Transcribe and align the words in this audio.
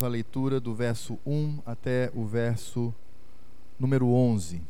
a 0.00 0.06
leitura 0.06 0.60
do 0.60 0.72
verso 0.76 1.18
1 1.26 1.58
até 1.66 2.08
o 2.14 2.24
verso 2.24 2.94
número 3.80 4.06
11. 4.10 4.62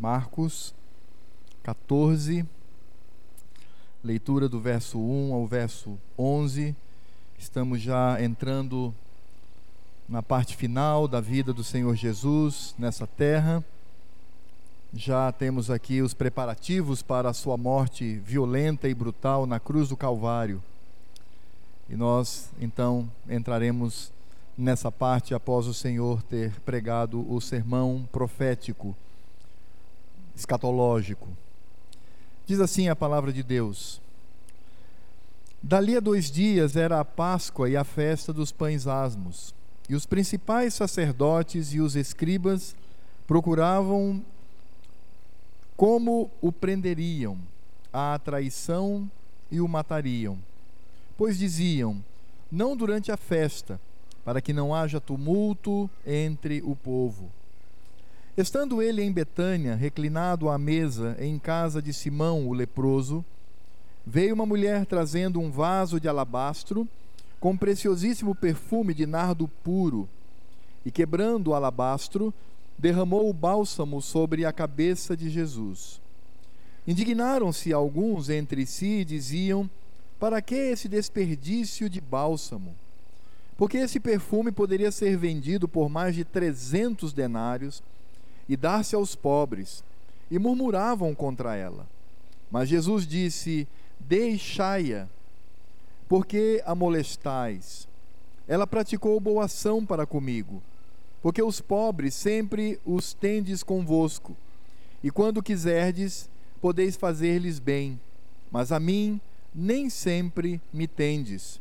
Marcos 0.00 0.74
14, 1.62 2.46
leitura 4.02 4.48
do 4.48 4.58
verso 4.58 4.98
1 4.98 5.34
ao 5.34 5.46
verso 5.46 5.98
11. 6.18 6.74
Estamos 7.38 7.82
já 7.82 8.16
entrando 8.22 8.94
na 10.08 10.22
parte 10.22 10.56
final 10.56 11.06
da 11.06 11.20
vida 11.20 11.52
do 11.52 11.62
Senhor 11.62 11.94
Jesus 11.94 12.74
nessa 12.78 13.06
terra. 13.06 13.62
Já 14.94 15.30
temos 15.32 15.70
aqui 15.70 16.00
os 16.00 16.14
preparativos 16.14 17.02
para 17.02 17.28
a 17.28 17.34
sua 17.34 17.58
morte 17.58 18.14
violenta 18.24 18.88
e 18.88 18.94
brutal 18.94 19.44
na 19.44 19.60
cruz 19.60 19.90
do 19.90 19.98
Calvário. 19.98 20.62
E 21.90 21.94
nós 21.94 22.50
então 22.58 23.06
entraremos 23.28 24.10
nessa 24.56 24.90
parte 24.90 25.34
após 25.34 25.66
o 25.66 25.74
Senhor 25.74 26.22
ter 26.22 26.60
pregado 26.60 27.24
o 27.32 27.40
sermão 27.40 28.08
profético, 28.12 28.96
escatológico. 30.36 31.28
Diz 32.46 32.60
assim 32.60 32.88
a 32.88 32.96
palavra 32.96 33.32
de 33.32 33.42
Deus: 33.42 34.00
Dali 35.62 35.96
a 35.96 36.00
dois 36.00 36.30
dias 36.30 36.76
era 36.76 37.00
a 37.00 37.04
Páscoa 37.04 37.68
e 37.68 37.76
a 37.76 37.84
festa 37.84 38.32
dos 38.32 38.50
pães 38.50 38.86
asmos, 38.86 39.54
e 39.88 39.94
os 39.94 40.06
principais 40.06 40.74
sacerdotes 40.74 41.72
e 41.72 41.80
os 41.80 41.96
escribas 41.96 42.74
procuravam 43.26 44.22
como 45.76 46.30
o 46.40 46.50
prenderiam 46.50 47.38
à 47.92 48.18
traição 48.18 49.10
e 49.50 49.60
o 49.60 49.68
matariam. 49.68 50.38
Pois 51.16 51.38
diziam: 51.38 52.02
Não 52.50 52.76
durante 52.76 53.12
a 53.12 53.16
festa, 53.16 53.80
para 54.24 54.40
que 54.40 54.52
não 54.52 54.74
haja 54.74 55.00
tumulto 55.00 55.88
entre 56.06 56.62
o 56.62 56.76
povo. 56.76 57.30
Estando 58.36 58.80
ele 58.80 59.02
em 59.02 59.12
Betânia, 59.12 59.74
reclinado 59.74 60.48
à 60.48 60.56
mesa 60.56 61.16
em 61.18 61.38
casa 61.38 61.82
de 61.82 61.92
Simão 61.92 62.48
o 62.48 62.52
leproso, 62.52 63.24
veio 64.06 64.34
uma 64.34 64.46
mulher 64.46 64.86
trazendo 64.86 65.40
um 65.40 65.50
vaso 65.50 66.00
de 66.00 66.08
alabastro 66.08 66.88
com 67.38 67.56
preciosíssimo 67.56 68.34
perfume 68.34 68.92
de 68.92 69.06
nardo 69.06 69.48
puro, 69.48 70.08
e 70.84 70.90
quebrando 70.90 71.48
o 71.48 71.54
alabastro, 71.54 72.32
derramou 72.78 73.28
o 73.28 73.32
bálsamo 73.32 74.00
sobre 74.00 74.44
a 74.44 74.52
cabeça 74.52 75.16
de 75.16 75.28
Jesus. 75.28 76.00
Indignaram-se 76.86 77.72
alguns 77.72 78.30
entre 78.30 78.64
si 78.64 79.00
e 79.00 79.04
diziam: 79.04 79.68
Para 80.18 80.40
que 80.40 80.54
esse 80.54 80.88
desperdício 80.88 81.90
de 81.90 82.00
bálsamo? 82.00 82.74
Porque 83.60 83.76
esse 83.76 84.00
perfume 84.00 84.50
poderia 84.50 84.90
ser 84.90 85.18
vendido 85.18 85.68
por 85.68 85.90
mais 85.90 86.14
de 86.14 86.24
trezentos 86.24 87.12
denários 87.12 87.82
e 88.48 88.56
dar-se 88.56 88.94
aos 88.94 89.14
pobres, 89.14 89.84
e 90.30 90.38
murmuravam 90.38 91.14
contra 91.14 91.54
ela. 91.54 91.86
Mas 92.50 92.70
Jesus 92.70 93.06
disse: 93.06 93.68
Deixai-a, 94.00 95.06
porque 96.08 96.62
a 96.64 96.74
molestais. 96.74 97.86
Ela 98.48 98.66
praticou 98.66 99.20
boa 99.20 99.44
ação 99.44 99.84
para 99.84 100.06
comigo, 100.06 100.62
porque 101.20 101.42
os 101.42 101.60
pobres 101.60 102.14
sempre 102.14 102.80
os 102.82 103.12
tendes 103.12 103.62
convosco, 103.62 104.34
e 105.04 105.10
quando 105.10 105.42
quiserdes, 105.42 106.30
podeis 106.62 106.96
fazer-lhes 106.96 107.58
bem, 107.58 108.00
mas 108.50 108.72
a 108.72 108.80
mim 108.80 109.20
nem 109.54 109.90
sempre 109.90 110.62
me 110.72 110.88
tendes. 110.88 111.59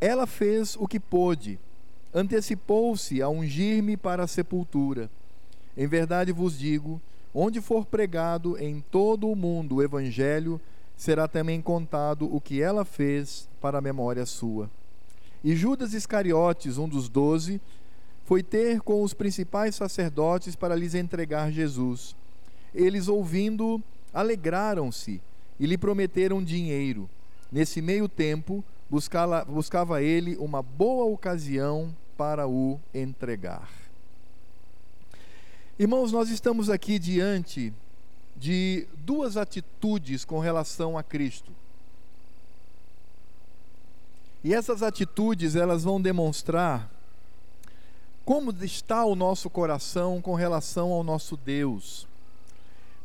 Ela 0.00 0.26
fez 0.26 0.76
o 0.76 0.86
que 0.86 1.00
pôde, 1.00 1.58
antecipou-se 2.12 3.20
a 3.22 3.28
ungir-me 3.28 3.96
para 3.96 4.24
a 4.24 4.28
sepultura. 4.28 5.10
Em 5.76 5.86
verdade 5.86 6.32
vos 6.32 6.58
digo: 6.58 7.00
onde 7.34 7.60
for 7.60 7.84
pregado 7.84 8.56
em 8.58 8.80
todo 8.90 9.28
o 9.28 9.36
mundo 9.36 9.76
o 9.76 9.82
Evangelho, 9.82 10.60
será 10.96 11.26
também 11.26 11.60
contado 11.60 12.32
o 12.32 12.40
que 12.40 12.62
ela 12.62 12.84
fez 12.84 13.48
para 13.60 13.78
a 13.78 13.82
memória 13.82 14.24
sua. 14.24 14.70
E 15.42 15.54
Judas 15.54 15.92
Iscariotes, 15.92 16.78
um 16.78 16.88
dos 16.88 17.08
doze, 17.08 17.60
foi 18.24 18.42
ter 18.42 18.80
com 18.80 19.02
os 19.02 19.12
principais 19.12 19.74
sacerdotes 19.74 20.56
para 20.56 20.74
lhes 20.74 20.94
entregar 20.94 21.52
Jesus. 21.52 22.16
Eles, 22.74 23.08
ouvindo, 23.08 23.82
alegraram-se 24.12 25.20
e 25.60 25.66
lhe 25.66 25.76
prometeram 25.76 26.42
dinheiro. 26.42 27.08
Nesse 27.52 27.82
meio 27.82 28.08
tempo, 28.08 28.64
buscava, 28.90 30.02
ele 30.02 30.36
uma 30.36 30.62
boa 30.62 31.06
ocasião 31.06 31.94
para 32.16 32.46
o 32.46 32.78
entregar. 32.92 33.68
Irmãos, 35.78 36.12
nós 36.12 36.30
estamos 36.30 36.70
aqui 36.70 36.98
diante 36.98 37.72
de 38.36 38.86
duas 38.98 39.36
atitudes 39.36 40.24
com 40.24 40.38
relação 40.38 40.96
a 40.96 41.02
Cristo. 41.02 41.52
E 44.42 44.54
essas 44.54 44.82
atitudes, 44.82 45.56
elas 45.56 45.84
vão 45.84 46.00
demonstrar 46.00 46.90
como 48.24 48.52
está 48.62 49.04
o 49.04 49.14
nosso 49.14 49.50
coração 49.50 50.20
com 50.20 50.34
relação 50.34 50.92
ao 50.92 51.02
nosso 51.02 51.36
Deus. 51.36 52.06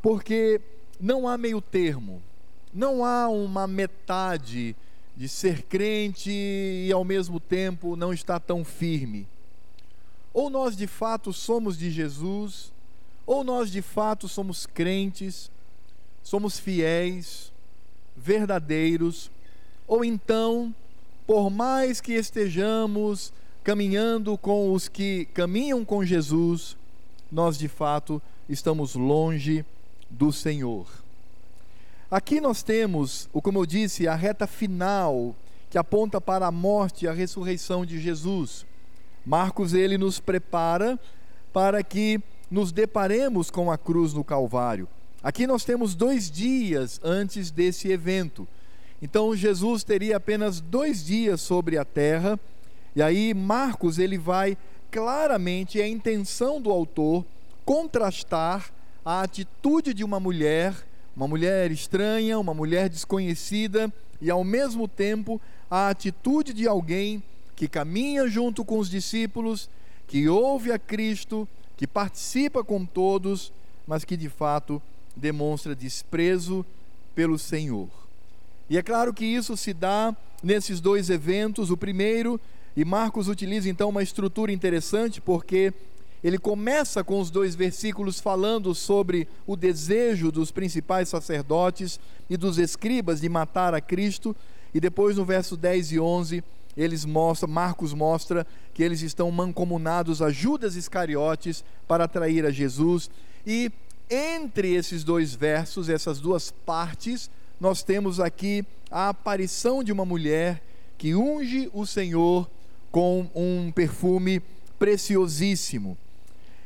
Porque 0.01 0.61
não 0.99 1.27
há 1.27 1.37
meio 1.37 1.61
termo, 1.61 2.21
não 2.73 3.03
há 3.03 3.27
uma 3.29 3.67
metade 3.67 4.75
de 5.19 5.27
ser 5.27 5.63
crente 5.63 6.31
e 6.31 6.89
ao 6.93 7.03
mesmo 7.03 7.41
tempo 7.41 7.97
não 7.97 8.13
estar 8.13 8.39
tão 8.39 8.63
firme. 8.63 9.27
Ou 10.33 10.49
nós 10.49 10.77
de 10.77 10.87
fato 10.87 11.33
somos 11.33 11.77
de 11.77 11.91
Jesus, 11.91 12.71
ou 13.25 13.43
nós 13.43 13.69
de 13.69 13.81
fato 13.81 14.29
somos 14.29 14.65
crentes, 14.65 15.51
somos 16.23 16.57
fiéis, 16.57 17.51
verdadeiros, 18.15 19.29
ou 19.85 20.05
então, 20.05 20.73
por 21.27 21.49
mais 21.49 21.99
que 21.99 22.13
estejamos 22.13 23.33
caminhando 23.61 24.37
com 24.37 24.71
os 24.71 24.87
que 24.87 25.25
caminham 25.33 25.83
com 25.83 26.05
Jesus, 26.05 26.77
nós 27.29 27.57
de 27.57 27.67
fato 27.67 28.21
estamos 28.47 28.95
longe 28.95 29.65
do 30.09 30.31
Senhor. 30.31 30.87
Aqui 32.11 32.41
nós 32.41 32.63
temos, 32.63 33.29
o 33.31 33.39
como 33.39 33.59
eu 33.59 33.67
disse, 33.67 34.07
a 34.07 34.15
reta 34.15 34.47
final 34.47 35.35
que 35.69 35.77
aponta 35.77 36.19
para 36.19 36.47
a 36.47 36.51
morte 36.51 37.05
e 37.05 37.07
a 37.07 37.13
ressurreição 37.13 37.85
de 37.85 37.99
Jesus. 37.99 38.65
Marcos 39.23 39.75
ele 39.75 39.95
nos 39.95 40.19
prepara 40.19 40.99
para 41.53 41.83
que 41.83 42.19
nos 42.49 42.71
deparemos 42.71 43.51
com 43.51 43.71
a 43.71 43.77
cruz 43.77 44.11
no 44.11 44.23
Calvário. 44.23 44.87
Aqui 45.21 45.45
nós 45.45 45.63
temos 45.63 45.93
dois 45.93 46.31
dias 46.31 46.99
antes 47.03 47.51
desse 47.51 47.91
evento. 47.91 48.47
Então 48.99 49.35
Jesus 49.35 49.83
teria 49.83 50.17
apenas 50.17 50.59
dois 50.59 51.05
dias 51.05 51.41
sobre 51.41 51.77
a 51.77 51.85
terra. 51.85 52.39
E 52.95 53.03
aí 53.03 53.35
Marcos 53.35 53.99
ele 53.99 54.17
vai 54.17 54.57
claramente 54.89 55.79
é 55.79 55.83
a 55.83 55.87
intenção 55.87 56.59
do 56.59 56.71
autor 56.71 57.23
contrastar 57.63 58.71
a 59.05 59.21
atitude 59.21 59.93
de 59.93 60.03
uma 60.03 60.19
mulher 60.19 60.88
uma 61.19 61.27
mulher 61.27 61.69
estranha, 61.69 62.39
uma 62.39 62.53
mulher 62.53 62.87
desconhecida 62.87 63.91
e 64.21 64.31
ao 64.31 64.41
mesmo 64.41 64.87
tempo 64.87 65.41
a 65.69 65.89
atitude 65.89 66.53
de 66.53 66.65
alguém 66.65 67.21
que 67.57 67.67
caminha 67.67 68.25
junto 68.29 68.63
com 68.63 68.79
os 68.79 68.89
discípulos, 68.89 69.69
que 70.07 70.29
ouve 70.29 70.71
a 70.71 70.79
Cristo, 70.79 71.45
que 71.75 71.85
participa 71.85 72.63
com 72.63 72.85
todos, 72.85 73.51
mas 73.85 74.05
que 74.05 74.15
de 74.15 74.29
fato 74.29 74.81
demonstra 75.13 75.75
desprezo 75.75 76.65
pelo 77.13 77.37
Senhor. 77.37 77.89
E 78.69 78.77
é 78.77 78.81
claro 78.81 79.13
que 79.13 79.25
isso 79.25 79.57
se 79.57 79.73
dá 79.73 80.15
nesses 80.41 80.79
dois 80.79 81.09
eventos. 81.09 81.69
O 81.69 81.75
primeiro, 81.75 82.39
e 82.77 82.85
Marcos 82.85 83.27
utiliza 83.27 83.67
então 83.67 83.89
uma 83.89 84.01
estrutura 84.03 84.53
interessante, 84.53 85.19
porque 85.19 85.73
ele 86.23 86.37
começa 86.37 87.03
com 87.03 87.19
os 87.19 87.29
dois 87.29 87.55
versículos 87.55 88.19
falando 88.19 88.75
sobre 88.75 89.27
o 89.47 89.55
desejo 89.55 90.31
dos 90.31 90.51
principais 90.51 91.09
sacerdotes 91.09 91.99
e 92.29 92.35
dos 92.35 92.57
escribas 92.57 93.21
de 93.21 93.29
matar 93.29 93.73
a 93.73 93.81
Cristo, 93.81 94.35
e 94.73 94.79
depois 94.79 95.17
no 95.17 95.25
verso 95.25 95.55
10 95.55 95.93
e 95.93 95.99
11, 95.99 96.43
eles 96.75 97.05
mostram, 97.05 97.49
Marcos 97.49 97.93
mostra 97.93 98.45
que 98.73 98.83
eles 98.83 99.01
estão 99.01 99.31
mancomunados 99.31 100.21
a 100.21 100.29
Judas 100.29 100.75
Iscariotes 100.75 101.63
para 101.87 102.03
atrair 102.03 102.45
a 102.45 102.51
Jesus, 102.51 103.09
e 103.45 103.71
entre 104.09 104.73
esses 104.73 105.03
dois 105.03 105.33
versos, 105.33 105.87
essas 105.87 106.19
duas 106.19 106.51
partes, 106.51 107.29
nós 107.59 107.83
temos 107.83 108.19
aqui 108.19 108.65
a 108.89 109.09
aparição 109.09 109.83
de 109.83 109.91
uma 109.91 110.05
mulher 110.05 110.61
que 110.97 111.15
unge 111.15 111.69
o 111.73 111.85
Senhor 111.85 112.49
com 112.91 113.29
um 113.35 113.71
perfume 113.71 114.41
preciosíssimo. 114.77 115.97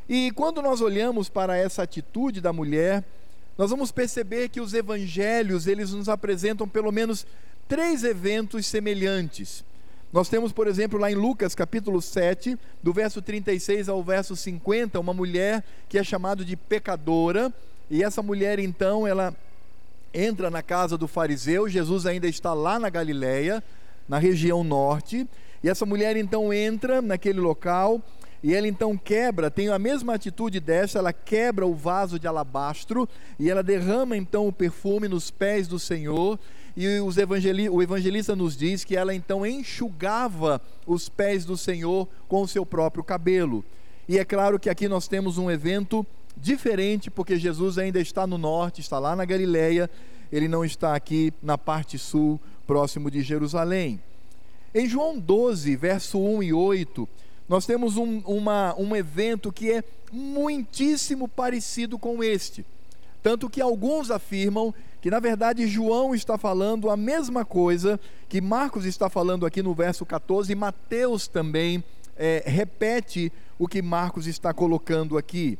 E 0.07 0.31
quando 0.31 0.61
nós 0.61 0.81
olhamos 0.81 1.29
para 1.29 1.57
essa 1.57 1.83
atitude 1.83 2.41
da 2.41 2.51
mulher, 2.51 3.03
nós 3.57 3.69
vamos 3.69 3.91
perceber 3.91 4.49
que 4.49 4.59
os 4.59 4.73
evangelhos, 4.73 5.67
eles 5.67 5.91
nos 5.91 6.09
apresentam 6.09 6.67
pelo 6.67 6.91
menos 6.91 7.25
três 7.67 8.03
eventos 8.03 8.65
semelhantes. 8.65 9.63
Nós 10.11 10.29
temos, 10.29 10.51
por 10.51 10.67
exemplo, 10.67 10.99
lá 10.99 11.11
em 11.11 11.15
Lucas 11.15 11.55
capítulo 11.55 12.01
7, 12.01 12.57
do 12.83 12.93
verso 12.93 13.21
36 13.21 13.89
ao 13.89 14.03
verso 14.03 14.35
50, 14.35 14.99
uma 14.99 15.13
mulher 15.13 15.63
que 15.89 15.97
é 15.97 16.03
chamada 16.03 16.45
de 16.45 16.55
pecadora, 16.55 17.51
e 17.89 18.03
essa 18.03 18.21
mulher 18.21 18.59
então, 18.59 19.07
ela 19.07 19.35
entra 20.13 20.51
na 20.51 20.61
casa 20.61 20.97
do 20.97 21.07
fariseu, 21.07 21.67
Jesus 21.67 22.05
ainda 22.05 22.27
está 22.27 22.53
lá 22.53 22.77
na 22.77 22.89
Galileia, 22.89 23.63
na 24.07 24.19
região 24.19 24.63
norte, 24.63 25.27
e 25.63 25.69
essa 25.69 25.85
mulher 25.85 26.15
então 26.15 26.53
entra 26.53 27.01
naquele 27.01 27.39
local, 27.39 27.99
e 28.43 28.53
ela 28.53 28.67
então 28.67 28.97
quebra, 28.97 29.49
tem 29.49 29.69
a 29.69 29.79
mesma 29.79 30.15
atitude 30.15 30.59
dessa, 30.59 30.99
ela 30.99 31.13
quebra 31.13 31.65
o 31.65 31.73
vaso 31.73 32.19
de 32.19 32.27
alabastro 32.27 33.07
e 33.39 33.49
ela 33.49 33.63
derrama 33.63 34.17
então 34.17 34.45
o 34.45 34.51
perfume 34.51 35.07
nos 35.07 35.31
pés 35.31 35.65
do 35.65 35.79
Senhor. 35.79 36.37
E 36.75 36.85
evangeli 36.85 37.69
o 37.69 37.81
evangelista 37.81 38.35
nos 38.35 38.57
diz 38.57 38.83
que 38.83 38.97
ela 38.97 39.15
então 39.15 39.45
enxugava 39.45 40.61
os 40.85 41.07
pés 41.07 41.45
do 41.45 41.55
Senhor 41.55 42.05
com 42.27 42.41
o 42.41 42.47
seu 42.47 42.65
próprio 42.65 43.01
cabelo. 43.01 43.63
E 44.09 44.19
é 44.19 44.25
claro 44.25 44.59
que 44.59 44.69
aqui 44.69 44.89
nós 44.89 45.07
temos 45.07 45.37
um 45.37 45.49
evento 45.49 46.05
diferente, 46.35 47.09
porque 47.09 47.37
Jesus 47.37 47.77
ainda 47.77 48.01
está 48.01 48.27
no 48.27 48.37
norte, 48.37 48.81
está 48.81 48.99
lá 48.99 49.15
na 49.15 49.23
Galileia, 49.23 49.89
ele 50.29 50.49
não 50.49 50.65
está 50.65 50.95
aqui 50.95 51.31
na 51.41 51.57
parte 51.57 51.97
sul, 51.97 52.41
próximo 52.67 53.09
de 53.09 53.21
Jerusalém. 53.21 54.01
Em 54.75 54.89
João 54.89 55.17
12, 55.17 55.75
verso 55.77 56.19
1 56.19 56.43
e 56.43 56.51
8, 56.51 57.07
nós 57.47 57.65
temos 57.65 57.97
um, 57.97 58.19
uma, 58.19 58.75
um 58.77 58.95
evento 58.95 59.51
que 59.51 59.71
é 59.71 59.83
muitíssimo 60.11 61.27
parecido 61.27 61.97
com 61.97 62.23
este. 62.23 62.65
Tanto 63.21 63.49
que 63.49 63.61
alguns 63.61 64.11
afirmam 64.11 64.73
que, 65.01 65.09
na 65.09 65.19
verdade, 65.19 65.67
João 65.67 66.13
está 66.13 66.37
falando 66.37 66.89
a 66.89 66.97
mesma 66.97 67.43
coisa 67.43 67.99
que 68.29 68.39
Marcos 68.39 68.85
está 68.85 69.09
falando 69.09 69.45
aqui 69.45 69.61
no 69.61 69.73
verso 69.73 70.05
14, 70.05 70.51
e 70.51 70.55
Mateus 70.55 71.27
também 71.27 71.83
é, 72.17 72.43
repete 72.45 73.31
o 73.57 73.67
que 73.67 73.81
Marcos 73.81 74.27
está 74.27 74.53
colocando 74.53 75.17
aqui. 75.17 75.57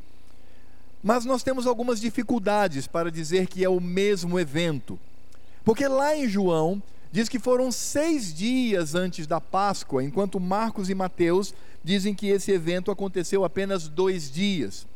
Mas 1.01 1.25
nós 1.25 1.44
temos 1.44 1.68
algumas 1.68 2.00
dificuldades 2.00 2.88
para 2.88 3.12
dizer 3.12 3.47
que 3.47 3.63
é 3.63 3.69
o 3.69 3.81
mesmo 3.81 4.39
evento. 4.39 4.97
Porque 5.63 5.88
lá 5.88 6.15
em 6.15 6.27
João, 6.27 6.81
diz 7.12 7.29
que 7.29 7.39
foram 7.39 7.71
seis 7.71 8.33
dias 8.33 8.95
antes 8.95 9.27
da 9.27 9.39
Páscoa, 9.39 10.03
enquanto 10.03 10.39
Marcos 10.39 10.89
e 10.89 10.95
Mateus 10.95 11.53
dizem 11.83 12.13
que 12.13 12.27
esse 12.27 12.51
evento 12.51 12.91
aconteceu 12.91 13.44
apenas 13.44 13.88
dois 13.88 14.31
dias. 14.31 14.88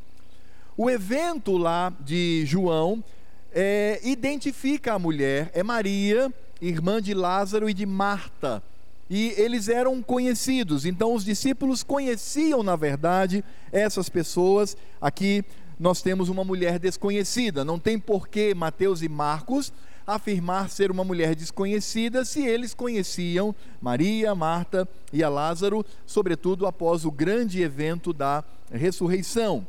O 0.76 0.90
evento 0.90 1.58
lá 1.58 1.92
de 2.00 2.46
João 2.46 3.04
é, 3.52 4.00
identifica 4.04 4.94
a 4.94 5.00
mulher, 5.00 5.52
é 5.54 5.64
Maria, 5.64 6.32
irmã 6.62 7.02
de 7.02 7.14
Lázaro 7.14 7.70
e 7.70 7.74
de 7.74 7.86
Marta. 7.86 8.62
E 9.10 9.34
eles 9.38 9.70
eram 9.70 10.02
conhecidos, 10.04 10.86
então 10.86 11.14
os 11.14 11.24
discípulos 11.24 11.82
conheciam, 11.82 12.62
na 12.62 12.76
verdade, 12.76 13.44
essas 13.72 14.10
pessoas. 14.10 14.76
Aqui 15.00 15.44
nós 15.80 16.02
temos 16.02 16.28
uma 16.28 16.44
mulher 16.44 16.78
desconhecida, 16.78 17.64
não 17.64 17.80
tem 17.80 17.98
porquê 17.98 18.54
Mateus 18.54 19.02
e 19.02 19.10
Marcos 19.10 19.72
afirmar 20.08 20.70
ser 20.70 20.90
uma 20.90 21.04
mulher 21.04 21.36
desconhecida 21.36 22.24
se 22.24 22.42
eles 22.48 22.74
conheciam 22.74 23.54
Maria, 23.82 24.34
Marta 24.34 24.88
e 25.12 25.22
a 25.22 25.28
Lázaro, 25.28 25.86
sobretudo 26.06 26.66
após 26.66 27.04
o 27.04 27.12
grande 27.12 27.62
evento 27.62 28.14
da 28.14 28.42
ressurreição. 28.72 29.68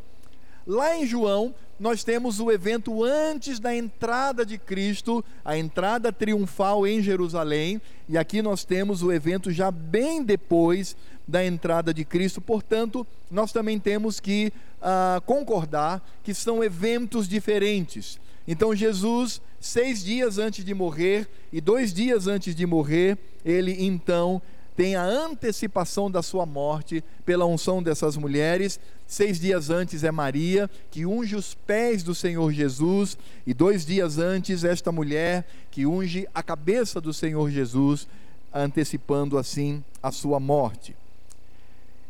Lá 0.65 0.97
em 0.97 1.05
João, 1.05 1.53
nós 1.81 2.05
temos 2.05 2.41
o 2.41 2.53
evento 2.53 3.03
antes 3.03 3.59
da 3.59 3.75
entrada 3.75 4.45
de 4.45 4.59
Cristo, 4.59 5.25
a 5.45 5.57
entrada 5.57 6.13
triunfal 6.13 6.87
em 6.87 7.03
Jerusalém, 7.03 7.81
e 8.09 8.19
aqui 8.19 8.43
nós 8.43 8.65
temos 8.65 9.03
o 9.03 9.13
evento 9.13 9.51
já 9.51 9.71
bem 9.71 10.23
depois 10.23 10.97
da 11.27 11.45
entrada 11.45 11.93
de 11.93 12.05
Cristo, 12.05 12.41
portanto, 12.41 13.07
nós 13.31 13.53
também 13.53 13.79
temos 13.79 14.19
que 14.19 14.53
ah, 14.81 15.21
concordar 15.27 16.03
que 16.23 16.33
são 16.33 16.63
eventos 16.65 17.29
diferentes. 17.29 18.19
Então, 18.51 18.75
Jesus 18.75 19.43
seis 19.61 20.03
dias 20.03 20.39
antes 20.39 20.65
de 20.65 20.73
morrer 20.73 21.29
e 21.53 21.61
dois 21.61 21.93
dias 21.93 22.27
antes 22.27 22.55
de 22.55 22.65
morrer, 22.65 23.19
ele 23.45 23.85
então 23.85 24.41
tem 24.75 24.95
a 24.95 25.03
antecipação 25.03 26.11
da 26.11 26.23
sua 26.23 26.47
morte 26.47 27.05
pela 27.27 27.45
unção 27.45 27.83
dessas 27.83 28.17
mulheres. 28.17 28.81
Seis 29.07 29.39
dias 29.39 29.69
antes 29.69 30.03
é 30.03 30.11
Maria, 30.11 30.71
que 30.91 31.05
unge 31.05 31.37
os 31.37 31.53
pés 31.53 32.03
do 32.03 32.15
Senhor 32.15 32.53
Jesus, 32.53 33.19
e 33.47 33.53
dois 33.53 33.85
dias 33.85 34.19
antes, 34.19 34.65
esta 34.65 34.91
mulher 34.91 35.47
que 35.71 35.85
unge 35.85 36.27
a 36.33 36.43
cabeça 36.43 37.01
do 37.01 37.13
Senhor 37.13 37.51
Jesus, 37.51 38.09
antecipando 38.55 39.37
assim 39.37 39.85
a 40.03 40.11
sua 40.11 40.41
morte. 40.41 40.97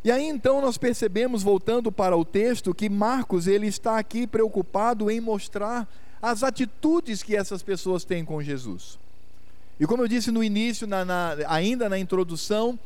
E 0.03 0.11
aí 0.11 0.27
então 0.29 0.61
nós 0.61 0.77
percebemos, 0.77 1.43
voltando 1.43 1.91
para 1.91 2.15
o 2.15 2.23
texto, 2.23 2.73
que 2.73 2.87
Marcos 2.87 3.47
ele 3.47 3.67
está 3.67 3.97
aqui 3.97 4.25
preocupado 4.25 5.11
em 5.11 5.19
mostrar 5.19 5.85
as 6.21 6.43
atitudes 6.43 7.23
que 7.23 7.35
essas 7.35 7.63
pessoas 7.63 8.03
têm 8.03 8.25
com 8.25 8.41
Jesus. 8.41 8.97
E 9.79 9.85
como 9.85 10.03
eu 10.03 10.07
disse 10.07 10.31
no 10.31 10.43
início, 10.43 10.85
na, 10.85 11.05
na, 11.05 11.35
ainda 11.47 11.87
na 11.87 11.97
introdução, 11.97 12.77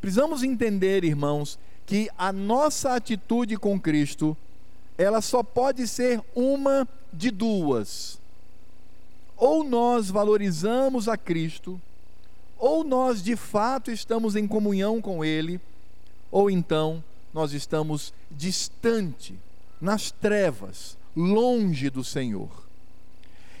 precisamos 0.00 0.42
entender, 0.42 1.04
irmãos, 1.04 1.58
que 1.86 2.10
a 2.18 2.32
nossa 2.32 2.94
atitude 2.94 3.56
com 3.56 3.80
Cristo, 3.80 4.36
ela 4.98 5.20
só 5.20 5.42
pode 5.42 5.86
ser 5.86 6.20
uma 6.34 6.88
de 7.12 7.30
duas. 7.30 8.18
Ou 9.36 9.62
nós 9.62 10.10
valorizamos 10.10 11.08
a 11.08 11.16
Cristo, 11.16 11.80
ou 12.58 12.84
nós 12.84 13.22
de 13.22 13.36
fato 13.36 13.90
estamos 13.90 14.36
em 14.36 14.46
comunhão 14.46 15.00
com 15.00 15.24
Ele, 15.24 15.60
ou 16.30 16.50
então 16.50 17.02
nós 17.32 17.52
estamos 17.52 18.12
distante, 18.30 19.38
nas 19.80 20.10
trevas, 20.10 20.98
longe 21.16 21.88
do 21.88 22.04
Senhor. 22.04 22.69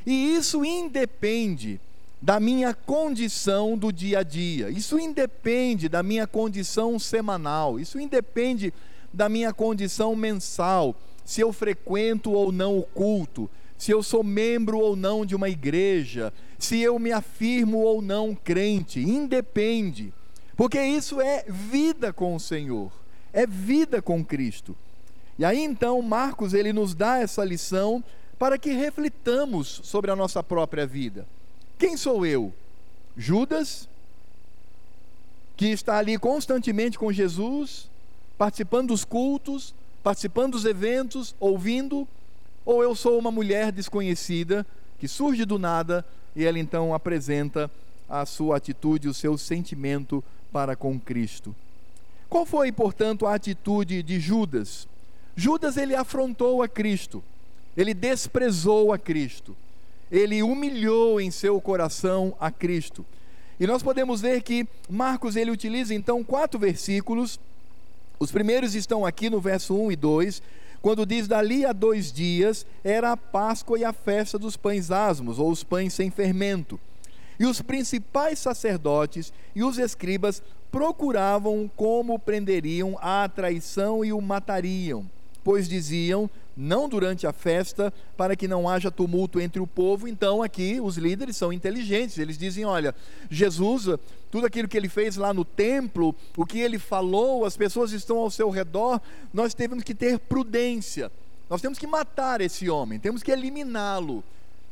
E 0.06 0.34
isso 0.34 0.64
independe 0.64 1.80
da 2.20 2.38
minha 2.38 2.74
condição 2.74 3.78
do 3.78 3.90
dia 3.90 4.18
a 4.18 4.22
dia, 4.22 4.68
isso 4.68 4.98
independe 4.98 5.88
da 5.88 6.02
minha 6.02 6.26
condição 6.26 6.98
semanal, 6.98 7.80
isso 7.80 7.98
independe 7.98 8.74
da 9.12 9.28
minha 9.28 9.54
condição 9.54 10.14
mensal, 10.14 10.94
se 11.24 11.40
eu 11.40 11.52
frequento 11.52 12.32
ou 12.32 12.52
não 12.52 12.78
o 12.78 12.82
culto, 12.82 13.48
se 13.78 13.90
eu 13.90 14.02
sou 14.02 14.22
membro 14.22 14.78
ou 14.78 14.94
não 14.94 15.24
de 15.24 15.34
uma 15.34 15.48
igreja, 15.48 16.32
se 16.58 16.78
eu 16.80 16.98
me 16.98 17.10
afirmo 17.10 17.78
ou 17.78 18.02
não 18.02 18.34
crente, 18.34 19.00
independe, 19.00 20.12
porque 20.56 20.78
isso 20.82 21.20
é 21.20 21.44
vida 21.48 22.12
com 22.12 22.34
o 22.34 22.40
Senhor, 22.40 22.92
é 23.32 23.46
vida 23.46 24.02
com 24.02 24.22
Cristo. 24.22 24.76
E 25.38 25.44
aí 25.44 25.64
então 25.64 26.02
Marcos 26.02 26.52
ele 26.52 26.70
nos 26.70 26.94
dá 26.94 27.18
essa 27.18 27.42
lição 27.42 28.04
para 28.40 28.56
que 28.56 28.72
reflitamos 28.72 29.82
sobre 29.84 30.10
a 30.10 30.16
nossa 30.16 30.42
própria 30.42 30.86
vida. 30.86 31.26
Quem 31.78 31.94
sou 31.94 32.24
eu? 32.24 32.54
Judas, 33.14 33.86
que 35.58 35.66
está 35.66 35.98
ali 35.98 36.16
constantemente 36.16 36.98
com 36.98 37.12
Jesus, 37.12 37.90
participando 38.38 38.88
dos 38.88 39.04
cultos, 39.04 39.74
participando 40.02 40.52
dos 40.52 40.64
eventos, 40.64 41.34
ouvindo, 41.38 42.08
ou 42.64 42.82
eu 42.82 42.94
sou 42.94 43.18
uma 43.18 43.30
mulher 43.30 43.70
desconhecida 43.70 44.66
que 44.98 45.06
surge 45.06 45.44
do 45.44 45.58
nada 45.58 46.02
e 46.34 46.46
ela 46.46 46.58
então 46.58 46.94
apresenta 46.94 47.70
a 48.08 48.24
sua 48.24 48.56
atitude, 48.56 49.06
o 49.06 49.12
seu 49.12 49.36
sentimento 49.36 50.24
para 50.50 50.74
com 50.74 50.98
Cristo. 50.98 51.54
Qual 52.26 52.46
foi, 52.46 52.72
portanto, 52.72 53.26
a 53.26 53.34
atitude 53.34 54.02
de 54.02 54.18
Judas? 54.18 54.88
Judas 55.36 55.76
ele 55.76 55.94
afrontou 55.94 56.62
a 56.62 56.68
Cristo 56.68 57.22
ele 57.76 57.94
desprezou 57.94 58.92
a 58.92 58.98
Cristo, 58.98 59.56
ele 60.10 60.42
humilhou 60.42 61.20
em 61.20 61.30
seu 61.30 61.60
coração 61.60 62.34
a 62.40 62.50
Cristo. 62.50 63.04
E 63.58 63.66
nós 63.66 63.82
podemos 63.82 64.20
ver 64.20 64.42
que 64.42 64.66
Marcos 64.88 65.36
ele 65.36 65.50
utiliza 65.50 65.94
então 65.94 66.24
quatro 66.24 66.58
versículos. 66.58 67.38
Os 68.18 68.32
primeiros 68.32 68.74
estão 68.74 69.04
aqui 69.04 69.28
no 69.28 69.40
verso 69.40 69.74
1 69.74 69.92
e 69.92 69.96
2, 69.96 70.42
quando 70.80 71.06
diz: 71.06 71.28
Dali 71.28 71.64
a 71.66 71.72
dois 71.72 72.10
dias 72.10 72.66
era 72.82 73.12
a 73.12 73.16
Páscoa 73.16 73.78
e 73.78 73.84
a 73.84 73.92
festa 73.92 74.38
dos 74.38 74.56
pães 74.56 74.90
asmos, 74.90 75.38
ou 75.38 75.50
os 75.50 75.62
pães 75.62 75.92
sem 75.92 76.10
fermento. 76.10 76.80
E 77.38 77.46
os 77.46 77.60
principais 77.62 78.38
sacerdotes 78.38 79.32
e 79.54 79.62
os 79.62 79.78
escribas 79.78 80.42
procuravam 80.70 81.70
como 81.76 82.18
prenderiam 82.18 82.98
a 83.00 83.28
traição 83.28 84.04
e 84.04 84.12
o 84.12 84.20
matariam, 84.20 85.04
pois 85.42 85.68
diziam: 85.68 86.28
não 86.56 86.88
durante 86.88 87.26
a 87.26 87.32
festa, 87.32 87.92
para 88.16 88.36
que 88.36 88.46
não 88.46 88.68
haja 88.68 88.90
tumulto 88.90 89.40
entre 89.40 89.60
o 89.60 89.66
povo. 89.66 90.06
Então, 90.06 90.42
aqui, 90.42 90.80
os 90.80 90.96
líderes 90.96 91.36
são 91.36 91.52
inteligentes, 91.52 92.18
eles 92.18 92.36
dizem: 92.36 92.64
olha, 92.64 92.94
Jesus, 93.30 93.86
tudo 94.30 94.46
aquilo 94.46 94.68
que 94.68 94.76
ele 94.76 94.88
fez 94.88 95.16
lá 95.16 95.32
no 95.32 95.44
templo, 95.44 96.14
o 96.36 96.44
que 96.44 96.58
ele 96.58 96.78
falou, 96.78 97.44
as 97.44 97.56
pessoas 97.56 97.92
estão 97.92 98.18
ao 98.18 98.30
seu 98.30 98.50
redor, 98.50 99.00
nós 99.32 99.54
temos 99.54 99.82
que 99.82 99.94
ter 99.94 100.18
prudência, 100.18 101.10
nós 101.48 101.60
temos 101.60 101.78
que 101.78 101.86
matar 101.86 102.40
esse 102.40 102.68
homem, 102.68 102.98
temos 102.98 103.22
que 103.22 103.32
eliminá-lo, 103.32 104.22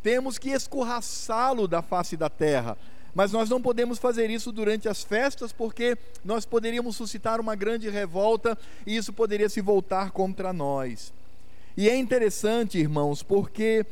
temos 0.03 0.39
que 0.39 0.51
escorraçá-lo 0.51 1.67
da 1.67 1.83
face 1.83 2.17
da 2.17 2.29
terra. 2.29 2.77
Mas 3.15 3.33
nós 3.33 3.49
não 3.49 3.61
podemos 3.61 3.99
fazer 3.99 4.31
isso 4.31 4.53
durante 4.53 4.89
as 4.89 5.03
festas 5.03 5.53
porque 5.53 5.97
nós 6.25 6.45
poderíamos 6.45 6.97
suscitar 6.97 7.41
uma 7.41 7.55
grande 7.55 7.89
revolta 7.89 8.57
e 8.87 8.97
isso 8.97 9.13
poderia 9.13 9.49
se 9.49 9.61
voltar 9.61 10.11
contra 10.11 10.53
nós. 10.53 11.13
E 11.77 11.89
é 11.89 11.97
interessante, 11.97 12.79
irmãos, 12.79 13.23
porque 13.23 13.87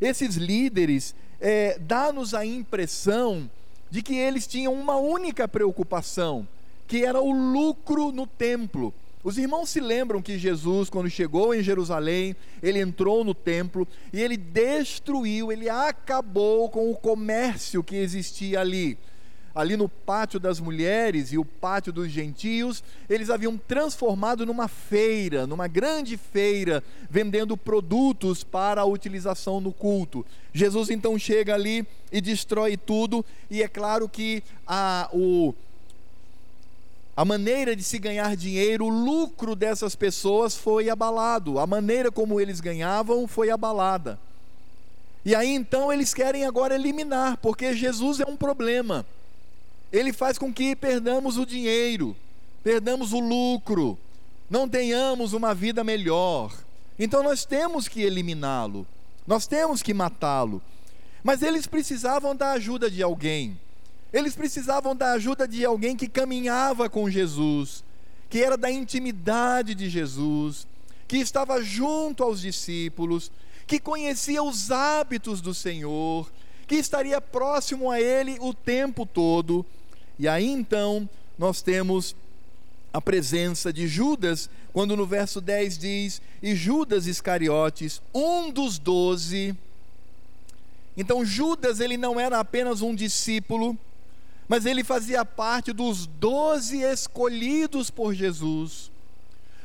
esses 0.00 0.36
líderes 0.36 1.14
é, 1.40 1.78
dá-nos 1.78 2.34
a 2.34 2.44
impressão 2.44 3.48
de 3.90 4.02
que 4.02 4.14
eles 4.14 4.46
tinham 4.46 4.72
uma 4.72 4.96
única 4.96 5.48
preocupação, 5.48 6.46
que 6.86 7.04
era 7.04 7.20
o 7.20 7.32
lucro 7.32 8.12
no 8.12 8.26
templo. 8.26 8.94
Os 9.22 9.36
irmãos 9.36 9.68
se 9.68 9.80
lembram 9.80 10.22
que 10.22 10.38
Jesus, 10.38 10.88
quando 10.88 11.10
chegou 11.10 11.54
em 11.54 11.62
Jerusalém, 11.62 12.34
ele 12.62 12.80
entrou 12.80 13.22
no 13.22 13.34
templo 13.34 13.86
e 14.12 14.20
ele 14.20 14.36
destruiu, 14.36 15.52
ele 15.52 15.68
acabou 15.68 16.70
com 16.70 16.90
o 16.90 16.96
comércio 16.96 17.84
que 17.84 17.96
existia 17.96 18.60
ali. 18.60 18.96
Ali 19.54 19.76
no 19.76 19.88
pátio 19.88 20.40
das 20.40 20.58
mulheres 20.58 21.32
e 21.32 21.38
o 21.38 21.44
pátio 21.44 21.92
dos 21.92 22.08
gentios, 22.08 22.82
eles 23.10 23.28
haviam 23.28 23.58
transformado 23.58 24.46
numa 24.46 24.68
feira, 24.68 25.46
numa 25.46 25.66
grande 25.66 26.16
feira, 26.16 26.82
vendendo 27.10 27.56
produtos 27.56 28.42
para 28.42 28.80
a 28.80 28.86
utilização 28.86 29.60
no 29.60 29.72
culto. 29.72 30.24
Jesus 30.52 30.88
então 30.88 31.18
chega 31.18 31.54
ali 31.54 31.86
e 32.12 32.20
destrói 32.20 32.76
tudo, 32.76 33.24
e 33.50 33.62
é 33.62 33.68
claro 33.68 34.08
que 34.08 34.42
a, 34.66 35.10
o, 35.12 35.52
a 37.20 37.24
maneira 37.26 37.76
de 37.76 37.82
se 37.82 37.98
ganhar 37.98 38.34
dinheiro, 38.34 38.86
o 38.86 38.88
lucro 38.88 39.54
dessas 39.54 39.94
pessoas 39.94 40.56
foi 40.56 40.88
abalado, 40.88 41.58
a 41.58 41.66
maneira 41.66 42.10
como 42.10 42.40
eles 42.40 42.60
ganhavam 42.60 43.28
foi 43.28 43.50
abalada. 43.50 44.18
E 45.22 45.34
aí 45.34 45.50
então 45.50 45.92
eles 45.92 46.14
querem 46.14 46.46
agora 46.46 46.74
eliminar, 46.74 47.36
porque 47.36 47.76
Jesus 47.76 48.20
é 48.20 48.24
um 48.24 48.38
problema. 48.38 49.04
Ele 49.92 50.14
faz 50.14 50.38
com 50.38 50.50
que 50.50 50.74
perdamos 50.74 51.36
o 51.36 51.44
dinheiro, 51.44 52.16
perdamos 52.64 53.12
o 53.12 53.20
lucro, 53.20 53.98
não 54.48 54.66
tenhamos 54.66 55.34
uma 55.34 55.54
vida 55.54 55.84
melhor. 55.84 56.50
Então 56.98 57.22
nós 57.22 57.44
temos 57.44 57.86
que 57.86 58.00
eliminá-lo, 58.00 58.86
nós 59.26 59.46
temos 59.46 59.82
que 59.82 59.92
matá-lo. 59.92 60.62
Mas 61.22 61.42
eles 61.42 61.66
precisavam 61.66 62.34
da 62.34 62.52
ajuda 62.52 62.90
de 62.90 63.02
alguém. 63.02 63.58
Eles 64.12 64.34
precisavam 64.34 64.94
da 64.94 65.12
ajuda 65.12 65.46
de 65.46 65.64
alguém 65.64 65.96
que 65.96 66.08
caminhava 66.08 66.88
com 66.88 67.08
Jesus, 67.08 67.84
que 68.28 68.42
era 68.42 68.56
da 68.56 68.70
intimidade 68.70 69.74
de 69.74 69.88
Jesus, 69.88 70.66
que 71.06 71.18
estava 71.18 71.62
junto 71.62 72.22
aos 72.22 72.40
discípulos, 72.40 73.30
que 73.66 73.78
conhecia 73.78 74.42
os 74.42 74.70
hábitos 74.70 75.40
do 75.40 75.54
Senhor, 75.54 76.30
que 76.66 76.76
estaria 76.76 77.20
próximo 77.20 77.90
a 77.90 78.00
ele 78.00 78.36
o 78.40 78.52
tempo 78.52 79.06
todo. 79.06 79.64
E 80.18 80.28
aí 80.28 80.46
então 80.46 81.08
nós 81.38 81.62
temos 81.62 82.14
a 82.92 83.00
presença 83.00 83.72
de 83.72 83.86
Judas, 83.86 84.50
quando 84.72 84.96
no 84.96 85.06
verso 85.06 85.40
10 85.40 85.78
diz: 85.78 86.22
E 86.42 86.54
Judas 86.54 87.06
Iscariotes, 87.06 88.02
um 88.14 88.50
dos 88.50 88.78
doze. 88.78 89.56
Então 90.96 91.24
Judas 91.24 91.80
ele 91.80 91.96
não 91.96 92.18
era 92.18 92.38
apenas 92.38 92.82
um 92.82 92.94
discípulo, 92.94 93.78
mas 94.50 94.66
ele 94.66 94.82
fazia 94.82 95.24
parte 95.24 95.72
dos 95.72 96.06
doze 96.06 96.78
escolhidos 96.82 97.88
por 97.88 98.12
Jesus, 98.12 98.90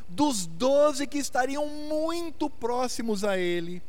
dos 0.08 0.46
doze 0.46 1.08
que 1.08 1.18
estariam 1.18 1.68
muito 1.68 2.48
próximos 2.52 3.24
a 3.24 3.36
ele, 3.36 3.82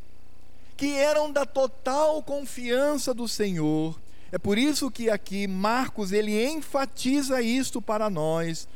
que 0.75 0.95
eram 0.95 1.31
da 1.31 1.45
total 1.45 2.23
confiança 2.23 3.13
do 3.13 3.29
Senhor. 3.29 3.95
É 4.33 4.39
por 4.39 4.57
isso 4.57 4.91
que 4.91 5.11
aqui 5.11 5.47
Marcos 5.47 6.13
ele 6.13 6.47
enfatiza 6.49 7.43
isto 7.43 7.83
para 7.83 8.09
nós. 8.09 8.67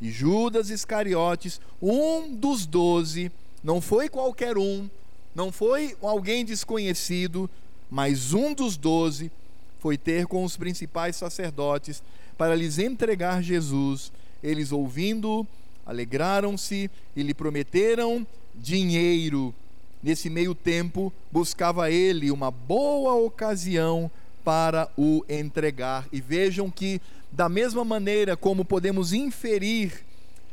E 0.00 0.12
Judas 0.12 0.70
Iscariotes, 0.70 1.60
um 1.82 2.36
dos 2.36 2.66
doze, 2.66 3.32
não 3.64 3.80
foi 3.80 4.08
qualquer 4.08 4.56
um, 4.56 4.88
não 5.34 5.50
foi 5.50 5.96
alguém 6.00 6.44
desconhecido, 6.44 7.50
mas 7.90 8.32
um 8.32 8.54
dos 8.54 8.76
doze 8.76 9.28
foi 9.84 9.98
ter 9.98 10.26
com 10.26 10.42
os 10.42 10.56
principais 10.56 11.14
sacerdotes 11.14 12.02
para 12.38 12.54
lhes 12.54 12.78
entregar 12.78 13.42
Jesus. 13.42 14.10
Eles, 14.42 14.72
ouvindo, 14.72 15.46
alegraram-se 15.84 16.90
e 17.14 17.22
lhe 17.22 17.34
prometeram 17.34 18.26
dinheiro. 18.54 19.54
Nesse 20.02 20.30
meio 20.30 20.54
tempo, 20.54 21.12
buscava 21.30 21.90
ele 21.90 22.30
uma 22.30 22.50
boa 22.50 23.12
ocasião 23.12 24.10
para 24.42 24.90
o 24.96 25.22
entregar. 25.28 26.08
E 26.10 26.18
vejam 26.18 26.70
que, 26.70 26.98
da 27.30 27.46
mesma 27.46 27.84
maneira 27.84 28.38
como 28.38 28.64
podemos 28.64 29.12
inferir 29.12 30.02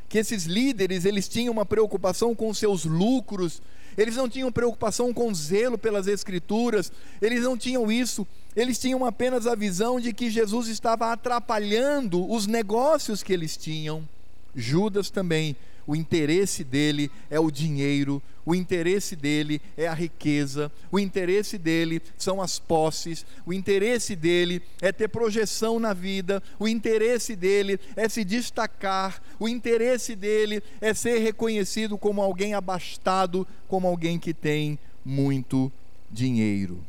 que 0.09 0.17
esses 0.17 0.43
líderes 0.43 1.05
eles 1.05 1.29
tinham 1.29 1.53
uma 1.53 1.65
preocupação 1.65 2.35
com 2.35 2.53
seus 2.53 2.83
lucros, 2.83 3.61
eles 3.98 4.15
não 4.15 4.29
tinham 4.29 4.51
preocupação 4.51 5.13
com 5.13 5.33
zelo 5.33 5.77
pelas 5.77 6.07
escrituras, 6.07 6.91
eles 7.21 7.43
não 7.43 7.57
tinham 7.57 7.91
isso, 7.91 8.27
eles 8.55 8.77
tinham 8.79 9.05
apenas 9.05 9.48
a 9.48 9.55
visão 9.55 10.00
de 10.00 10.13
que 10.13 10.29
Jesus 10.29 10.67
estava 10.67 11.12
atrapalhando 11.12 12.29
os 12.29 12.48
negócios 12.48 13.24
que 13.24 13.33
eles 13.33 13.55
tinham. 13.55 14.07
Judas 14.55 15.10
também, 15.10 15.55
o 15.85 15.95
interesse 15.95 16.63
dele 16.63 17.11
é 17.29 17.39
o 17.39 17.51
dinheiro, 17.51 18.21
o 18.45 18.55
interesse 18.55 19.15
dele 19.15 19.61
é 19.77 19.88
a 19.88 19.93
riqueza, 19.93 20.71
o 20.91 21.00
interesse 21.00 21.57
dele 21.57 22.01
são 22.17 22.41
as 22.41 22.59
posses, 22.59 23.25
o 23.45 23.53
interesse 23.53 24.15
dele 24.15 24.61
é 24.81 24.91
ter 24.91 25.07
projeção 25.07 25.79
na 25.79 25.93
vida, 25.93 26.41
o 26.59 26.67
interesse 26.67 27.35
dele 27.35 27.79
é 27.95 28.09
se 28.09 28.23
destacar, 28.23 29.21
o 29.39 29.47
interesse 29.47 30.15
dele 30.15 30.63
é 30.79 30.93
ser 30.93 31.19
reconhecido 31.19 31.97
como 31.97 32.21
alguém 32.21 32.53
abastado, 32.53 33.47
como 33.67 33.88
alguém 33.88 34.17
que 34.17 34.33
tem 34.33 34.79
muito 35.05 35.71
dinheiro. 36.09 36.79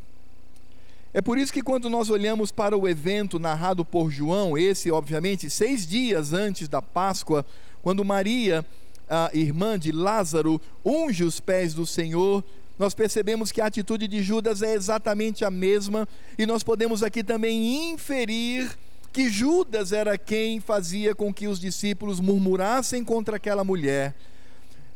É 1.14 1.20
por 1.20 1.36
isso 1.36 1.52
que 1.52 1.62
quando 1.62 1.90
nós 1.90 2.08
olhamos 2.08 2.50
para 2.50 2.76
o 2.76 2.88
evento 2.88 3.38
narrado 3.38 3.84
por 3.84 4.10
João, 4.10 4.56
esse 4.56 4.90
obviamente 4.90 5.50
seis 5.50 5.86
dias 5.86 6.32
antes 6.32 6.68
da 6.68 6.80
Páscoa, 6.80 7.44
quando 7.82 8.02
Maria, 8.02 8.64
a 9.12 9.30
irmã 9.34 9.78
de 9.78 9.92
Lázaro, 9.92 10.58
unge 10.82 11.22
os 11.22 11.38
pés 11.38 11.74
do 11.74 11.86
Senhor, 11.86 12.42
nós 12.78 12.94
percebemos 12.94 13.52
que 13.52 13.60
a 13.60 13.66
atitude 13.66 14.08
de 14.08 14.22
Judas 14.22 14.62
é 14.62 14.72
exatamente 14.72 15.44
a 15.44 15.50
mesma, 15.50 16.08
e 16.38 16.46
nós 16.46 16.62
podemos 16.62 17.02
aqui 17.02 17.22
também 17.22 17.92
inferir 17.92 18.70
que 19.12 19.28
Judas 19.28 19.92
era 19.92 20.16
quem 20.16 20.58
fazia 20.58 21.14
com 21.14 21.32
que 21.32 21.46
os 21.46 21.60
discípulos 21.60 22.20
murmurassem 22.20 23.04
contra 23.04 23.36
aquela 23.36 23.62
mulher. 23.62 24.14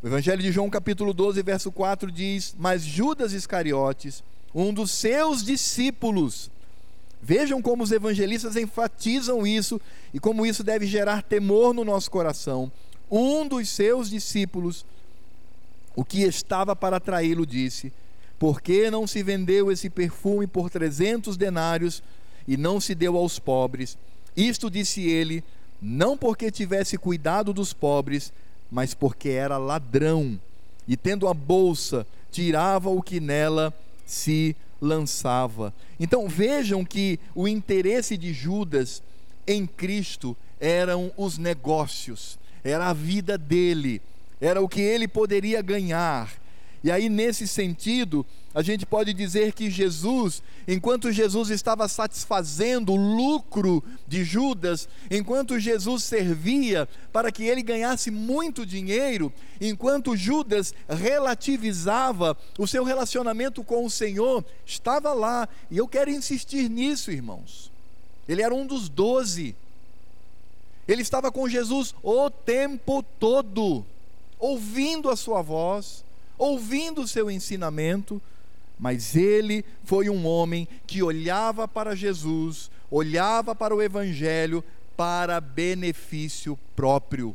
O 0.03 0.07
Evangelho 0.07 0.41
de 0.41 0.51
João, 0.51 0.71
capítulo 0.71 1.13
12, 1.13 1.43
verso 1.43 1.71
4 1.71 2.11
diz: 2.11 2.57
Mas 2.59 2.83
Judas 2.83 3.35
Iscariotes, 3.35 4.25
um 4.55 4.73
dos 4.73 4.91
seus 4.93 5.45
discípulos. 5.45 6.51
Vejam 7.21 7.61
como 7.61 7.83
os 7.83 7.93
evangelistas 7.93 8.57
enfatizam 8.57 9.47
isso 9.47 9.81
e 10.15 10.21
como 10.21 10.47
isso 10.47 10.63
deve 10.63 10.87
gerar 10.87 11.23
temor 11.23 11.75
no 11.75 11.85
nosso 11.85 12.11
coração. 12.11 12.73
Um 13.11 13.47
dos 13.47 13.69
seus 13.69 14.11
discípulos, 14.11 14.85
o 15.95 16.05
que 16.05 16.23
estava 16.23 16.75
para 16.75 17.01
traí-lo, 17.01 17.47
disse: 17.47 17.93
Por 18.39 18.61
que 18.61 18.91
não 18.91 19.07
se 19.07 19.23
vendeu 19.23 19.71
esse 19.71 19.89
perfume 19.89 20.47
por 20.47 20.71
trezentos 20.71 21.37
denários 21.37 22.03
e 22.47 22.57
não 22.57 22.81
se 22.81 22.95
deu 22.95 23.17
aos 23.17 23.39
pobres? 23.39 23.97
Isto 24.37 24.71
disse 24.71 25.03
ele, 25.03 25.43
não 25.81 26.17
porque 26.17 26.51
tivesse 26.51 26.97
cuidado 26.97 27.53
dos 27.53 27.73
pobres, 27.73 28.33
mas 28.71 28.95
porque 28.95 29.31
era 29.31 29.59
ladrão 29.59 30.39
e, 30.87 30.97
tendo 30.97 31.29
a 31.29 31.35
bolsa, 31.35 32.07
tirava 32.31 32.89
o 32.91 33.03
que 33.03 33.21
nela 33.21 33.73
se 34.05 34.57
lançava. 34.81 35.73
Então 35.99 36.29
vejam 36.29 36.85
que 36.85 37.19
o 37.35 37.47
interesse 37.49 38.17
de 38.17 38.33
Judas 38.33 39.03
em 39.47 39.67
Cristo 39.67 40.37
eram 40.61 41.13
os 41.17 41.39
negócios, 41.39 42.39
era 42.71 42.89
a 42.89 42.93
vida 42.93 43.39
dele, 43.39 44.03
era 44.41 44.61
o 44.61 44.69
que 44.69 44.81
ele 44.81 45.07
poderia 45.07 45.63
ganhar. 45.63 46.33
E 46.83 46.91
aí, 46.91 47.09
nesse 47.09 47.49
sentido, 47.49 48.25
a 48.55 48.63
gente 48.63 48.87
pode 48.87 49.13
dizer 49.13 49.53
que 49.53 49.71
Jesus, 49.71 50.43
enquanto 50.69 51.11
Jesus 51.13 51.51
estava 51.51 51.89
satisfazendo 51.89 52.93
o 52.93 52.97
lucro 52.97 53.83
de 54.07 54.25
Judas, 54.25 54.89
enquanto 55.11 55.59
Jesus 55.59 56.05
servia 56.05 56.89
para 57.13 57.33
que 57.33 57.45
ele 57.45 57.63
ganhasse 57.63 58.11
muito 58.11 58.65
dinheiro, 58.65 59.33
enquanto 59.61 60.17
Judas 60.17 60.75
relativizava 60.89 62.37
o 62.59 62.67
seu 62.67 62.85
relacionamento 62.85 63.65
com 63.65 63.85
o 63.85 63.91
Senhor, 63.91 64.45
estava 64.65 65.13
lá. 65.13 65.49
E 65.71 65.77
eu 65.77 65.89
quero 65.89 66.11
insistir 66.11 66.69
nisso, 66.69 67.11
irmãos. 67.11 67.73
Ele 68.29 68.43
era 68.43 68.55
um 68.55 68.67
dos 68.67 68.89
doze. 68.89 69.55
Ele 70.87 71.03
estava 71.03 71.33
com 71.33 71.49
Jesus 71.49 71.95
o 72.03 72.31
tempo 72.31 73.03
todo, 73.19 73.85
ouvindo 74.39 75.11
a 75.11 75.17
sua 75.17 75.43
voz, 75.43 76.05
ouvindo 76.39 77.03
o 77.03 77.09
seu 77.09 77.31
ensinamento 77.31 78.21
mas 78.79 79.17
ele 79.17 79.65
foi 79.85 80.11
um 80.11 80.27
homem 80.27 80.69
que 80.87 81.03
olhava 81.03 81.67
para 81.67 81.97
Jesus, 81.97 82.71
olhava 82.91 83.55
para 83.55 83.75
o 83.75 83.83
Evangelho 83.83 84.63
para 84.97 85.41
benefício 85.41 86.59
próprio. 86.75 87.35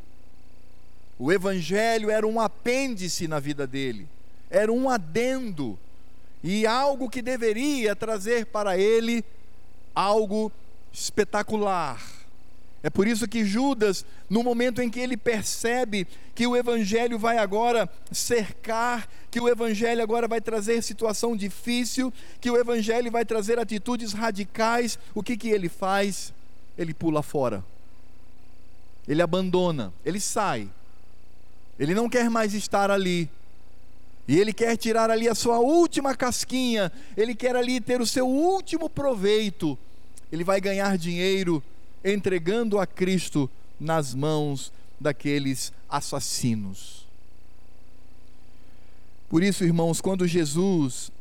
O 1.17 1.31
Evangelho 1.31 2.09
era 2.09 2.27
um 2.27 2.39
apêndice 2.39 3.27
na 3.27 3.39
vida 3.39 3.65
dele, 3.65 4.07
era 4.49 4.71
um 4.71 4.89
adendo, 4.89 5.77
e 6.43 6.65
algo 6.65 7.09
que 7.09 7.21
deveria 7.21 7.95
trazer 7.95 8.45
para 8.47 8.77
ele 8.77 9.23
algo 9.93 10.51
espetacular. 10.91 12.01
É 12.83 12.89
por 12.89 13.07
isso 13.07 13.27
que 13.27 13.45
Judas, 13.45 14.03
no 14.27 14.41
momento 14.41 14.81
em 14.81 14.89
que 14.89 14.99
ele 14.99 15.15
percebe 15.15 16.07
que 16.33 16.47
o 16.47 16.55
Evangelho 16.55 17.19
vai 17.19 17.37
agora 17.37 17.87
cercar, 18.11 19.07
que 19.29 19.39
o 19.39 19.47
Evangelho 19.47 20.01
agora 20.01 20.27
vai 20.27 20.41
trazer 20.41 20.81
situação 20.81 21.35
difícil, 21.35 22.11
que 22.39 22.49
o 22.49 22.57
Evangelho 22.57 23.11
vai 23.11 23.23
trazer 23.23 23.59
atitudes 23.59 24.13
radicais, 24.13 24.97
o 25.13 25.21
que, 25.21 25.37
que 25.37 25.49
ele 25.49 25.69
faz? 25.69 26.33
Ele 26.75 26.93
pula 26.93 27.21
fora, 27.21 27.63
ele 29.07 29.21
abandona, 29.21 29.93
ele 30.03 30.19
sai, 30.19 30.67
ele 31.77 31.93
não 31.93 32.09
quer 32.09 32.31
mais 32.31 32.55
estar 32.55 32.89
ali, 32.89 33.29
e 34.27 34.39
ele 34.39 34.53
quer 34.53 34.75
tirar 34.75 35.11
ali 35.11 35.29
a 35.29 35.35
sua 35.35 35.59
última 35.59 36.15
casquinha, 36.15 36.91
ele 37.15 37.35
quer 37.35 37.55
ali 37.55 37.79
ter 37.79 38.01
o 38.01 38.07
seu 38.07 38.27
último 38.27 38.89
proveito, 38.89 39.77
ele 40.31 40.43
vai 40.43 40.59
ganhar 40.59 40.97
dinheiro 40.97 41.61
entregando 42.03 42.79
a 42.79 42.85
Cristo 42.85 43.49
nas 43.79 44.13
mãos 44.13 44.71
daqueles 44.99 45.73
assassinos. 45.89 47.07
Por 49.29 49.41
isso, 49.41 49.63
irmãos, 49.63 50.01
quando 50.01 50.27
Jesus, 50.27 51.11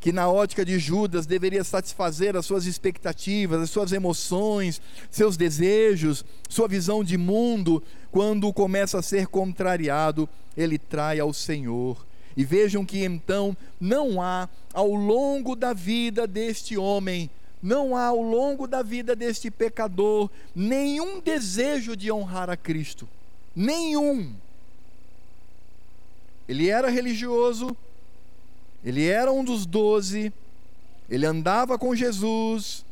que 0.00 0.10
na 0.10 0.28
ótica 0.28 0.64
de 0.64 0.78
Judas 0.78 1.26
deveria 1.26 1.62
satisfazer 1.62 2.36
as 2.36 2.46
suas 2.46 2.66
expectativas, 2.66 3.60
as 3.60 3.70
suas 3.70 3.92
emoções, 3.92 4.80
seus 5.10 5.36
desejos, 5.36 6.24
sua 6.48 6.66
visão 6.66 7.04
de 7.04 7.16
mundo, 7.16 7.82
quando 8.10 8.52
começa 8.52 8.98
a 8.98 9.02
ser 9.02 9.26
contrariado, 9.26 10.28
ele 10.56 10.78
trai 10.78 11.20
ao 11.20 11.32
Senhor. 11.32 12.06
E 12.36 12.44
vejam 12.44 12.84
que 12.84 13.04
então 13.04 13.56
não 13.80 14.22
há 14.22 14.48
ao 14.72 14.94
longo 14.94 15.54
da 15.54 15.72
vida 15.72 16.26
deste 16.26 16.76
homem 16.76 17.28
não 17.62 17.96
há 17.96 18.06
ao 18.06 18.22
longo 18.22 18.66
da 18.66 18.82
vida 18.82 19.16
deste 19.16 19.50
pecador 19.50 20.30
nenhum 20.54 21.20
desejo 21.20 21.96
de 21.96 22.10
honrar 22.10 22.48
a 22.48 22.56
Cristo. 22.56 23.08
Nenhum. 23.54 24.34
Ele 26.48 26.70
era 26.70 26.88
religioso, 26.88 27.76
ele 28.84 29.06
era 29.06 29.30
um 29.30 29.44
dos 29.44 29.66
doze, 29.66 30.32
ele 31.10 31.26
andava 31.26 31.78
com 31.78 31.94
Jesus, 31.94 32.84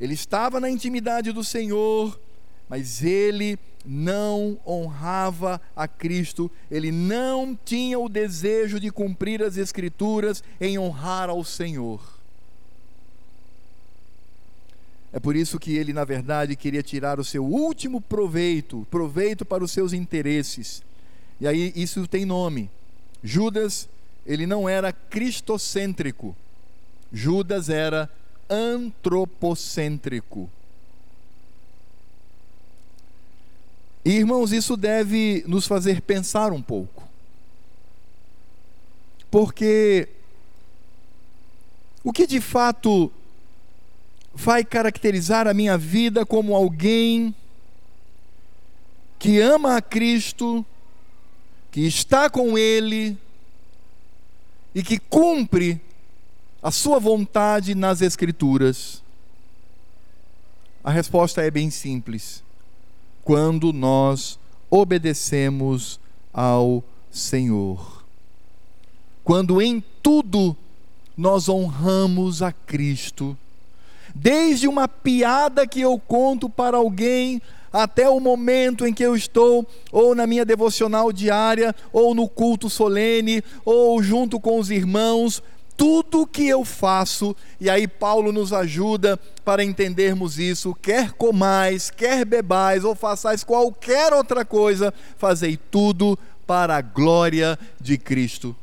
ele 0.00 0.14
estava 0.14 0.60
na 0.60 0.70
intimidade 0.70 1.32
do 1.32 1.44
Senhor, 1.44 2.18
mas 2.68 3.02
ele 3.02 3.58
não 3.84 4.58
honrava 4.66 5.60
a 5.74 5.86
Cristo, 5.86 6.50
ele 6.70 6.90
não 6.90 7.58
tinha 7.64 7.98
o 7.98 8.08
desejo 8.08 8.80
de 8.80 8.90
cumprir 8.90 9.42
as 9.42 9.56
Escrituras 9.56 10.42
em 10.60 10.78
honrar 10.78 11.28
ao 11.30 11.44
Senhor. 11.44 12.15
É 15.12 15.20
por 15.20 15.36
isso 15.36 15.58
que 15.58 15.76
ele, 15.76 15.92
na 15.92 16.04
verdade, 16.04 16.56
queria 16.56 16.82
tirar 16.82 17.18
o 17.18 17.24
seu 17.24 17.44
último 17.44 18.00
proveito, 18.00 18.86
proveito 18.90 19.44
para 19.44 19.64
os 19.64 19.70
seus 19.70 19.92
interesses. 19.92 20.82
E 21.40 21.46
aí 21.46 21.72
isso 21.74 22.06
tem 22.06 22.24
nome. 22.24 22.70
Judas, 23.22 23.88
ele 24.26 24.46
não 24.46 24.68
era 24.68 24.92
cristocêntrico. 24.92 26.36
Judas 27.12 27.68
era 27.68 28.10
antropocêntrico. 28.48 30.50
E, 34.04 34.10
irmãos, 34.10 34.52
isso 34.52 34.76
deve 34.76 35.42
nos 35.48 35.66
fazer 35.66 36.00
pensar 36.00 36.52
um 36.52 36.62
pouco. 36.62 37.02
Porque 39.30 40.08
o 42.04 42.12
que 42.12 42.24
de 42.24 42.40
fato 42.40 43.10
vai 44.36 44.62
caracterizar 44.62 45.48
a 45.48 45.54
minha 45.54 45.78
vida 45.78 46.26
como 46.26 46.54
alguém 46.54 47.34
que 49.18 49.40
ama 49.40 49.76
a 49.76 49.82
Cristo, 49.82 50.64
que 51.72 51.80
está 51.80 52.28
com 52.28 52.58
Ele 52.58 53.16
e 54.74 54.82
que 54.82 54.98
cumpre 54.98 55.80
a 56.62 56.70
Sua 56.70 56.98
vontade 56.98 57.74
nas 57.74 58.02
Escrituras? 58.02 59.02
A 60.84 60.90
resposta 60.90 61.40
é 61.40 61.50
bem 61.50 61.70
simples. 61.70 62.44
Quando 63.24 63.72
nós 63.72 64.38
obedecemos 64.70 65.98
ao 66.32 66.84
Senhor. 67.10 68.04
Quando 69.24 69.62
em 69.62 69.82
tudo 70.02 70.54
nós 71.16 71.48
honramos 71.48 72.42
a 72.42 72.52
Cristo 72.52 73.36
desde 74.18 74.66
uma 74.66 74.88
piada 74.88 75.66
que 75.66 75.80
eu 75.80 75.98
conto 75.98 76.48
para 76.48 76.78
alguém, 76.78 77.40
até 77.70 78.08
o 78.08 78.18
momento 78.18 78.86
em 78.86 78.94
que 78.94 79.02
eu 79.02 79.14
estou 79.14 79.66
ou 79.92 80.14
na 80.14 80.26
minha 80.26 80.44
devocional 80.44 81.12
diária, 81.12 81.74
ou 81.92 82.14
no 82.14 82.26
culto 82.26 82.70
solene, 82.70 83.42
ou 83.64 84.02
junto 84.02 84.40
com 84.40 84.58
os 84.58 84.70
irmãos, 84.70 85.42
tudo 85.76 86.26
que 86.26 86.48
eu 86.48 86.64
faço, 86.64 87.36
e 87.60 87.68
aí 87.68 87.86
Paulo 87.86 88.32
nos 88.32 88.54
ajuda 88.54 89.18
para 89.44 89.62
entendermos 89.62 90.38
isso, 90.38 90.74
quer 90.80 91.12
comais, 91.12 91.90
quer 91.90 92.24
bebais, 92.24 92.84
ou 92.84 92.94
façais 92.94 93.44
qualquer 93.44 94.14
outra 94.14 94.46
coisa, 94.46 94.94
fazei 95.18 95.58
tudo 95.58 96.18
para 96.46 96.78
a 96.78 96.80
glória 96.80 97.58
de 97.78 97.98
Cristo. 97.98 98.56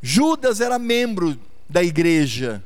Judas 0.00 0.60
era 0.60 0.78
membro 0.78 1.36
da 1.68 1.82
igreja, 1.82 2.62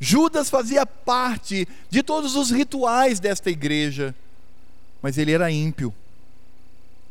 Judas 0.00 0.50
fazia 0.50 0.84
parte 0.84 1.66
de 1.88 2.02
todos 2.02 2.36
os 2.36 2.50
rituais 2.50 3.20
desta 3.20 3.50
igreja, 3.50 4.14
mas 5.00 5.18
ele 5.18 5.32
era 5.32 5.50
ímpio. 5.50 5.94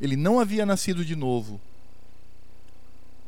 Ele 0.01 0.15
não 0.15 0.39
havia 0.39 0.65
nascido 0.65 1.05
de 1.05 1.15
novo. 1.15 1.59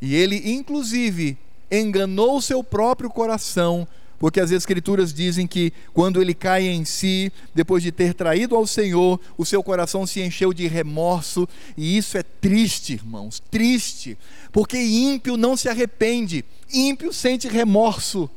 E 0.02 0.14
ele, 0.14 0.52
inclusive, 0.52 1.38
enganou 1.72 2.42
seu 2.42 2.64
próprio 2.64 3.10
coração, 3.10 3.88
porque 4.20 4.40
as 4.40 4.52
Escrituras 4.52 5.14
dizem 5.14 5.48
que 5.48 5.72
quando 5.94 6.22
ele 6.22 6.34
cai 6.34 6.68
em 6.68 6.86
si, 6.86 7.32
depois 7.54 7.82
de 7.82 7.92
ter 7.92 8.14
traído 8.14 8.56
ao 8.56 8.68
Senhor, 8.68 9.20
o 9.38 9.46
seu 9.46 9.64
coração 9.64 10.06
se 10.06 10.22
encheu 10.22 10.54
de 10.54 10.68
remorso, 10.68 11.48
e 11.78 11.98
isso 11.98 12.18
é 12.18 12.24
triste, 12.24 12.94
irmãos, 12.94 13.42
triste, 13.52 14.18
porque 14.52 14.78
ímpio 14.78 15.38
não 15.38 15.58
se 15.58 15.70
arrepende, 15.70 16.46
ímpio 16.72 17.12
sente 17.14 17.48
remorso. 17.48 18.30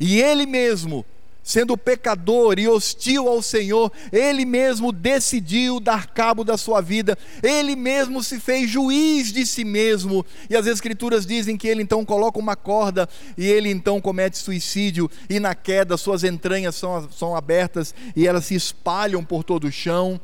E 0.00 0.20
ele 0.20 0.46
mesmo, 0.46 1.04
sendo 1.42 1.78
pecador 1.78 2.58
e 2.58 2.68
hostil 2.68 3.26
ao 3.26 3.40
Senhor, 3.40 3.90
ele 4.12 4.44
mesmo 4.44 4.92
decidiu 4.92 5.80
dar 5.80 6.06
cabo 6.06 6.44
da 6.44 6.58
sua 6.58 6.80
vida, 6.80 7.16
ele 7.42 7.74
mesmo 7.74 8.22
se 8.22 8.38
fez 8.38 8.68
juiz 8.68 9.32
de 9.32 9.46
si 9.46 9.64
mesmo. 9.64 10.26
E 10.50 10.54
as 10.54 10.66
Escrituras 10.66 11.24
dizem 11.24 11.56
que 11.56 11.66
ele 11.66 11.82
então 11.82 12.04
coloca 12.04 12.38
uma 12.38 12.54
corda 12.54 13.08
e 13.36 13.46
ele 13.46 13.70
então 13.70 14.00
comete 14.00 14.36
suicídio, 14.36 15.10
e 15.28 15.40
na 15.40 15.54
queda 15.54 15.96
suas 15.96 16.22
entranhas 16.22 16.76
são, 16.76 17.10
são 17.10 17.34
abertas 17.34 17.94
e 18.14 18.26
elas 18.26 18.44
se 18.44 18.54
espalham 18.54 19.24
por 19.24 19.42
todo 19.42 19.66
o 19.66 19.72
chão, 19.72 20.20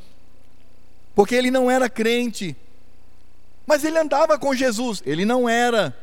porque 1.14 1.34
ele 1.34 1.50
não 1.50 1.70
era 1.70 1.88
crente. 1.88 2.54
Mas 3.66 3.82
ele 3.82 3.98
andava 3.98 4.38
com 4.38 4.54
Jesus, 4.54 5.02
ele 5.06 5.24
não 5.24 5.48
era. 5.48 5.96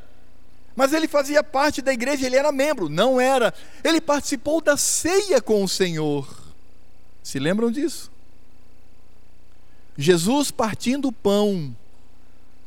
Mas 0.75 0.93
ele 0.93 1.07
fazia 1.07 1.43
parte 1.43 1.81
da 1.81 1.91
igreja, 1.93 2.25
ele 2.25 2.35
era 2.35 2.51
membro, 2.51 2.87
não 2.87 3.19
era. 3.19 3.53
Ele 3.83 3.99
participou 3.99 4.61
da 4.61 4.77
ceia 4.77 5.41
com 5.41 5.63
o 5.63 5.67
Senhor. 5.67 6.27
Se 7.23 7.39
lembram 7.39 7.71
disso? 7.71 8.11
Jesus 9.97 10.49
partindo 10.51 11.09
o 11.09 11.11
pão. 11.11 11.75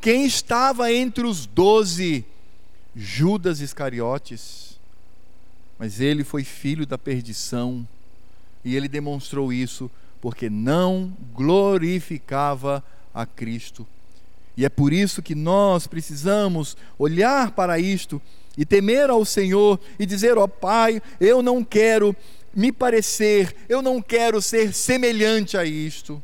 Quem 0.01 0.27
estava 0.27 0.93
entre 0.93 1.27
os 1.27 1.47
doze? 1.47 2.25
Judas 2.95 3.61
Iscariotes. 3.61 4.79
Mas 5.79 6.01
ele 6.01 6.23
foi 6.23 6.45
filho 6.45 6.87
da 6.87 6.99
perdição. 6.99 7.87
E 8.65 8.77
ele 8.77 8.89
demonstrou 8.89 9.53
isso 9.53 9.91
porque 10.21 10.49
não 10.49 11.15
glorificava 11.35 12.83
a 13.13 13.27
Cristo. 13.27 13.87
E 14.57 14.65
é 14.65 14.69
por 14.69 14.93
isso 14.93 15.23
que 15.23 15.35
nós 15.35 15.87
precisamos 15.87 16.77
olhar 16.99 17.51
para 17.53 17.79
isto 17.79 18.21
e 18.57 18.65
temer 18.65 19.11
ao 19.11 19.25
Senhor 19.25 19.81
e 19.99 20.07
dizer: 20.07 20.39
Ó 20.39 20.45
oh, 20.45 20.49
Pai, 20.49 21.03
eu 21.21 21.43
não 21.43 21.65
quero 21.65 22.15
me 22.55 22.71
parecer, 22.71 23.55
eu 23.69 23.83
não 23.83 24.01
quero 24.01 24.41
ser 24.41 24.73
semelhante 24.73 25.57
a 25.57 25.65
isto. 25.65 26.23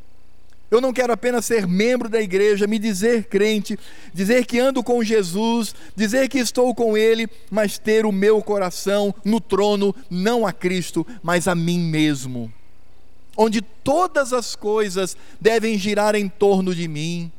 Eu 0.70 0.80
não 0.80 0.92
quero 0.92 1.12
apenas 1.12 1.46
ser 1.46 1.66
membro 1.66 2.08
da 2.08 2.22
igreja, 2.22 2.64
me 2.64 2.78
dizer 2.78 3.24
crente, 3.24 3.76
dizer 4.14 4.46
que 4.46 4.60
ando 4.60 4.84
com 4.84 5.02
Jesus, 5.02 5.74
dizer 5.96 6.28
que 6.28 6.38
estou 6.38 6.72
com 6.72 6.96
Ele, 6.96 7.28
mas 7.50 7.76
ter 7.76 8.06
o 8.06 8.12
meu 8.12 8.40
coração 8.40 9.12
no 9.24 9.40
trono, 9.40 9.92
não 10.08 10.46
a 10.46 10.52
Cristo, 10.52 11.04
mas 11.24 11.48
a 11.48 11.56
mim 11.56 11.80
mesmo. 11.80 12.52
Onde 13.36 13.60
todas 13.60 14.32
as 14.32 14.54
coisas 14.54 15.16
devem 15.40 15.76
girar 15.76 16.14
em 16.14 16.28
torno 16.28 16.72
de 16.72 16.86
mim. 16.86 17.32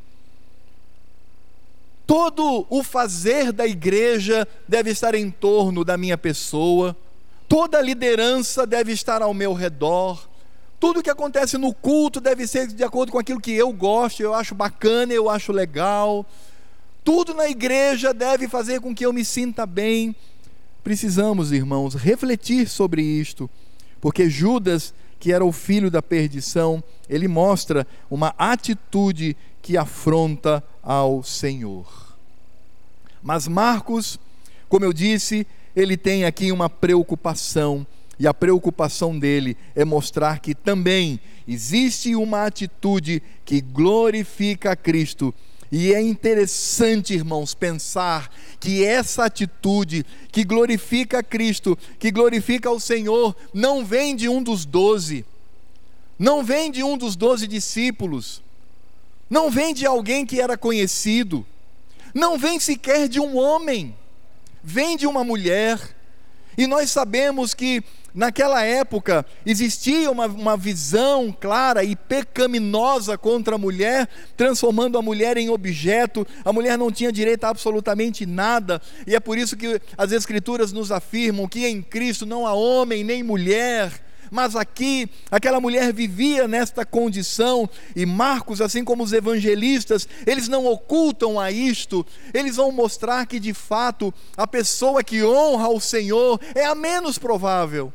Todo 2.12 2.66
o 2.70 2.84
fazer 2.84 3.54
da 3.54 3.66
igreja 3.66 4.46
deve 4.68 4.92
estar 4.92 5.16
em 5.16 5.32
torno 5.32 5.86
da 5.86 5.98
minha 5.98 6.18
pessoa, 6.18 6.94
toda 7.48 7.78
a 7.78 7.82
liderança 7.82 8.68
deve 8.68 8.92
estar 8.92 9.22
ao 9.22 9.34
meu 9.34 9.54
redor 9.54 10.30
tudo 10.82 11.04
que 11.04 11.12
acontece 11.12 11.60
no 11.60 11.72
culto 11.76 12.20
deve 12.20 12.48
ser 12.48 12.66
de 12.66 12.84
acordo 12.84 13.12
com 13.12 13.20
aquilo 13.20 13.40
que 13.40 13.52
eu 13.52 13.72
gosto, 13.72 14.20
eu 14.20 14.34
acho 14.34 14.56
bacana, 14.56 15.14
eu 15.14 15.30
acho 15.30 15.52
legal. 15.52 16.26
Tudo 17.04 17.36
na 17.36 17.48
igreja 17.48 18.12
deve 18.16 18.48
fazer 18.48 18.82
com 18.82 18.96
que 18.96 19.06
eu 19.06 19.14
me 19.14 19.24
sinta 19.24 19.68
bem. 19.68 20.16
Precisamos, 20.84 21.52
irmãos, 21.52 21.94
refletir 21.94 22.68
sobre 22.68 23.04
isto, 23.04 23.48
porque 24.02 24.28
Judas, 24.28 24.92
que 25.20 25.32
era 25.32 25.46
o 25.46 25.52
filho 25.52 25.92
da 25.92 26.02
perdição, 26.02 26.84
ele 27.08 27.28
mostra 27.28 27.86
uma 28.10 28.34
atitude 28.36 29.38
que 29.62 29.78
afronta 29.78 30.64
ao 30.82 31.24
Senhor. 31.24 32.18
Mas 33.22 33.48
Marcos, 33.48 34.20
como 34.68 34.86
eu 34.86 34.94
disse, 34.94 35.46
ele 35.76 35.96
tem 35.96 36.26
aqui 36.26 36.52
uma 36.52 36.70
preocupação 36.70 37.86
e 38.22 38.28
a 38.28 38.34
preocupação 38.34 39.18
dele 39.18 39.58
é 39.76 39.84
mostrar 39.84 40.40
que 40.40 40.54
também 40.54 41.20
existe 41.48 42.16
uma 42.16 42.46
atitude 42.46 43.22
que 43.44 43.62
glorifica 43.62 44.74
a 44.74 44.76
Cristo. 44.76 45.34
E 45.72 45.94
é 45.94 46.02
interessante, 46.02 47.16
irmãos, 47.16 47.56
pensar 47.56 48.30
que 48.60 48.84
essa 48.84 49.26
atitude 49.26 50.06
que 50.32 50.44
glorifica 50.44 51.20
a 51.20 51.24
Cristo, 51.24 51.78
que 51.98 52.12
glorifica 52.12 52.70
o 52.70 52.80
Senhor, 52.80 53.36
não 53.54 53.84
vem 53.84 54.16
de 54.16 54.30
um 54.30 54.44
dos 54.44 54.66
doze, 54.66 55.26
não 56.20 56.44
vem 56.44 56.70
de 56.70 56.84
um 56.84 56.98
dos 56.98 57.16
doze 57.16 57.48
discípulos, 57.48 58.44
não 59.32 59.50
vem 59.50 59.74
de 59.74 59.86
alguém 59.86 60.26
que 60.26 60.42
era 60.42 60.58
conhecido, 60.58 61.48
não 62.14 62.38
vem 62.38 62.60
sequer 62.60 63.08
de 63.08 63.18
um 63.18 63.38
homem, 63.38 63.96
vem 64.62 64.98
de 64.98 65.08
uma 65.08 65.24
mulher. 65.24 65.80
E 66.58 66.68
nós 66.68 66.92
sabemos 66.92 67.54
que 67.54 67.82
Naquela 68.14 68.62
época 68.62 69.26
existia 69.46 70.12
uma, 70.12 70.26
uma 70.26 70.58
visão 70.58 71.34
clara 71.40 71.82
e 71.82 71.96
pecaminosa 71.96 73.18
contra 73.18 73.56
a 73.56 73.58
mulher, 73.58 74.08
transformando 74.36 74.98
a 74.98 75.02
mulher 75.02 75.38
em 75.38 75.50
objeto, 75.50 76.28
a 76.44 76.52
mulher 76.52 76.78
não 76.78 76.92
tinha 76.92 77.10
direito 77.10 77.46
a 77.46 77.50
absolutamente 77.50 78.26
nada, 78.26 78.82
e 79.08 79.16
é 79.16 79.20
por 79.20 79.38
isso 79.38 79.56
que 79.56 79.80
as 79.98 80.12
Escrituras 80.12 80.74
nos 80.74 80.92
afirmam 80.92 81.48
que 81.48 81.66
em 81.66 81.82
Cristo 81.82 82.26
não 82.26 82.46
há 82.46 82.54
homem 82.54 83.02
nem 83.02 83.24
mulher, 83.24 83.94
mas 84.32 84.56
aqui 84.56 85.10
aquela 85.30 85.60
mulher 85.60 85.92
vivia 85.92 86.48
nesta 86.48 86.86
condição, 86.86 87.70
e 87.94 88.06
Marcos, 88.06 88.62
assim 88.62 88.82
como 88.82 89.04
os 89.04 89.12
evangelistas, 89.12 90.08
eles 90.26 90.48
não 90.48 90.66
ocultam 90.66 91.38
a 91.38 91.52
isto, 91.52 92.06
eles 92.34 92.56
vão 92.56 92.72
mostrar 92.72 93.28
que 93.28 93.42
de 93.42 93.54
fato 93.54 94.14
a 94.38 94.48
pessoa 94.48 95.04
que 95.04 95.22
honra 95.22 95.68
o 95.68 95.82
Senhor 95.82 96.40
é 96.56 96.66
a 96.66 96.74
menos 96.74 97.18
provável. 97.18 97.92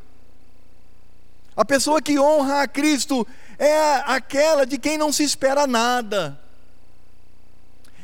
A 1.57 1.65
pessoa 1.65 2.03
que 2.03 2.19
honra 2.19 2.61
a 2.61 2.69
Cristo 2.69 3.27
é 3.59 4.03
aquela 4.05 4.67
de 4.67 4.77
quem 4.77 4.99
não 4.99 5.11
se 5.11 5.25
espera 5.25 5.67
nada. 5.67 6.39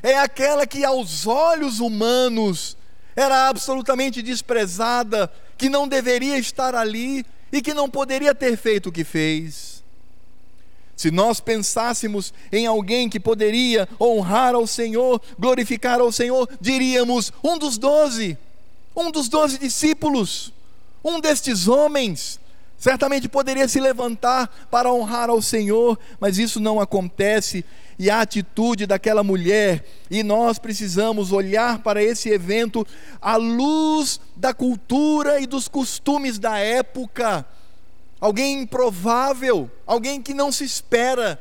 É 0.02 0.18
aquela 0.18 0.66
que 0.66 0.82
aos 0.86 1.26
olhos 1.26 1.80
humanos 1.80 2.78
era 3.14 3.48
absolutamente 3.48 4.22
desprezada, 4.22 5.30
que 5.58 5.68
não 5.68 5.86
deveria 5.86 6.38
estar 6.38 6.74
ali 6.74 7.26
e 7.52 7.60
que 7.60 7.74
não 7.74 7.88
poderia 7.88 8.34
ter 8.34 8.56
feito 8.56 8.88
o 8.88 8.92
que 8.92 9.04
fez. 9.04 9.82
Se 10.96 11.10
nós 11.10 11.40
pensássemos 11.40 12.32
em 12.50 12.66
alguém 12.66 13.08
que 13.08 13.20
poderia 13.20 13.88
honrar 14.00 14.54
ao 14.54 14.66
Senhor, 14.66 15.20
glorificar 15.38 16.00
ao 16.00 16.10
Senhor, 16.10 16.48
diríamos: 16.60 17.32
um 17.44 17.58
dos 17.58 17.76
doze, 17.76 18.38
um 18.96 19.10
dos 19.10 19.28
doze 19.28 19.58
discípulos, 19.58 20.52
um 21.04 21.20
destes 21.20 21.68
homens, 21.68 22.40
Certamente 22.82 23.28
poderia 23.28 23.68
se 23.68 23.78
levantar 23.78 24.52
para 24.68 24.92
honrar 24.92 25.30
ao 25.30 25.40
Senhor, 25.40 25.96
mas 26.18 26.36
isso 26.36 26.58
não 26.58 26.80
acontece. 26.80 27.64
E 27.98 28.10
a 28.10 28.20
atitude 28.20 28.86
daquela 28.86 29.22
mulher, 29.22 29.84
e 30.10 30.22
nós 30.22 30.58
precisamos 30.58 31.30
olhar 31.30 31.80
para 31.80 32.02
esse 32.02 32.28
evento 32.30 32.86
à 33.20 33.36
luz 33.36 34.20
da 34.34 34.54
cultura 34.54 35.40
e 35.40 35.46
dos 35.46 35.68
costumes 35.68 36.38
da 36.38 36.58
época. 36.58 37.46
Alguém 38.20 38.62
improvável, 38.62 39.70
alguém 39.86 40.22
que 40.22 40.32
não 40.32 40.50
se 40.50 40.64
espera. 40.64 41.40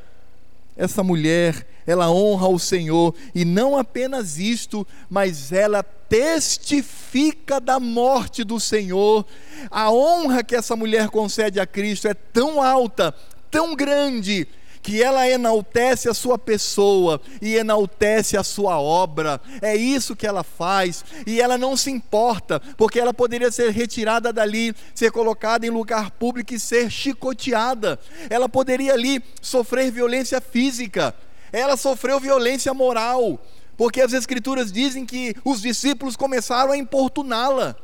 Essa 0.76 1.04
mulher, 1.04 1.68
ela 1.86 2.10
honra 2.10 2.48
o 2.48 2.58
Senhor, 2.58 3.14
e 3.36 3.46
não 3.46 3.78
apenas 3.78 4.38
isto, 4.38 4.88
mas 5.10 5.52
ela 5.52 5.84
testifica 5.84 7.60
da 7.60 7.80
morte 7.80 8.44
do 8.44 8.60
Senhor. 8.60 9.26
A 9.70 9.92
honra 9.92 10.44
que 10.44 10.56
essa 10.56 10.76
mulher 10.76 11.10
concede 11.10 11.60
a 11.60 11.66
Cristo 11.66 12.08
é 12.08 12.14
tão 12.14 12.62
alta, 12.62 13.14
tão 13.50 13.76
grande, 13.76 14.48
que 14.82 15.02
ela 15.02 15.30
enaltece 15.30 16.10
a 16.10 16.13
sua 16.13 16.38
pessoa 16.38 17.22
e 17.41 17.56
enaltece 17.56 18.36
a 18.36 18.44
sua 18.44 18.80
obra. 18.80 19.39
É 19.62 19.76
isso 19.76 20.15
que 20.15 20.26
ela 20.26 20.44
faz. 20.44 21.06
E 21.26 21.39
ela 21.39 21.58
não 21.58 21.78
se 21.78 21.91
importa, 21.91 22.60
porque 22.78 23.00
ela 23.00 23.13
poderia 23.13 23.52
ser 23.52 23.72
retirada 23.72 24.34
dali, 24.34 24.76
ser 24.96 25.12
colocada 25.12 25.65
em 25.65 25.70
lugar 25.70 26.12
público 26.12 26.54
e 26.54 26.60
ser 26.60 26.89
chicoteada. 26.89 28.00
Ela 28.30 28.50
poderia 28.50 28.94
ali 28.94 29.24
sofrer 29.41 29.91
violência 29.91 30.41
física. 30.41 31.13
Ela 31.52 31.78
sofreu 31.78 32.20
violência 32.20 32.74
moral 32.74 33.39
porque 33.82 34.00
as 34.00 34.13
Escrituras 34.13 34.72
dizem 34.72 35.08
que 35.08 35.36
os 35.44 35.60
discípulos 35.60 36.15
começaram 36.15 36.72
a 36.72 36.78
importuná-la, 36.78 37.76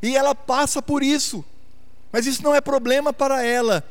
e 0.00 0.16
ela 0.16 0.34
passa 0.34 0.80
por 0.80 1.02
isso, 1.02 1.44
mas 2.10 2.26
isso 2.26 2.42
não 2.42 2.54
é 2.54 2.60
problema 2.62 3.12
para 3.12 3.44
ela, 3.44 3.84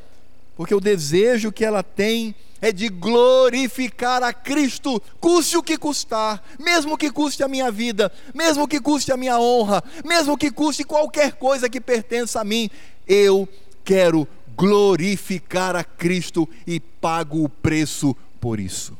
porque 0.57 0.73
o 0.73 0.81
desejo 0.81 1.51
que 1.51 1.63
ela 1.63 1.83
tem 1.83 2.33
é 2.59 2.71
de 2.71 2.89
glorificar 2.89 4.23
a 4.23 4.33
Cristo, 4.33 4.99
custe 5.19 5.55
o 5.55 5.61
que 5.61 5.77
custar, 5.77 6.43
mesmo 6.59 6.97
que 6.97 7.11
custe 7.11 7.43
a 7.43 7.47
minha 7.47 7.69
vida, 7.69 8.11
mesmo 8.33 8.67
que 8.67 8.79
custe 8.79 9.11
a 9.11 9.17
minha 9.17 9.39
honra, 9.39 9.83
mesmo 10.03 10.35
que 10.35 10.49
custe 10.49 10.83
qualquer 10.83 11.33
coisa 11.33 11.69
que 11.69 11.79
pertença 11.79 12.41
a 12.41 12.43
mim, 12.43 12.71
eu 13.07 13.47
quero 13.85 14.27
glorificar 14.57 15.75
a 15.75 15.83
Cristo 15.83 16.49
e 16.65 16.79
pago 16.79 17.43
o 17.43 17.49
preço 17.49 18.15
por 18.41 18.59
isso. 18.59 18.97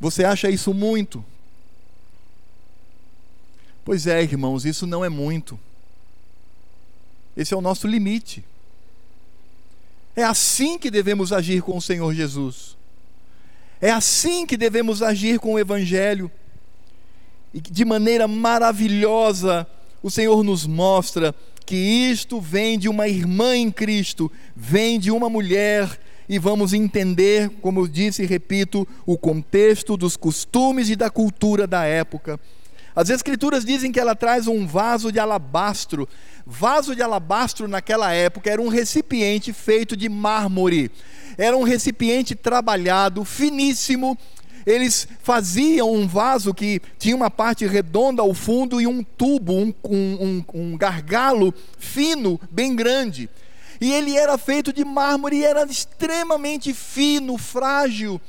Você 0.00 0.24
acha 0.24 0.50
isso 0.50 0.74
muito? 0.74 1.24
Pois 3.84 4.08
é, 4.08 4.20
irmãos, 4.20 4.64
isso 4.64 4.84
não 4.84 5.04
é 5.04 5.08
muito. 5.08 5.58
Esse 7.38 7.54
é 7.54 7.56
o 7.56 7.60
nosso 7.60 7.86
limite. 7.86 8.44
É 10.16 10.24
assim 10.24 10.76
que 10.76 10.90
devemos 10.90 11.32
agir 11.32 11.62
com 11.62 11.76
o 11.76 11.80
Senhor 11.80 12.12
Jesus. 12.12 12.76
É 13.80 13.92
assim 13.92 14.44
que 14.44 14.56
devemos 14.56 15.02
agir 15.04 15.38
com 15.38 15.54
o 15.54 15.58
Evangelho. 15.58 16.28
E 17.54 17.60
de 17.60 17.84
maneira 17.84 18.26
maravilhosa, 18.26 19.64
o 20.02 20.10
Senhor 20.10 20.42
nos 20.42 20.66
mostra 20.66 21.32
que 21.64 21.76
isto 21.76 22.40
vem 22.40 22.76
de 22.76 22.88
uma 22.88 23.06
irmã 23.06 23.56
em 23.56 23.70
Cristo, 23.70 24.28
vem 24.56 24.98
de 24.98 25.12
uma 25.12 25.30
mulher 25.30 26.00
e 26.28 26.40
vamos 26.40 26.72
entender, 26.72 27.50
como 27.62 27.78
eu 27.80 27.86
disse 27.86 28.24
e 28.24 28.26
repito, 28.26 28.86
o 29.06 29.16
contexto 29.16 29.96
dos 29.96 30.16
costumes 30.16 30.90
e 30.90 30.96
da 30.96 31.08
cultura 31.08 31.68
da 31.68 31.84
época. 31.84 32.40
As 32.98 33.10
Escrituras 33.10 33.64
dizem 33.64 33.92
que 33.92 34.00
ela 34.00 34.16
traz 34.16 34.48
um 34.48 34.66
vaso 34.66 35.12
de 35.12 35.20
alabastro. 35.20 36.08
Vaso 36.44 36.96
de 36.96 37.00
alabastro 37.00 37.68
naquela 37.68 38.12
época 38.12 38.50
era 38.50 38.60
um 38.60 38.66
recipiente 38.66 39.52
feito 39.52 39.96
de 39.96 40.08
mármore. 40.08 40.90
Era 41.36 41.56
um 41.56 41.62
recipiente 41.62 42.34
trabalhado, 42.34 43.24
finíssimo. 43.24 44.18
Eles 44.66 45.06
faziam 45.22 45.94
um 45.94 46.08
vaso 46.08 46.52
que 46.52 46.82
tinha 46.98 47.14
uma 47.14 47.30
parte 47.30 47.64
redonda 47.68 48.20
ao 48.20 48.34
fundo 48.34 48.80
e 48.80 48.86
um 48.88 49.04
tubo, 49.04 49.52
um, 49.52 49.72
um, 49.88 50.44
um 50.52 50.76
gargalo 50.76 51.54
fino, 51.78 52.40
bem 52.50 52.74
grande. 52.74 53.30
E 53.80 53.92
ele 53.92 54.16
era 54.16 54.36
feito 54.36 54.72
de 54.72 54.84
mármore 54.84 55.36
e 55.36 55.44
era 55.44 55.64
extremamente 55.66 56.74
fino, 56.74 57.38
frágil. 57.38 58.20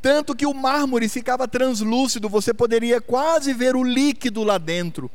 Tanto 0.00 0.34
que 0.34 0.46
o 0.46 0.54
mármore 0.54 1.08
ficava 1.08 1.48
translúcido, 1.48 2.28
você 2.28 2.54
poderia 2.54 3.00
quase 3.00 3.52
ver 3.52 3.74
o 3.74 3.82
líquido 3.82 4.44
lá 4.44 4.58
dentro. 4.58 5.10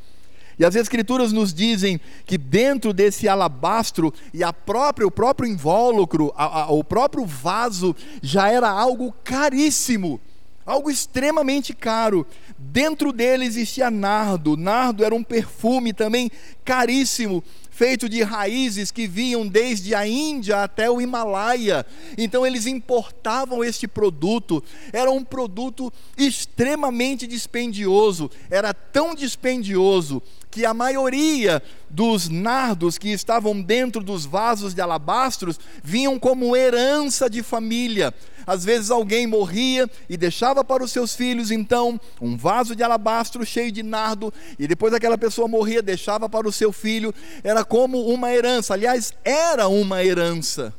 E 0.57 0.65
as 0.65 0.75
escrituras 0.75 1.31
nos 1.31 1.53
dizem 1.53 1.99
que 2.25 2.37
dentro 2.37 2.93
desse 2.93 3.27
alabastro 3.27 4.13
e 4.33 4.43
a 4.43 4.53
própria, 4.53 5.07
o 5.07 5.11
próprio 5.11 5.49
invólucro, 5.49 6.31
a, 6.35 6.63
a, 6.63 6.71
o 6.71 6.83
próprio 6.83 7.25
vaso 7.25 7.95
já 8.21 8.49
era 8.49 8.69
algo 8.69 9.13
caríssimo, 9.23 10.21
algo 10.65 10.89
extremamente 10.89 11.73
caro. 11.73 12.25
Dentro 12.57 13.11
dele 13.11 13.45
existia 13.45 13.91
nardo, 13.91 14.57
nardo 14.57 15.03
era 15.03 15.13
um 15.13 15.23
perfume 15.23 15.93
também 15.93 16.31
caríssimo 16.63 17.43
feito 17.73 18.07
de 18.07 18.21
raízes 18.21 18.91
que 18.91 19.07
vinham 19.07 19.47
desde 19.47 19.95
a 19.95 20.07
Índia 20.07 20.63
até 20.63 20.89
o 20.89 21.01
Himalaia. 21.01 21.85
Então 22.17 22.45
eles 22.45 22.67
importavam 22.67 23.63
este 23.63 23.87
produto. 23.87 24.63
Era 24.93 25.09
um 25.11 25.23
produto 25.23 25.91
extremamente 26.15 27.25
dispendioso. 27.25 28.29
Era 28.49 28.73
tão 28.73 29.15
dispendioso 29.15 30.21
que 30.51 30.67
a 30.67 30.73
maioria 30.73 31.63
dos 31.89 32.29
nardos 32.29 32.99
que 32.99 33.09
estavam 33.09 33.59
dentro 33.59 34.03
dos 34.03 34.23
vasos 34.23 34.75
de 34.75 34.81
alabastros 34.81 35.59
vinham 35.83 36.19
como 36.19 36.55
herança 36.55 37.27
de 37.27 37.41
família. 37.41 38.13
Às 38.45 38.63
vezes 38.63 38.91
alguém 38.91 39.25
morria 39.27 39.89
e 40.09 40.17
deixava 40.17 40.63
para 40.63 40.83
os 40.83 40.91
seus 40.91 41.15
filhos, 41.15 41.51
então, 41.51 41.99
um 42.21 42.35
vaso 42.35 42.75
de 42.75 42.83
alabastro 42.83 43.45
cheio 43.45 43.71
de 43.71 43.83
nardo, 43.83 44.33
e 44.57 44.67
depois 44.67 44.93
aquela 44.93 45.17
pessoa 45.17 45.47
morria, 45.47 45.81
deixava 45.81 46.27
para 46.29 46.47
o 46.47 46.51
seu 46.51 46.71
filho, 46.71 47.13
era 47.43 47.63
como 47.63 48.05
uma 48.07 48.31
herança. 48.31 48.73
Aliás, 48.73 49.13
era 49.23 49.67
uma 49.67 50.03
herança. 50.03 50.73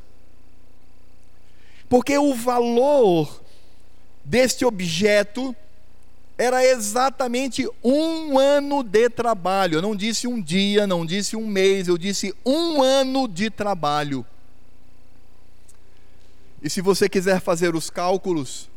Porque 1.89 2.17
o 2.19 2.35
valor 2.35 3.43
deste 4.25 4.65
objeto 4.65 5.55
era 6.37 6.65
exatamente 6.65 7.69
um 7.83 8.39
ano 8.39 8.83
de 8.83 9.09
trabalho. 9.09 9.79
Eu 9.79 9.83
não 9.83 9.95
disse 9.95 10.27
um 10.27 10.41
dia, 10.41 10.87
não 10.87 11.07
disse 11.07 11.37
um 11.37 11.47
mês, 11.47 11.87
eu 11.87 11.97
disse 11.97 12.35
um 12.45 12.83
ano 12.83 13.29
de 13.29 13.51
trabalho. 13.51 14.27
E 16.65 16.71
se 16.71 16.81
você 16.81 17.11
quiser 17.11 17.43
fazer 17.43 17.75
os 17.75 17.91
cálculos 17.91 18.71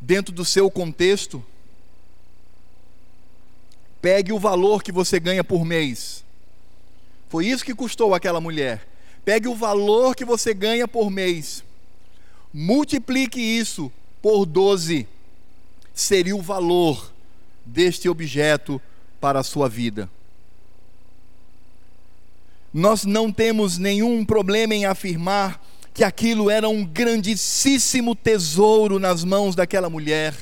dentro 0.00 0.32
do 0.32 0.46
seu 0.46 0.70
contexto, 0.70 1.44
pegue 4.00 4.32
o 4.32 4.38
valor 4.38 4.82
que 4.82 4.90
você 4.90 5.20
ganha 5.20 5.44
por 5.44 5.62
mês. 5.62 6.24
Foi 7.28 7.44
isso 7.44 7.66
que 7.66 7.74
custou 7.74 8.14
aquela 8.14 8.40
mulher. 8.40 8.88
Pegue 9.26 9.46
o 9.46 9.54
valor 9.54 10.16
que 10.16 10.24
você 10.24 10.54
ganha 10.54 10.88
por 10.88 11.10
mês, 11.10 11.62
multiplique 12.54 13.38
isso 13.38 13.92
por 14.22 14.46
12, 14.46 15.06
seria 15.92 16.34
o 16.34 16.40
valor 16.40 17.12
deste 17.66 18.08
objeto 18.08 18.80
para 19.20 19.40
a 19.40 19.42
sua 19.42 19.68
vida. 19.68 20.08
Nós 22.72 23.04
não 23.04 23.30
temos 23.30 23.76
nenhum 23.76 24.24
problema 24.24 24.74
em 24.74 24.86
afirmar 24.86 25.62
que 25.98 26.04
aquilo 26.04 26.48
era 26.48 26.68
um 26.68 26.84
grandíssimo 26.84 28.14
tesouro 28.14 29.00
nas 29.00 29.24
mãos 29.24 29.56
daquela 29.56 29.90
mulher. 29.90 30.32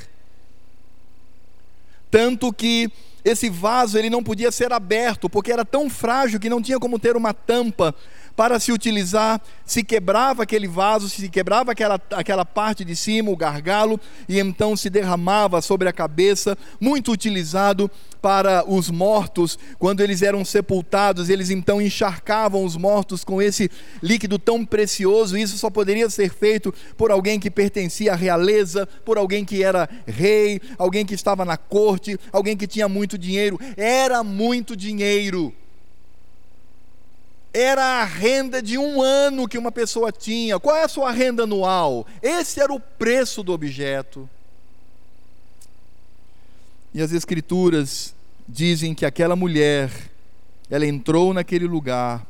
Tanto 2.11 2.53
que 2.53 2.93
esse 3.25 3.49
vaso 3.49 3.97
ele 3.97 4.11
não 4.11 4.23
podia 4.23 4.53
ser 4.53 4.71
aberto, 4.71 5.31
porque 5.31 5.51
era 5.51 5.65
tão 5.65 5.89
frágil 5.89 6.39
que 6.39 6.51
não 6.51 6.61
tinha 6.61 6.79
como 6.79 6.99
ter 6.99 7.17
uma 7.17 7.33
tampa 7.33 7.95
para 8.37 8.61
se 8.61 8.71
utilizar, 8.71 9.41
se 9.65 9.83
quebrava 9.83 10.43
aquele 10.43 10.69
vaso, 10.69 11.09
se 11.09 11.29
quebrava 11.31 11.73
aquela, 11.73 11.99
aquela 12.13 12.45
parte 12.45 12.85
de 12.85 12.95
cima, 12.95 13.31
o 13.31 13.37
gargalo, 13.37 13.99
e 14.29 14.39
então 14.39 14.77
se 14.77 14.91
derramava 14.91 15.63
sobre 15.63 15.89
a 15.89 15.93
cabeça, 15.93 16.57
muito 16.79 17.11
utilizado 17.11 17.91
para 18.21 18.69
os 18.69 18.91
mortos, 18.91 19.59
quando 19.79 20.01
eles 20.01 20.21
eram 20.21 20.45
sepultados, 20.45 21.31
eles 21.31 21.49
então 21.49 21.81
encharcavam 21.81 22.65
os 22.65 22.77
mortos 22.77 23.25
com 23.25 23.41
esse 23.41 23.71
líquido 24.03 24.39
tão 24.39 24.65
precioso, 24.67 25.39
isso 25.39 25.57
só 25.57 25.71
poderia 25.71 26.11
ser 26.11 26.31
feito 26.31 26.75
por 26.97 27.11
alguém 27.11 27.41
que 27.41 27.51
pertencia 27.51 28.13
à 28.13 28.17
realeza, 28.17 28.87
por 29.05 29.17
alguém 29.17 29.45
que 29.45 29.63
era 29.63 29.89
rei, 30.07 30.61
alguém 30.77 31.07
que 31.07 31.15
estava 31.15 31.45
na 31.45 31.57
corte, 31.57 32.19
alguém 32.31 32.57
que 32.57 32.67
tinha 32.67 32.89
muito 32.89 33.17
dinheiro, 33.17 33.59
era 33.77 34.23
muito 34.23 34.77
dinheiro 34.77 35.55
era 37.59 38.03
a 38.03 38.05
renda 38.05 38.61
de 38.61 38.77
um 38.77 39.01
ano 39.01 39.49
que 39.49 39.57
uma 39.57 39.73
pessoa 39.73 40.13
tinha. 40.13 40.61
Qual 40.61 40.77
é 40.77 40.85
a 40.85 40.89
sua 40.89 41.11
renda 41.11 41.45
anual? 41.45 42.07
Esse 42.23 42.61
era 42.61 42.71
o 42.71 42.79
preço 42.79 43.43
do 43.43 43.51
objeto. 43.51 44.29
E 46.93 47.01
as 47.01 47.13
Escrituras 47.13 48.15
dizem 48.47 48.95
que 48.95 49.07
aquela 49.07 49.35
mulher, 49.35 49.91
ela 50.69 50.85
entrou 50.85 51.33
naquele 51.33 51.67
lugar, 51.67 52.27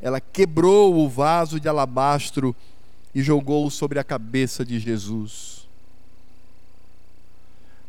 ela 0.00 0.20
quebrou 0.20 0.94
o 0.94 1.08
vaso 1.08 1.58
de 1.58 1.68
alabastro 1.68 2.54
e 3.12 3.22
jogou 3.22 3.68
sobre 3.70 3.98
a 3.98 4.04
cabeça 4.04 4.64
de 4.64 4.78
Jesus. 4.78 5.59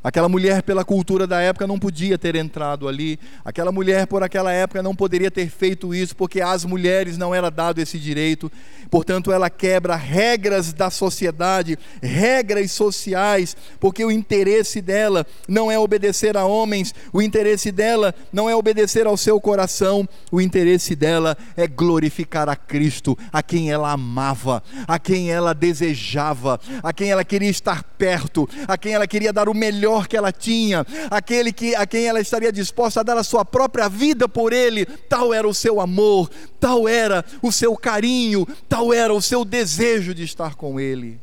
Aquela 0.03 0.27
mulher, 0.27 0.63
pela 0.63 0.83
cultura 0.83 1.27
da 1.27 1.39
época, 1.41 1.67
não 1.67 1.77
podia 1.77 2.17
ter 2.17 2.35
entrado 2.35 2.87
ali. 2.87 3.19
Aquela 3.45 3.71
mulher, 3.71 4.07
por 4.07 4.23
aquela 4.23 4.51
época, 4.51 4.81
não 4.81 4.95
poderia 4.95 5.29
ter 5.29 5.47
feito 5.47 5.93
isso, 5.93 6.15
porque 6.15 6.41
às 6.41 6.65
mulheres 6.65 7.19
não 7.19 7.35
era 7.35 7.51
dado 7.51 7.79
esse 7.79 7.99
direito. 7.99 8.51
Portanto, 8.89 9.31
ela 9.31 9.47
quebra 9.47 9.95
regras 9.95 10.73
da 10.73 10.89
sociedade, 10.89 11.77
regras 12.01 12.71
sociais, 12.71 13.55
porque 13.79 14.03
o 14.03 14.09
interesse 14.09 14.81
dela 14.81 15.25
não 15.47 15.71
é 15.71 15.77
obedecer 15.77 16.35
a 16.35 16.45
homens, 16.45 16.95
o 17.13 17.21
interesse 17.21 17.71
dela 17.71 18.13
não 18.33 18.49
é 18.49 18.55
obedecer 18.55 19.05
ao 19.05 19.15
seu 19.15 19.39
coração, 19.39 20.09
o 20.31 20.41
interesse 20.41 20.95
dela 20.95 21.37
é 21.55 21.67
glorificar 21.67 22.49
a 22.49 22.55
Cristo, 22.55 23.15
a 23.31 23.43
quem 23.43 23.71
ela 23.71 23.91
amava, 23.91 24.63
a 24.87 24.97
quem 24.97 25.31
ela 25.31 25.53
desejava, 25.53 26.59
a 26.81 26.91
quem 26.91 27.11
ela 27.11 27.23
queria 27.23 27.49
estar 27.49 27.83
perto, 27.83 28.49
a 28.67 28.77
quem 28.77 28.93
ela 28.93 29.05
queria 29.05 29.31
dar 29.31 29.47
o 29.47 29.53
melhor 29.53 29.90
melhor 29.91 30.07
que 30.07 30.15
ela 30.15 30.31
tinha, 30.31 30.85
aquele 31.09 31.51
que, 31.51 31.75
a 31.75 31.85
quem 31.85 32.05
ela 32.05 32.21
estaria 32.21 32.51
disposta 32.51 33.01
a 33.01 33.03
dar 33.03 33.17
a 33.17 33.23
sua 33.23 33.43
própria 33.43 33.89
vida 33.89 34.27
por 34.27 34.53
ele, 34.53 34.85
tal 34.85 35.33
era 35.33 35.47
o 35.47 35.53
seu 35.53 35.81
amor, 35.81 36.29
tal 36.59 36.87
era 36.87 37.25
o 37.41 37.51
seu 37.51 37.75
carinho, 37.75 38.47
tal 38.69 38.93
era 38.93 39.13
o 39.13 39.21
seu 39.21 39.43
desejo 39.43 40.13
de 40.13 40.23
estar 40.23 40.55
com 40.55 40.79
ele. 40.79 41.19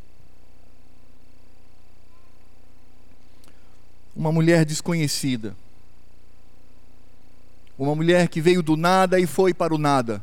Uma 4.15 4.33
mulher 4.33 4.65
desconhecida, 4.65 5.57
uma 7.79 7.95
mulher 7.95 8.29
que 8.29 8.41
veio 8.41 8.63
do 8.63 8.77
nada 8.77 9.19
e 9.19 9.27
foi 9.27 9.55
para 9.55 9.75
o 9.75 9.79
nada. 9.79 10.23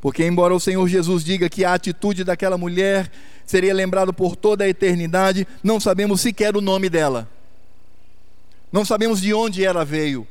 Porque, 0.00 0.26
embora 0.26 0.54
o 0.54 0.60
Senhor 0.60 0.86
Jesus 0.88 1.24
diga 1.24 1.48
que 1.48 1.64
a 1.64 1.74
atitude 1.74 2.24
daquela 2.24 2.58
mulher 2.58 3.10
seria 3.46 3.74
lembrada 3.74 4.12
por 4.12 4.36
toda 4.36 4.64
a 4.64 4.68
eternidade, 4.68 5.46
não 5.62 5.78
sabemos 5.78 6.20
sequer 6.20 6.56
o 6.56 6.60
nome 6.60 6.88
dela. 6.88 7.28
Não 8.72 8.84
sabemos 8.84 9.20
de 9.20 9.32
onde 9.32 9.64
ela 9.64 9.84
veio. 9.84 10.26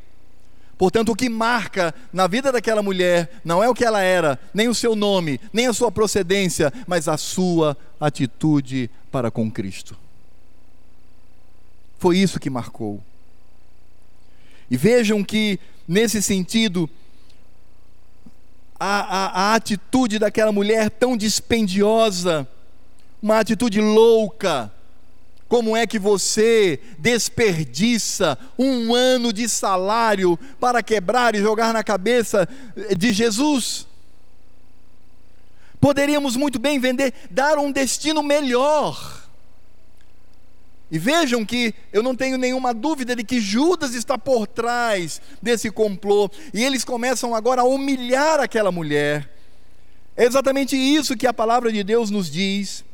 Portanto, 0.77 1.11
o 1.11 1.15
que 1.15 1.29
marca 1.29 1.93
na 2.11 2.27
vida 2.27 2.51
daquela 2.51 2.81
mulher 2.81 3.39
não 3.45 3.63
é 3.63 3.69
o 3.69 3.73
que 3.73 3.85
ela 3.85 4.01
era, 4.01 4.39
nem 4.53 4.67
o 4.67 4.75
seu 4.75 4.95
nome, 4.95 5.39
nem 5.53 5.67
a 5.67 5.73
sua 5.73 5.91
procedência, 5.91 6.73
mas 6.87 7.07
a 7.07 7.15
sua 7.15 7.77
atitude 7.99 8.89
para 9.11 9.31
com 9.31 9.49
Cristo. 9.49 9.95
Foi 11.97 12.17
isso 12.17 12.39
que 12.39 12.49
marcou. 12.49 13.01
E 14.69 14.75
vejam 14.75 15.23
que, 15.23 15.59
nesse 15.87 16.21
sentido, 16.21 16.89
a, 18.77 18.99
a, 18.99 19.25
a 19.25 19.55
atitude 19.55 20.19
daquela 20.19 20.51
mulher 20.51 20.89
tão 20.89 21.15
dispendiosa, 21.15 22.45
uma 23.23 23.39
atitude 23.39 23.79
louca. 23.79 24.71
Como 25.47 25.75
é 25.75 25.87
que 25.87 25.97
você 25.97 26.79
desperdiça 26.99 28.37
um 28.59 28.93
ano 28.93 29.31
de 29.31 29.47
salário 29.47 30.37
para 30.59 30.83
quebrar 30.83 31.33
e 31.33 31.39
jogar 31.39 31.73
na 31.73 31.83
cabeça 31.83 32.47
de 32.97 33.13
Jesus? 33.13 33.87
Poderíamos 35.79 36.35
muito 36.35 36.59
bem 36.59 36.79
vender, 36.79 37.13
dar 37.31 37.57
um 37.57 37.71
destino 37.71 38.21
melhor 38.21 39.23
e 40.93 40.99
vejam 40.99 41.43
que 41.43 41.73
eu 41.91 42.03
não 42.03 42.15
tenho 42.15 42.37
nenhuma 42.37 42.71
dúvida 42.71 43.15
de 43.15 43.23
que 43.23 43.41
Judas 43.41 43.95
está 43.95 44.15
por 44.15 44.45
trás 44.45 45.19
desse 45.41 45.71
complô, 45.71 46.29
e 46.53 46.63
eles 46.63 46.85
começam 46.85 47.33
agora 47.33 47.61
a 47.61 47.65
humilhar 47.65 48.39
aquela 48.39 48.71
mulher. 48.71 49.27
É 50.15 50.23
exatamente 50.23 50.75
isso 50.75 51.17
que 51.17 51.25
a 51.25 51.33
palavra 51.33 51.71
de 51.71 51.83
Deus 51.83 52.11
nos 52.11 52.29
diz. 52.29 52.85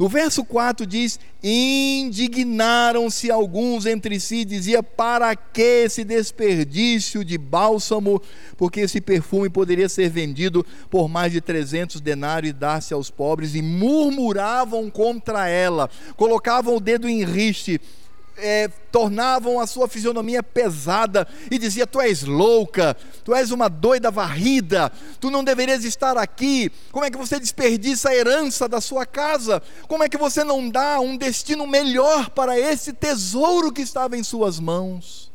No 0.00 0.08
verso 0.08 0.42
4 0.42 0.86
diz: 0.86 1.20
Indignaram-se 1.42 3.30
alguns 3.30 3.84
entre 3.84 4.18
si, 4.18 4.46
dizia: 4.46 4.82
Para 4.82 5.36
que 5.36 5.84
esse 5.84 6.04
desperdício 6.04 7.22
de 7.22 7.36
bálsamo? 7.36 8.22
Porque 8.56 8.80
esse 8.80 8.98
perfume 8.98 9.50
poderia 9.50 9.90
ser 9.90 10.08
vendido 10.08 10.64
por 10.88 11.06
mais 11.06 11.32
de 11.32 11.42
300 11.42 12.00
denários 12.00 12.48
e 12.48 12.54
dar-se 12.54 12.94
aos 12.94 13.10
pobres, 13.10 13.54
e 13.54 13.60
murmuravam 13.60 14.88
contra 14.88 15.46
ela, 15.50 15.90
colocavam 16.16 16.76
o 16.76 16.80
dedo 16.80 17.06
em 17.06 17.22
riste 17.22 17.78
é, 18.40 18.68
tornavam 18.90 19.60
a 19.60 19.66
sua 19.66 19.86
fisionomia 19.88 20.42
pesada 20.42 21.26
e 21.50 21.58
dizia: 21.58 21.86
Tu 21.86 22.00
és 22.00 22.22
louca, 22.22 22.96
tu 23.24 23.34
és 23.34 23.50
uma 23.50 23.68
doida 23.68 24.10
varrida, 24.10 24.90
tu 25.20 25.30
não 25.30 25.44
deverias 25.44 25.84
estar 25.84 26.16
aqui. 26.16 26.70
Como 26.90 27.04
é 27.04 27.10
que 27.10 27.18
você 27.18 27.38
desperdiça 27.38 28.08
a 28.08 28.14
herança 28.14 28.68
da 28.68 28.80
sua 28.80 29.06
casa? 29.06 29.62
Como 29.86 30.02
é 30.02 30.08
que 30.08 30.18
você 30.18 30.42
não 30.42 30.68
dá 30.68 31.00
um 31.00 31.16
destino 31.16 31.66
melhor 31.66 32.30
para 32.30 32.58
esse 32.58 32.92
tesouro 32.92 33.72
que 33.72 33.82
estava 33.82 34.16
em 34.16 34.22
suas 34.22 34.58
mãos? 34.58 35.30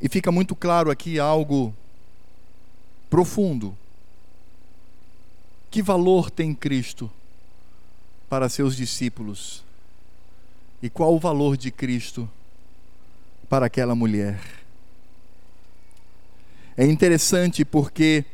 E 0.00 0.08
fica 0.08 0.30
muito 0.30 0.54
claro 0.54 0.90
aqui 0.90 1.18
algo 1.18 1.74
profundo. 3.08 3.76
Que 5.70 5.82
valor 5.82 6.30
tem 6.30 6.54
Cristo 6.54 7.10
para 8.28 8.48
seus 8.48 8.76
discípulos? 8.76 9.64
E 10.82 10.90
qual 10.90 11.14
o 11.14 11.18
valor 11.18 11.56
de 11.56 11.70
Cristo 11.70 12.28
para 13.48 13.66
aquela 13.66 13.94
mulher? 13.94 14.40
É 16.76 16.84
interessante 16.84 17.64
porque 17.64 18.24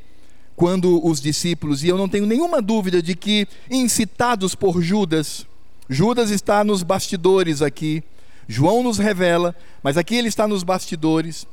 quando 0.57 1.05
os 1.07 1.21
discípulos, 1.21 1.83
e 1.83 1.89
eu 1.89 1.97
não 1.97 2.09
tenho 2.09 2.27
nenhuma 2.27 2.61
dúvida 2.61 3.03
de 3.03 3.15
que 3.15 3.47
incitados 3.71 4.55
por 4.55 4.83
Judas, 4.83 5.47
Judas 5.89 6.31
está 6.31 6.65
nos 6.65 6.83
bastidores 6.83 7.63
aqui, 7.63 8.03
João 8.49 8.83
nos 8.83 8.99
revela, 8.99 9.55
mas 9.83 9.97
aqui 9.97 10.17
ele 10.17 10.29
está 10.29 10.47
nos 10.49 10.63
bastidores. 10.63 11.47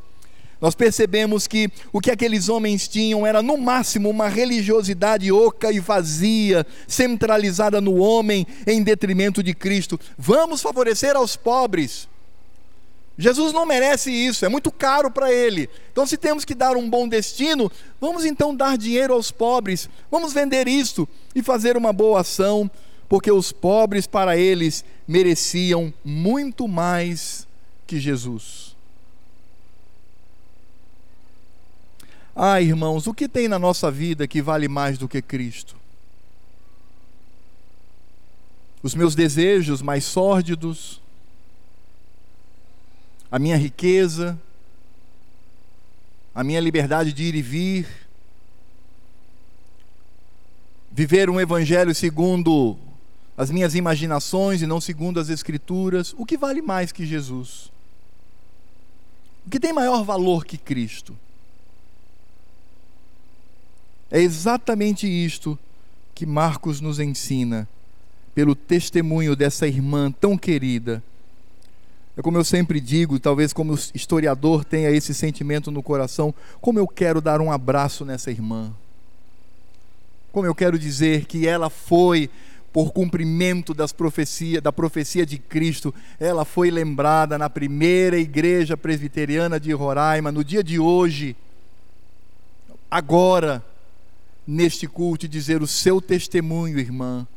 Nós 0.61 0.75
percebemos 0.75 1.47
que 1.47 1.71
o 1.91 2.01
que 2.01 2.11
aqueles 2.11 2.49
homens 2.49 2.87
tinham 2.87 3.25
era, 3.25 3.41
no 3.41 3.57
máximo, 3.57 4.09
uma 4.09 4.27
religiosidade 4.27 5.31
oca 5.31 5.71
e 5.71 5.79
vazia, 5.79 6.65
centralizada 6.87 7.79
no 7.79 7.95
homem 7.97 8.45
em 8.67 8.83
detrimento 8.83 9.41
de 9.41 9.53
Cristo. 9.53 9.99
Vamos 10.17 10.61
favorecer 10.61 11.15
aos 11.15 11.37
pobres. 11.37 12.09
Jesus 13.17 13.51
não 13.51 13.65
merece 13.65 14.09
isso, 14.11 14.45
é 14.45 14.49
muito 14.49 14.71
caro 14.71 15.11
para 15.11 15.31
ele. 15.31 15.69
Então, 15.91 16.05
se 16.05 16.15
temos 16.15 16.45
que 16.45 16.55
dar 16.55 16.77
um 16.77 16.89
bom 16.89 17.05
destino, 17.05 17.69
vamos 17.99 18.23
então 18.23 18.55
dar 18.55 18.77
dinheiro 18.77 19.13
aos 19.13 19.29
pobres, 19.29 19.89
vamos 20.09 20.31
vender 20.31 20.69
isto 20.69 21.07
e 21.35 21.43
fazer 21.43 21.75
uma 21.75 21.91
boa 21.91 22.21
ação, 22.21 22.71
porque 23.09 23.29
os 23.29 23.51
pobres 23.51 24.07
para 24.07 24.37
eles 24.37 24.85
mereciam 25.05 25.93
muito 26.03 26.65
mais 26.65 27.45
que 27.85 27.99
Jesus. 27.99 28.68
Ah, 32.41 32.61
irmãos, 32.61 33.05
o 33.05 33.13
que 33.13 33.27
tem 33.27 33.49
na 33.49 33.59
nossa 33.59 33.91
vida 33.91 34.25
que 34.25 34.41
vale 34.41 34.69
mais 34.69 34.97
do 34.97 35.09
que 35.09 35.21
Cristo? 35.21 35.75
Os 38.81 38.95
meus 38.95 39.13
desejos 39.13 39.81
mais 39.81 40.05
sórdidos, 40.05 41.01
a 43.29 43.37
minha 43.37 43.57
riqueza, 43.57 44.39
a 46.33 46.41
minha 46.41 46.61
liberdade 46.61 47.11
de 47.11 47.23
ir 47.23 47.35
e 47.35 47.41
vir, 47.41 47.85
viver 50.89 51.29
um 51.29 51.41
evangelho 51.41 51.93
segundo 51.93 52.77
as 53.35 53.51
minhas 53.51 53.75
imaginações 53.75 54.61
e 54.61 54.65
não 54.65 54.79
segundo 54.79 55.19
as 55.19 55.27
Escrituras, 55.27 56.15
o 56.17 56.25
que 56.25 56.37
vale 56.37 56.61
mais 56.61 56.93
que 56.93 57.05
Jesus? 57.05 57.69
O 59.45 59.49
que 59.49 59.59
tem 59.59 59.73
maior 59.73 60.05
valor 60.05 60.45
que 60.45 60.57
Cristo? 60.57 61.19
É 64.11 64.19
exatamente 64.19 65.07
isto 65.07 65.57
que 66.15 66.25
Marcos 66.25 66.81
nos 66.81 66.99
ensina, 66.99 67.67
pelo 68.33 68.55
testemunho 68.55 69.35
dessa 69.35 69.67
irmã 69.67 70.11
tão 70.11 70.37
querida. 70.37 71.03
É 72.17 72.21
como 72.21 72.37
eu 72.37 72.43
sempre 72.43 72.81
digo, 72.81 73.19
talvez 73.19 73.53
como 73.53 73.77
historiador 73.93 74.65
tenha 74.65 74.89
esse 74.91 75.13
sentimento 75.13 75.71
no 75.71 75.81
coração, 75.81 76.33
como 76.59 76.77
eu 76.79 76.87
quero 76.87 77.21
dar 77.21 77.39
um 77.39 77.51
abraço 77.51 78.03
nessa 78.03 78.29
irmã. 78.29 78.73
Como 80.31 80.45
eu 80.45 80.53
quero 80.53 80.77
dizer 80.77 81.25
que 81.25 81.47
ela 81.47 81.69
foi 81.69 82.29
por 82.73 82.91
cumprimento 82.91 83.73
das 83.73 83.91
profecia, 83.91 84.61
da 84.61 84.71
profecia 84.71 85.25
de 85.25 85.37
Cristo, 85.37 85.93
ela 86.19 86.45
foi 86.45 86.69
lembrada 86.69 87.37
na 87.37 87.49
primeira 87.49 88.17
igreja 88.17 88.77
presbiteriana 88.77 89.59
de 89.59 89.71
Roraima, 89.71 90.31
no 90.31 90.43
dia 90.43 90.63
de 90.63 90.79
hoje, 90.79 91.35
agora, 92.91 93.63
neste 94.49 94.87
culto 94.87 95.27
e 95.27 95.29
dizer: 95.29 95.61
O 95.61 95.67
seu 95.67 96.01
testemunho, 96.01 96.79
irmã, 96.79 97.27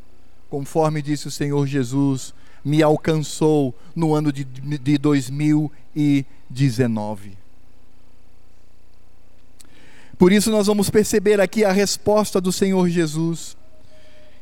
conforme 0.48 1.02
disse 1.02 1.28
o 1.28 1.30
Senhor 1.30 1.66
Jesus, 1.66 2.32
me 2.64 2.82
alcançou 2.82 3.74
no 3.94 4.14
ano 4.14 4.32
de, 4.32 4.44
de 4.44 4.96
2019. 4.96 7.36
Por 10.18 10.32
isso, 10.32 10.50
nós 10.50 10.66
vamos 10.66 10.88
perceber 10.88 11.38
aqui 11.40 11.62
a 11.64 11.72
resposta 11.72 12.40
do 12.40 12.50
Senhor 12.50 12.88
Jesus. 12.88 13.54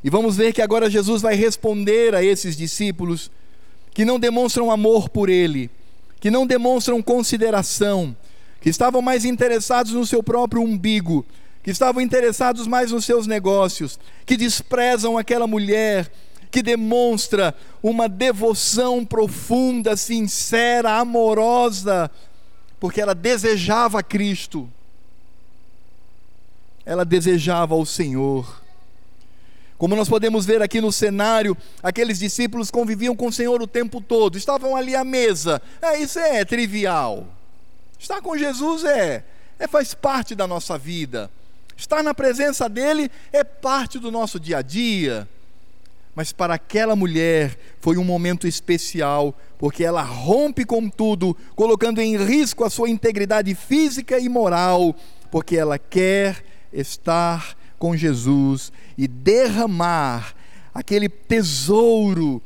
E 0.04 0.10
vamos 0.10 0.36
ver 0.36 0.52
que 0.52 0.62
agora 0.62 0.88
Jesus 0.88 1.20
vai 1.22 1.34
responder 1.34 2.14
a 2.14 2.22
esses 2.22 2.56
discípulos 2.56 3.32
que 3.92 4.04
não 4.04 4.20
demonstram 4.20 4.70
amor 4.70 5.08
por 5.08 5.28
Ele, 5.28 5.68
que 6.20 6.30
não 6.30 6.46
demonstram 6.46 7.02
consideração, 7.02 8.16
que 8.60 8.68
estavam 8.68 9.02
mais 9.02 9.24
interessados 9.24 9.92
no 9.92 10.06
seu 10.06 10.22
próprio 10.22 10.62
umbigo 10.62 11.26
que 11.62 11.70
estavam 11.70 12.00
interessados 12.00 12.66
mais 12.66 12.90
nos 12.90 13.04
seus 13.04 13.26
negócios, 13.26 13.98
que 14.24 14.36
desprezam 14.36 15.18
aquela 15.18 15.46
mulher 15.46 16.10
que 16.50 16.62
demonstra 16.62 17.54
uma 17.82 18.08
devoção 18.08 19.04
profunda, 19.04 19.96
sincera, 19.96 20.98
amorosa, 20.98 22.10
porque 22.78 23.00
ela 23.00 23.14
desejava 23.14 24.02
Cristo, 24.02 24.68
ela 26.84 27.04
desejava 27.04 27.74
o 27.74 27.86
Senhor. 27.86 28.60
Como 29.78 29.96
nós 29.96 30.08
podemos 30.08 30.44
ver 30.44 30.60
aqui 30.60 30.80
no 30.80 30.92
cenário, 30.92 31.56
aqueles 31.82 32.18
discípulos 32.18 32.70
conviviam 32.70 33.16
com 33.16 33.28
o 33.28 33.32
Senhor 33.32 33.62
o 33.62 33.66
tempo 33.66 34.00
todo, 34.00 34.36
estavam 34.36 34.76
ali 34.76 34.94
à 34.94 35.04
mesa. 35.04 35.62
É, 35.80 35.98
isso 35.98 36.18
é 36.18 36.44
trivial. 36.44 37.26
Estar 37.98 38.20
com 38.20 38.36
Jesus 38.36 38.84
é, 38.84 39.24
é 39.58 39.68
faz 39.68 39.94
parte 39.94 40.34
da 40.34 40.46
nossa 40.46 40.76
vida. 40.76 41.30
Estar 41.80 42.02
na 42.02 42.12
presença 42.12 42.68
dele 42.68 43.10
é 43.32 43.42
parte 43.42 43.98
do 43.98 44.10
nosso 44.10 44.38
dia 44.38 44.58
a 44.58 44.62
dia. 44.62 45.26
Mas 46.14 46.30
para 46.30 46.52
aquela 46.52 46.94
mulher 46.94 47.58
foi 47.80 47.96
um 47.96 48.04
momento 48.04 48.46
especial, 48.46 49.34
porque 49.58 49.82
ela 49.82 50.02
rompe 50.02 50.66
com 50.66 50.90
tudo, 50.90 51.34
colocando 51.56 51.98
em 51.98 52.22
risco 52.22 52.64
a 52.64 52.70
sua 52.70 52.90
integridade 52.90 53.54
física 53.54 54.18
e 54.18 54.28
moral, 54.28 54.94
porque 55.30 55.56
ela 55.56 55.78
quer 55.78 56.44
estar 56.70 57.56
com 57.78 57.96
Jesus 57.96 58.70
e 58.98 59.08
derramar 59.08 60.34
aquele 60.74 61.08
tesouro 61.08 62.42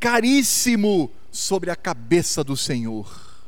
caríssimo 0.00 1.10
sobre 1.30 1.70
a 1.70 1.76
cabeça 1.76 2.42
do 2.42 2.56
Senhor. 2.56 3.44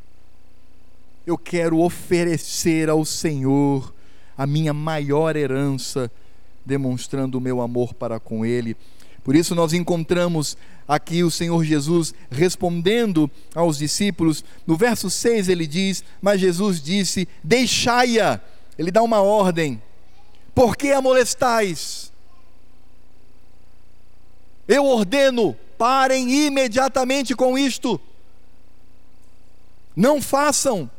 Eu 1.27 1.38
quero 1.38 1.79
oferecer 1.79 2.90
ao 2.90 3.03
Senhor 3.07 3.95
a 4.42 4.46
minha 4.46 4.74
maior 4.74 5.37
herança, 5.37 6.11
demonstrando 6.66 7.38
o 7.38 7.40
meu 7.40 7.61
amor 7.61 7.94
para 7.94 8.18
com 8.18 8.44
Ele. 8.44 8.76
Por 9.22 9.37
isso, 9.37 9.55
nós 9.55 9.72
encontramos 9.72 10.57
aqui 10.87 11.22
o 11.22 11.31
Senhor 11.31 11.62
Jesus 11.64 12.12
respondendo 12.28 13.31
aos 13.55 13.78
discípulos. 13.78 14.44
No 14.66 14.76
verso 14.76 15.09
6 15.09 15.48
ele 15.48 15.64
diz: 15.64 16.02
Mas 16.20 16.40
Jesus 16.40 16.83
disse: 16.83 17.28
Deixai-a. 17.42 18.40
Ele 18.76 18.90
dá 18.90 19.00
uma 19.00 19.22
ordem. 19.22 19.81
Por 20.52 20.76
que 20.76 20.90
a 20.90 21.00
molestais? 21.00 22.11
Eu 24.66 24.85
ordeno, 24.87 25.57
parem 25.78 26.46
imediatamente 26.46 27.37
com 27.37 27.57
isto. 27.57 28.00
Não 29.94 30.20
façam. 30.20 30.90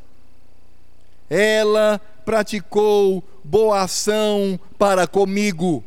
Ela 1.29 1.99
praticou 2.23 3.23
boa 3.43 3.82
ação 3.82 4.60
para 4.77 5.08
comigo. 5.08 5.84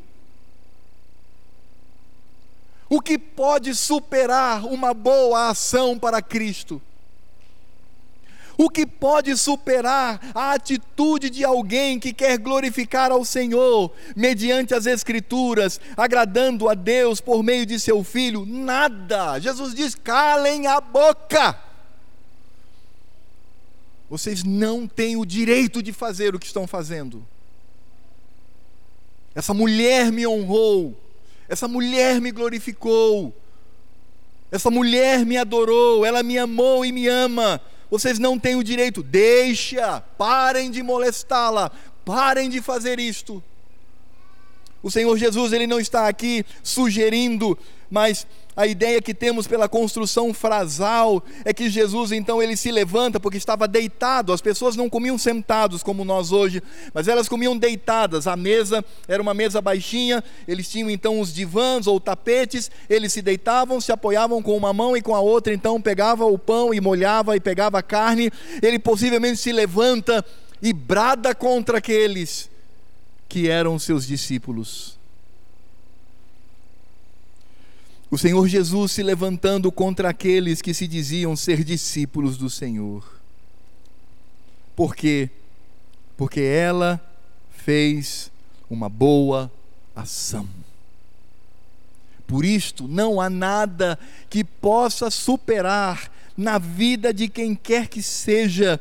O 2.88 3.00
que 3.00 3.18
pode 3.18 3.74
superar 3.74 4.64
uma 4.64 4.94
boa 4.94 5.48
ação 5.48 5.98
para 5.98 6.22
Cristo? 6.22 6.80
O 8.58 8.70
que 8.70 8.86
pode 8.86 9.36
superar 9.36 10.18
a 10.34 10.52
atitude 10.52 11.28
de 11.28 11.44
alguém 11.44 12.00
que 12.00 12.12
quer 12.12 12.38
glorificar 12.38 13.12
ao 13.12 13.22
Senhor 13.22 13.92
mediante 14.14 14.74
as 14.74 14.86
Escrituras, 14.86 15.78
agradando 15.94 16.68
a 16.68 16.74
Deus 16.74 17.20
por 17.20 17.42
meio 17.42 17.66
de 17.66 17.78
seu 17.78 18.02
Filho? 18.02 18.46
Nada. 18.46 19.38
Jesus 19.40 19.74
diz: 19.74 19.94
calem 19.94 20.66
a 20.66 20.80
boca. 20.80 21.58
Vocês 24.08 24.42
não 24.42 24.86
têm 24.86 25.16
o 25.16 25.26
direito 25.26 25.82
de 25.82 25.92
fazer 25.92 26.34
o 26.34 26.38
que 26.38 26.46
estão 26.46 26.66
fazendo. 26.66 27.26
Essa 29.36 29.52
mulher 29.52 30.10
me 30.10 30.26
honrou, 30.26 30.98
essa 31.46 31.68
mulher 31.68 32.22
me 32.22 32.32
glorificou, 32.32 33.36
essa 34.50 34.70
mulher 34.70 35.26
me 35.26 35.36
adorou, 35.36 36.06
ela 36.06 36.22
me 36.22 36.38
amou 36.38 36.86
e 36.86 36.90
me 36.90 37.06
ama. 37.06 37.60
Vocês 37.90 38.18
não 38.18 38.38
têm 38.38 38.56
o 38.56 38.64
direito, 38.64 39.02
deixa, 39.02 40.00
parem 40.16 40.70
de 40.70 40.82
molestá-la, 40.82 41.70
parem 42.02 42.48
de 42.48 42.62
fazer 42.62 42.98
isto. 42.98 43.44
O 44.82 44.90
Senhor 44.90 45.14
Jesus, 45.18 45.52
ele 45.52 45.66
não 45.66 45.78
está 45.78 46.08
aqui 46.08 46.42
sugerindo, 46.62 47.58
mas 47.90 48.26
a 48.56 48.66
ideia 48.66 49.02
que 49.02 49.12
temos 49.12 49.46
pela 49.46 49.68
construção 49.68 50.32
frasal 50.32 51.22
é 51.44 51.52
que 51.52 51.68
Jesus 51.68 52.10
então 52.10 52.42
ele 52.42 52.56
se 52.56 52.70
levanta 52.70 53.20
porque 53.20 53.36
estava 53.36 53.68
deitado. 53.68 54.32
As 54.32 54.40
pessoas 54.40 54.74
não 54.74 54.88
comiam 54.88 55.18
sentados 55.18 55.82
como 55.82 56.06
nós 56.06 56.32
hoje, 56.32 56.62
mas 56.94 57.06
elas 57.06 57.28
comiam 57.28 57.54
deitadas. 57.54 58.26
A 58.26 58.34
mesa 58.34 58.82
era 59.06 59.22
uma 59.22 59.34
mesa 59.34 59.60
baixinha, 59.60 60.24
eles 60.48 60.70
tinham 60.70 60.88
então 60.88 61.20
os 61.20 61.34
divãs 61.34 61.86
ou 61.86 62.00
tapetes, 62.00 62.70
eles 62.88 63.12
se 63.12 63.20
deitavam, 63.20 63.78
se 63.78 63.92
apoiavam 63.92 64.42
com 64.42 64.56
uma 64.56 64.72
mão 64.72 64.96
e 64.96 65.02
com 65.02 65.14
a 65.14 65.20
outra, 65.20 65.52
então 65.52 65.78
pegava 65.78 66.24
o 66.24 66.38
pão 66.38 66.72
e 66.72 66.80
molhava 66.80 67.36
e 67.36 67.40
pegava 67.40 67.78
a 67.78 67.82
carne. 67.82 68.30
Ele 68.62 68.78
possivelmente 68.78 69.36
se 69.36 69.52
levanta 69.52 70.24
e 70.62 70.72
brada 70.72 71.34
contra 71.34 71.76
aqueles 71.76 72.48
que 73.28 73.50
eram 73.50 73.78
seus 73.78 74.06
discípulos. 74.06 74.95
O 78.16 78.18
Senhor 78.18 78.48
Jesus 78.48 78.92
se 78.92 79.02
levantando 79.02 79.70
contra 79.70 80.08
aqueles 80.08 80.62
que 80.62 80.72
se 80.72 80.88
diziam 80.88 81.36
ser 81.36 81.62
discípulos 81.62 82.38
do 82.38 82.48
Senhor. 82.48 83.04
Por 84.74 84.96
quê? 84.96 85.28
Porque 86.16 86.40
ela 86.40 86.98
fez 87.50 88.30
uma 88.70 88.88
boa 88.88 89.52
ação. 89.94 90.48
Por 92.26 92.42
isto, 92.42 92.88
não 92.88 93.20
há 93.20 93.28
nada 93.28 93.98
que 94.30 94.42
possa 94.42 95.10
superar 95.10 96.10
na 96.34 96.56
vida 96.56 97.12
de 97.12 97.28
quem 97.28 97.54
quer 97.54 97.86
que 97.86 98.02
seja 98.02 98.80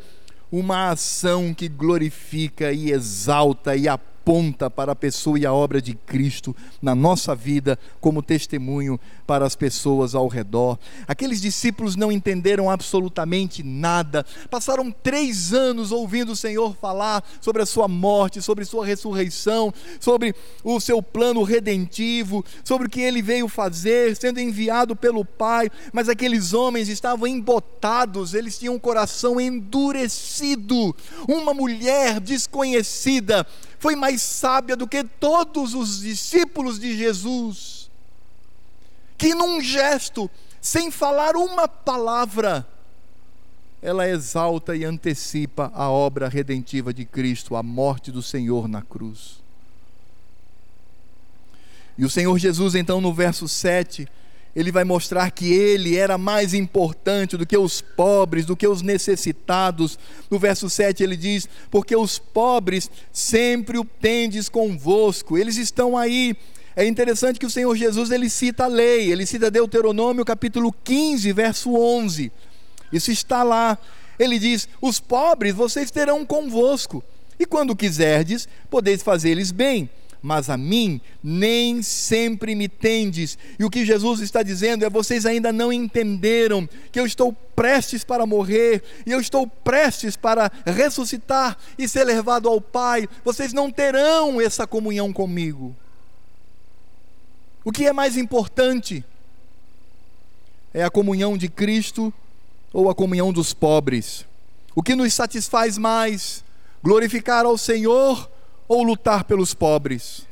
uma 0.49 0.91
ação 0.91 1.53
que 1.53 1.67
glorifica 1.67 2.71
e 2.71 2.89
exalta 2.89 3.75
e 3.75 3.85
apoia 3.89 4.14
aponta 4.25 4.71
para 4.71 4.93
a 4.93 4.95
pessoa 4.95 5.37
e 5.37 5.45
a 5.45 5.53
obra 5.53 5.79
de 5.79 5.93
Cristo 5.93 6.55
na 6.81 6.95
nossa 6.95 7.35
vida 7.35 7.77
como 8.01 8.23
testemunho 8.23 8.99
para 9.27 9.45
as 9.45 9.55
pessoas 9.55 10.15
ao 10.15 10.27
redor. 10.27 10.79
Aqueles 11.07 11.39
discípulos 11.39 11.95
não 11.95 12.11
entenderam 12.11 12.67
absolutamente 12.67 13.61
nada, 13.61 14.25
passaram 14.49 14.89
três 14.89 15.53
anos 15.53 15.91
ouvindo 15.91 16.31
o 16.31 16.35
Senhor 16.35 16.75
falar 16.75 17.23
sobre 17.39 17.61
a 17.61 17.67
sua 17.67 17.87
morte, 17.87 18.41
sobre 18.41 18.65
sua 18.65 18.83
ressurreição, 18.83 19.71
sobre 19.99 20.33
o 20.63 20.79
seu 20.79 21.03
plano 21.03 21.43
redentivo, 21.43 22.43
sobre 22.63 22.87
o 22.87 22.89
que 22.89 23.01
ele 23.01 23.21
veio 23.21 23.47
fazer, 23.47 24.15
sendo 24.15 24.39
enviado 24.39 24.95
pelo 24.95 25.23
Pai, 25.23 25.69
mas 25.93 26.09
aqueles 26.09 26.51
homens 26.51 26.89
estavam 26.89 27.27
embotados, 27.27 28.33
eles 28.33 28.57
tinham 28.57 28.73
um 28.73 28.79
coração 28.79 29.39
endurecido. 29.39 30.95
Uma 31.27 31.53
mulher 31.53 32.19
desconhecida 32.19 33.45
foi 33.79 33.95
mais 33.95 34.21
sábia 34.21 34.75
do 34.75 34.87
que 34.87 35.03
todos 35.03 35.73
os 35.73 36.01
discípulos 36.01 36.79
de 36.79 36.97
Jesus, 36.97 37.89
que 39.17 39.33
num 39.33 39.61
gesto, 39.61 40.29
sem 40.61 40.91
falar 40.91 41.35
uma 41.35 41.67
palavra, 41.67 42.67
ela 43.81 44.07
exalta 44.07 44.75
e 44.75 44.83
antecipa 44.83 45.71
a 45.73 45.89
obra 45.89 46.27
redentiva 46.27 46.93
de 46.93 47.05
Cristo, 47.05 47.55
a 47.55 47.61
morte 47.61 48.11
do 48.11 48.21
Senhor 48.21 48.67
na 48.67 48.81
cruz. 48.81 49.43
E 51.97 52.03
o 52.03 52.09
Senhor 52.09 52.37
Jesus, 52.37 52.75
então, 52.75 52.99
no 52.99 53.13
verso 53.13 53.47
7, 53.47 54.07
ele 54.55 54.71
vai 54.71 54.85
mostrar 54.85 55.29
que 55.31 55.51
ele 55.51 55.97
era 55.97 56.17
mais 56.17 56.53
importante 56.53 57.35
do 57.35 57.45
que 57.45 57.57
os 57.57 57.81
pobres, 57.81 58.45
do 58.45 58.55
que 58.55 58.65
os 58.65 58.81
necessitados. 58.81 59.99
No 60.31 60.39
verso 60.39 60.69
7 60.69 61.03
ele 61.03 61.17
diz: 61.17 61.49
Porque 61.69 61.95
os 61.95 62.17
pobres 62.17 62.89
sempre 63.11 63.77
o 63.77 63.83
tendes 63.83 64.47
convosco, 64.47 65.37
eles 65.37 65.57
estão 65.57 65.97
aí. 65.97 66.35
É 66.73 66.85
interessante 66.85 67.39
que 67.39 67.45
o 67.45 67.49
Senhor 67.49 67.75
Jesus 67.75 68.11
ele 68.11 68.29
cita 68.29 68.63
a 68.63 68.67
lei, 68.67 69.11
ele 69.11 69.25
cita 69.25 69.51
Deuteronômio 69.51 70.23
capítulo 70.23 70.73
15, 70.83 71.31
verso 71.33 71.75
11. 71.75 72.31
Isso 72.93 73.11
está 73.11 73.43
lá. 73.43 73.77
Ele 74.17 74.39
diz: 74.39 74.69
Os 74.81 75.01
pobres 75.01 75.53
vocês 75.53 75.91
terão 75.91 76.25
convosco, 76.25 77.03
e 77.37 77.45
quando 77.45 77.75
quiserdes, 77.75 78.47
podeis 78.69 79.03
fazer-lhes 79.03 79.51
bem 79.51 79.89
mas 80.25 80.49
a 80.49 80.57
mim 80.57 80.99
nem 81.23 81.83
sempre 81.83 82.55
me 82.55 82.67
tendes. 82.67 83.37
E 83.59 83.63
o 83.63 83.69
que 83.69 83.85
Jesus 83.85 84.21
está 84.21 84.41
dizendo 84.41 84.83
é: 84.83 84.89
vocês 84.89 85.23
ainda 85.23 85.53
não 85.53 85.71
entenderam 85.71 86.67
que 86.91 86.99
eu 86.99 87.05
estou 87.05 87.31
prestes 87.31 88.03
para 88.03 88.25
morrer, 88.25 88.81
e 89.05 89.11
eu 89.11 89.19
estou 89.19 89.45
prestes 89.45 90.15
para 90.15 90.51
ressuscitar 90.65 91.55
e 91.77 91.87
ser 91.87 92.05
levado 92.05 92.49
ao 92.49 92.59
Pai. 92.59 93.07
Vocês 93.23 93.53
não 93.53 93.71
terão 93.71 94.41
essa 94.41 94.65
comunhão 94.65 95.13
comigo. 95.13 95.75
O 97.63 97.71
que 97.71 97.85
é 97.85 97.93
mais 97.93 98.17
importante? 98.17 99.05
É 100.73 100.83
a 100.83 100.89
comunhão 100.89 101.37
de 101.37 101.47
Cristo 101.47 102.11
ou 102.73 102.89
a 102.89 102.95
comunhão 102.95 103.31
dos 103.31 103.53
pobres? 103.53 104.25
O 104.73 104.81
que 104.81 104.95
nos 104.95 105.13
satisfaz 105.13 105.77
mais? 105.77 106.43
Glorificar 106.81 107.45
ao 107.45 107.59
Senhor 107.59 108.27
ou 108.67 108.83
lutar 108.83 109.23
pelos 109.23 109.53
pobres. 109.53 110.25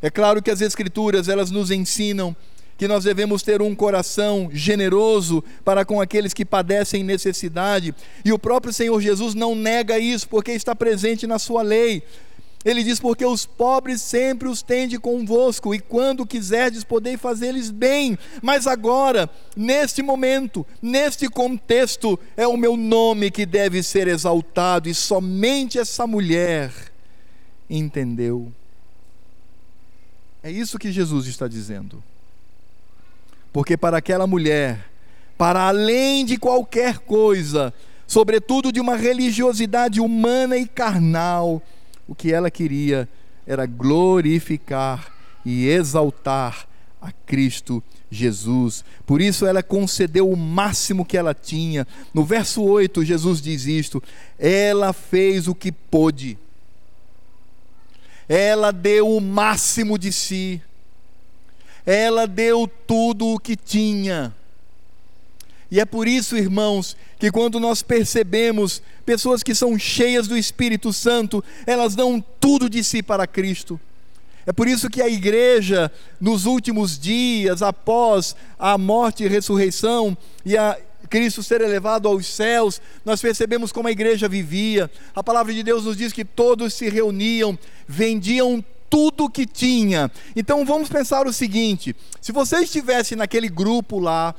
É 0.00 0.10
claro 0.10 0.42
que 0.42 0.50
as 0.50 0.60
escrituras, 0.60 1.28
elas 1.28 1.50
nos 1.50 1.70
ensinam 1.70 2.34
que 2.76 2.88
nós 2.88 3.04
devemos 3.04 3.42
ter 3.42 3.62
um 3.62 3.74
coração 3.74 4.50
generoso 4.52 5.44
para 5.64 5.84
com 5.84 6.00
aqueles 6.00 6.34
que 6.34 6.44
padecem 6.44 7.04
necessidade, 7.04 7.94
e 8.24 8.32
o 8.32 8.38
próprio 8.38 8.72
Senhor 8.72 9.00
Jesus 9.00 9.34
não 9.34 9.54
nega 9.54 9.98
isso, 10.00 10.28
porque 10.28 10.50
está 10.50 10.74
presente 10.74 11.24
na 11.26 11.38
sua 11.38 11.62
lei. 11.62 12.02
Ele 12.64 12.84
diz: 12.84 13.00
Porque 13.00 13.24
os 13.24 13.44
pobres 13.44 14.00
sempre 14.00 14.48
os 14.48 14.62
tende 14.62 14.98
convosco, 14.98 15.74
e 15.74 15.80
quando 15.80 16.26
quiserdes, 16.26 16.84
podeis 16.84 17.20
fazer-lhes 17.20 17.70
bem. 17.70 18.18
Mas 18.40 18.66
agora, 18.66 19.28
neste 19.56 20.02
momento, 20.02 20.64
neste 20.80 21.28
contexto, 21.28 22.18
é 22.36 22.46
o 22.46 22.56
meu 22.56 22.76
nome 22.76 23.30
que 23.30 23.44
deve 23.44 23.82
ser 23.82 24.06
exaltado, 24.06 24.88
e 24.88 24.94
somente 24.94 25.78
essa 25.78 26.06
mulher 26.06 26.72
entendeu. 27.68 28.52
É 30.42 30.50
isso 30.50 30.78
que 30.78 30.90
Jesus 30.90 31.26
está 31.26 31.46
dizendo. 31.46 32.02
Porque 33.52 33.76
para 33.76 33.98
aquela 33.98 34.26
mulher, 34.26 34.90
para 35.36 35.68
além 35.68 36.24
de 36.24 36.36
qualquer 36.36 36.98
coisa, 36.98 37.72
sobretudo 38.06 38.72
de 38.72 38.80
uma 38.80 38.96
religiosidade 38.96 40.00
humana 40.00 40.56
e 40.56 40.66
carnal, 40.66 41.62
o 42.06 42.14
que 42.14 42.32
ela 42.32 42.50
queria 42.50 43.08
era 43.46 43.66
glorificar 43.66 45.12
e 45.44 45.68
exaltar 45.68 46.68
a 47.00 47.10
Cristo 47.10 47.82
Jesus. 48.10 48.84
Por 49.06 49.20
isso 49.20 49.46
ela 49.46 49.62
concedeu 49.62 50.30
o 50.30 50.36
máximo 50.36 51.04
que 51.04 51.16
ela 51.16 51.34
tinha. 51.34 51.86
No 52.12 52.24
verso 52.24 52.62
8, 52.62 53.04
Jesus 53.04 53.40
diz 53.40 53.66
isto: 53.66 54.02
ela 54.38 54.92
fez 54.92 55.48
o 55.48 55.54
que 55.54 55.72
pôde. 55.72 56.38
Ela 58.28 58.70
deu 58.70 59.16
o 59.16 59.20
máximo 59.20 59.98
de 59.98 60.12
si. 60.12 60.62
Ela 61.84 62.26
deu 62.26 62.68
tudo 62.86 63.26
o 63.26 63.40
que 63.40 63.56
tinha. 63.56 64.32
E 65.72 65.80
é 65.80 65.86
por 65.86 66.06
isso, 66.06 66.36
irmãos, 66.36 66.94
que 67.18 67.30
quando 67.30 67.58
nós 67.58 67.82
percebemos 67.82 68.82
pessoas 69.06 69.42
que 69.42 69.54
são 69.54 69.78
cheias 69.78 70.28
do 70.28 70.36
Espírito 70.36 70.92
Santo, 70.92 71.42
elas 71.66 71.94
dão 71.94 72.22
tudo 72.38 72.68
de 72.68 72.84
si 72.84 73.02
para 73.02 73.26
Cristo. 73.26 73.80
É 74.44 74.52
por 74.52 74.68
isso 74.68 74.90
que 74.90 75.00
a 75.00 75.08
igreja, 75.08 75.90
nos 76.20 76.44
últimos 76.44 76.98
dias, 76.98 77.62
após 77.62 78.36
a 78.58 78.76
morte 78.76 79.24
e 79.24 79.28
ressurreição, 79.28 80.14
e 80.44 80.58
a 80.58 80.78
Cristo 81.08 81.42
ser 81.42 81.62
elevado 81.62 82.06
aos 82.06 82.26
céus, 82.26 82.78
nós 83.02 83.22
percebemos 83.22 83.72
como 83.72 83.88
a 83.88 83.92
igreja 83.92 84.28
vivia. 84.28 84.90
A 85.14 85.24
palavra 85.24 85.54
de 85.54 85.62
Deus 85.62 85.86
nos 85.86 85.96
diz 85.96 86.12
que 86.12 86.22
todos 86.22 86.74
se 86.74 86.90
reuniam, 86.90 87.58
vendiam 87.88 88.62
tudo 88.90 89.30
que 89.30 89.46
tinha. 89.46 90.10
Então 90.36 90.66
vamos 90.66 90.90
pensar 90.90 91.26
o 91.26 91.32
seguinte: 91.32 91.96
se 92.20 92.30
você 92.30 92.58
estivesse 92.58 93.16
naquele 93.16 93.48
grupo 93.48 93.98
lá, 93.98 94.34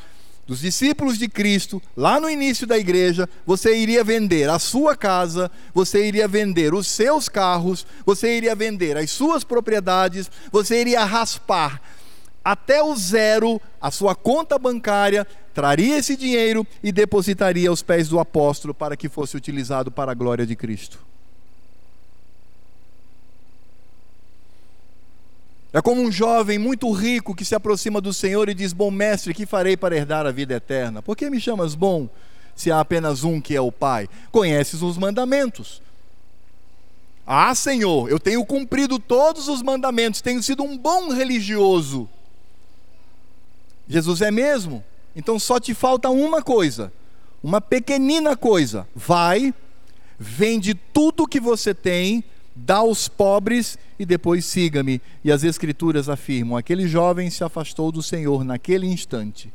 dos 0.46 0.60
discípulos 0.60 1.18
de 1.18 1.28
Cristo, 1.30 1.82
lá 1.96 2.20
no 2.20 2.30
início 2.30 2.68
da 2.68 2.78
igreja, 2.78 3.30
você 3.46 3.78
iria 3.78 4.04
vender 4.04 4.50
a 4.50 4.60
sua 4.60 4.96
casa, 4.96 5.50
você 5.74 6.06
iria 6.06 6.28
vender 6.28 6.74
os 6.74 6.88
seus 6.88 7.30
carros, 7.30 7.86
você 8.06 8.38
iria 8.38 8.54
vender 8.54 8.98
as 8.98 9.10
suas 9.12 9.44
propriedades, 9.44 10.30
você 10.52 10.82
iria 10.82 11.04
raspar 11.06 11.82
até 12.44 12.84
o 12.84 12.94
zero 12.96 13.62
a 13.80 13.90
sua 13.90 14.14
conta 14.16 14.60
bancária, 14.60 15.26
traria 15.54 15.98
esse 15.98 16.18
dinheiro 16.18 16.68
e 16.84 16.92
depositaria 16.92 17.70
aos 17.70 17.82
pés 17.82 18.10
do 18.10 18.20
apóstolo 18.20 18.74
para 18.74 18.98
que 18.98 19.08
fosse 19.08 19.38
utilizado 19.38 19.90
para 19.90 20.12
a 20.12 20.16
glória 20.16 20.46
de 20.46 20.56
Cristo. 20.56 21.13
É 25.74 25.82
como 25.82 26.04
um 26.04 26.12
jovem 26.12 26.60
muito 26.60 26.92
rico 26.92 27.34
que 27.34 27.44
se 27.44 27.56
aproxima 27.56 28.00
do 28.00 28.14
Senhor 28.14 28.48
e 28.48 28.54
diz: 28.54 28.72
Bom 28.72 28.92
mestre, 28.92 29.34
que 29.34 29.48
farei 29.48 29.76
para 29.76 29.98
herdar 29.98 30.28
a 30.28 30.32
vida 30.32 30.54
eterna? 30.54 31.02
Por 31.02 31.18
que 31.18 31.32
me 31.32 31.42
chamas 31.42 31.74
bom 31.74 32.08
se 32.56 32.72
há 32.72 32.80
apenas 32.80 33.24
um 33.24 33.42
que 33.42 33.56
é 33.56 33.62
o 33.62 33.72
Pai? 33.72 34.08
Conheces 34.32 34.84
os 34.84 35.00
mandamentos. 35.00 35.82
Ah, 37.26 37.56
Senhor, 37.56 38.08
eu 38.08 38.20
tenho 38.20 38.46
cumprido 38.46 39.00
todos 39.00 39.48
os 39.48 39.64
mandamentos, 39.64 40.22
tenho 40.22 40.44
sido 40.44 40.62
um 40.62 40.78
bom 40.78 41.12
religioso. 41.12 42.08
Jesus 43.88 44.22
é 44.22 44.30
mesmo? 44.30 44.84
Então 45.16 45.40
só 45.40 45.60
te 45.60 45.74
falta 45.74 46.10
uma 46.10 46.44
coisa, 46.44 46.94
uma 47.42 47.60
pequenina 47.60 48.36
coisa. 48.36 48.88
Vai, 48.96 49.54
vende 50.20 50.76
tudo 50.76 51.28
que 51.28 51.40
você 51.40 51.74
tem, 51.74 52.24
dá 52.56 52.78
aos 52.78 53.08
pobres 53.08 53.78
e 53.98 54.06
depois 54.06 54.46
siga-me. 54.46 55.02
E 55.24 55.32
as 55.32 55.44
Escrituras 55.44 56.10
afirmam: 56.10 56.58
aquele 56.58 56.88
jovem 56.88 57.30
se 57.30 57.44
afastou 57.44 57.92
do 57.92 58.04
Senhor 58.04 58.44
naquele 58.44 58.88
instante, 58.88 59.52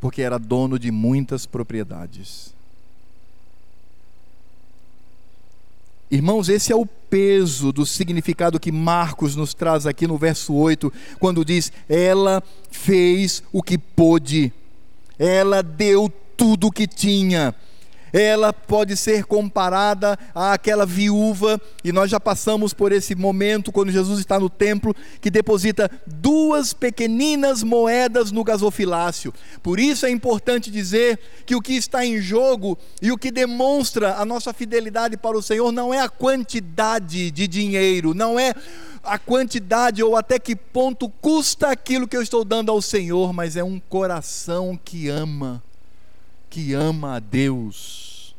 porque 0.00 0.22
era 0.22 0.38
dono 0.38 0.78
de 0.78 0.90
muitas 0.90 1.46
propriedades. 1.46 2.54
Irmãos, 6.10 6.48
esse 6.48 6.72
é 6.72 6.76
o 6.76 6.84
peso 6.84 7.72
do 7.72 7.86
significado 7.86 8.58
que 8.58 8.72
Marcos 8.72 9.36
nos 9.36 9.54
traz 9.54 9.86
aqui 9.86 10.08
no 10.08 10.18
verso 10.18 10.52
8, 10.54 10.92
quando 11.20 11.44
diz: 11.44 11.72
Ela 11.88 12.42
fez 12.70 13.44
o 13.52 13.62
que 13.62 13.78
pôde, 13.78 14.52
ela 15.16 15.62
deu 15.62 16.12
tudo 16.36 16.66
o 16.66 16.72
que 16.72 16.88
tinha 16.88 17.54
ela 18.12 18.52
pode 18.52 18.96
ser 18.96 19.24
comparada 19.24 20.18
àquela 20.34 20.84
viúva, 20.84 21.60
e 21.84 21.92
nós 21.92 22.10
já 22.10 22.18
passamos 22.18 22.72
por 22.72 22.92
esse 22.92 23.14
momento 23.14 23.72
quando 23.72 23.92
Jesus 23.92 24.18
está 24.18 24.38
no 24.38 24.50
templo, 24.50 24.94
que 25.20 25.30
deposita 25.30 25.90
duas 26.06 26.72
pequeninas 26.72 27.62
moedas 27.62 28.32
no 28.32 28.44
gasofilácio. 28.44 29.32
Por 29.62 29.78
isso 29.78 30.06
é 30.06 30.10
importante 30.10 30.70
dizer 30.70 31.18
que 31.46 31.54
o 31.54 31.60
que 31.60 31.74
está 31.74 32.04
em 32.04 32.20
jogo 32.20 32.78
e 33.00 33.12
o 33.12 33.18
que 33.18 33.30
demonstra 33.30 34.16
a 34.16 34.24
nossa 34.24 34.52
fidelidade 34.52 35.16
para 35.16 35.36
o 35.36 35.42
Senhor 35.42 35.70
não 35.72 35.92
é 35.92 36.00
a 36.00 36.08
quantidade 36.08 37.30
de 37.30 37.46
dinheiro, 37.46 38.14
não 38.14 38.38
é 38.38 38.54
a 39.02 39.18
quantidade 39.18 40.02
ou 40.02 40.16
até 40.16 40.38
que 40.38 40.54
ponto 40.54 41.08
custa 41.08 41.68
aquilo 41.68 42.06
que 42.06 42.16
eu 42.16 42.22
estou 42.22 42.44
dando 42.44 42.70
ao 42.70 42.82
Senhor, 42.82 43.32
mas 43.32 43.56
é 43.56 43.64
um 43.64 43.80
coração 43.80 44.78
que 44.82 45.08
ama 45.08 45.62
que 46.50 46.74
ama 46.74 47.16
a 47.16 47.18
Deus. 47.20 48.34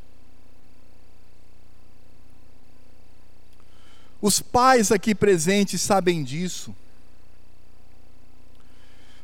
Os 4.21 4.39
pais 4.39 4.91
aqui 4.91 5.15
presentes 5.15 5.81
sabem 5.81 6.23
disso. 6.23 6.75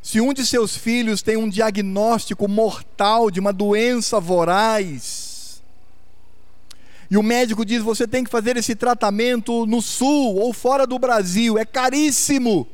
Se 0.01 0.21
um 0.21 0.33
de 0.33 0.45
seus 0.45 0.75
filhos 0.75 1.21
tem 1.21 1.35
um 1.35 1.49
diagnóstico 1.49 2.47
mortal 2.47 3.29
de 3.29 3.41
uma 3.41 3.51
doença 3.51 4.19
voraz, 4.21 5.61
e 7.11 7.17
o 7.17 7.23
médico 7.23 7.65
diz: 7.65 7.83
você 7.83 8.07
tem 8.07 8.23
que 8.23 8.29
fazer 8.29 8.55
esse 8.57 8.73
tratamento 8.73 9.65
no 9.65 9.81
sul 9.81 10.35
ou 10.35 10.53
fora 10.53 10.87
do 10.87 10.97
Brasil, 10.97 11.57
é 11.57 11.65
caríssimo. 11.65 12.67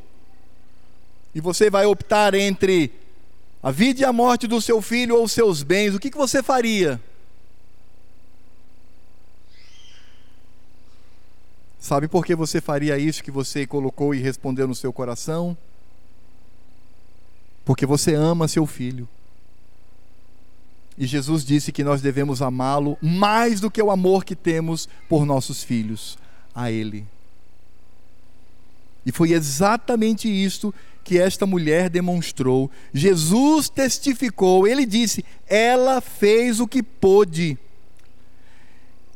E 1.35 1.41
você 1.41 1.69
vai 1.69 1.85
optar 1.85 2.35
entre 2.35 2.91
a 3.63 3.71
vida 3.71 4.01
e 4.01 4.03
a 4.05 4.11
morte 4.11 4.45
do 4.45 4.59
seu 4.59 4.81
filho 4.81 5.15
ou 5.15 5.25
seus 5.25 5.63
bens, 5.63 5.95
o 5.95 5.99
que, 5.99 6.11
que 6.11 6.17
você 6.17 6.43
faria? 6.43 7.01
Sabe 11.79 12.09
por 12.09 12.25
que 12.25 12.35
você 12.35 12.59
faria 12.59 12.97
isso 12.97 13.23
que 13.23 13.31
você 13.31 13.65
colocou 13.65 14.13
e 14.13 14.19
respondeu 14.19 14.67
no 14.67 14.75
seu 14.75 14.91
coração? 14.91 15.55
Porque 17.63 17.85
você 17.85 18.13
ama 18.13 18.49
seu 18.49 18.65
filho. 18.65 19.07
E 20.97 21.07
Jesus 21.07 21.45
disse 21.45 21.71
que 21.71 21.85
nós 21.85 22.01
devemos 22.01 22.41
amá-lo 22.41 22.97
mais 23.01 23.61
do 23.61 23.71
que 23.71 23.81
o 23.81 23.89
amor 23.89 24.25
que 24.25 24.35
temos 24.35 24.89
por 25.07 25.25
nossos 25.25 25.63
filhos, 25.63 26.17
a 26.53 26.69
Ele. 26.69 27.05
E 29.05 29.11
foi 29.11 29.31
exatamente 29.31 30.27
isto 30.27 30.73
que 31.03 31.19
esta 31.19 31.45
mulher 31.45 31.89
demonstrou. 31.89 32.71
Jesus 32.93 33.69
testificou, 33.69 34.67
ele 34.67 34.85
disse: 34.85 35.25
ela 35.47 36.01
fez 36.01 36.59
o 36.59 36.67
que 36.67 36.81
pôde. 36.81 37.57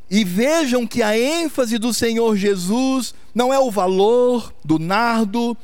E 0.09 0.23
vejam 0.23 0.87
que 0.87 1.03
a 1.03 1.17
ênfase 1.17 1.77
do 1.77 1.93
Senhor 1.93 2.35
Jesus 2.37 3.13
não 3.35 3.53
é 3.53 3.59
o 3.59 3.69
valor 3.69 4.53
do 4.63 4.79
nardo, 4.79 5.55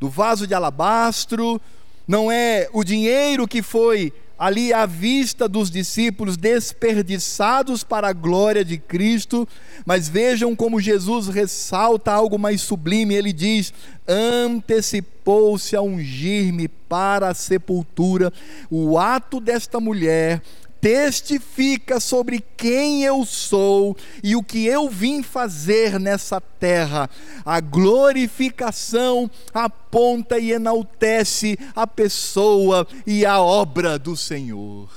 do 0.00 0.08
vaso 0.08 0.46
de 0.46 0.54
alabastro, 0.54 1.60
não 2.08 2.30
é 2.30 2.68
o 2.72 2.82
dinheiro 2.82 3.46
que 3.46 3.62
foi 3.62 4.12
ali 4.38 4.72
à 4.72 4.84
vista 4.84 5.48
dos 5.48 5.70
discípulos 5.70 6.36
desperdiçados 6.36 7.82
para 7.82 8.08
a 8.08 8.12
glória 8.12 8.64
de 8.64 8.78
Cristo, 8.78 9.48
mas 9.84 10.08
vejam 10.08 10.54
como 10.54 10.80
Jesus 10.80 11.28
ressalta 11.28 12.12
algo 12.12 12.38
mais 12.38 12.60
sublime, 12.60 13.14
ele 13.14 13.32
diz: 13.32 13.72
antecipou-se 14.06 15.74
a 15.74 15.82
ungir-me 15.82 16.68
para 16.68 17.28
a 17.28 17.34
sepultura. 17.34 18.32
O 18.70 18.98
ato 18.98 19.40
desta 19.40 19.80
mulher 19.80 20.42
testifica 20.80 21.98
sobre 21.98 22.44
quem 22.56 23.02
eu 23.02 23.24
sou 23.24 23.96
e 24.22 24.36
o 24.36 24.42
que 24.42 24.66
eu 24.66 24.88
vim 24.88 25.22
fazer 25.22 25.98
nessa 25.98 26.40
terra. 26.40 27.10
A 27.44 27.60
glorificação 27.60 29.30
aponta 29.52 30.38
e 30.38 30.52
enaltece 30.52 31.58
a 31.74 31.86
pessoa 31.86 32.86
e 33.06 33.24
a 33.26 33.40
obra 33.40 33.98
do 33.98 34.16
Senhor. 34.16 34.88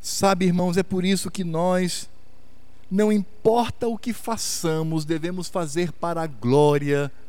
Sabe, 0.00 0.44
irmãos, 0.44 0.76
é 0.76 0.82
por 0.82 1.02
isso 1.02 1.30
que 1.30 1.42
nós, 1.42 2.08
não 2.90 3.10
importa 3.10 3.88
o 3.88 3.96
que 3.96 4.12
façamos, 4.12 5.06
devemos 5.06 5.48
fazer 5.48 5.92
para 5.92 6.22
a 6.22 6.26
glória 6.26 7.10
de 7.10 7.23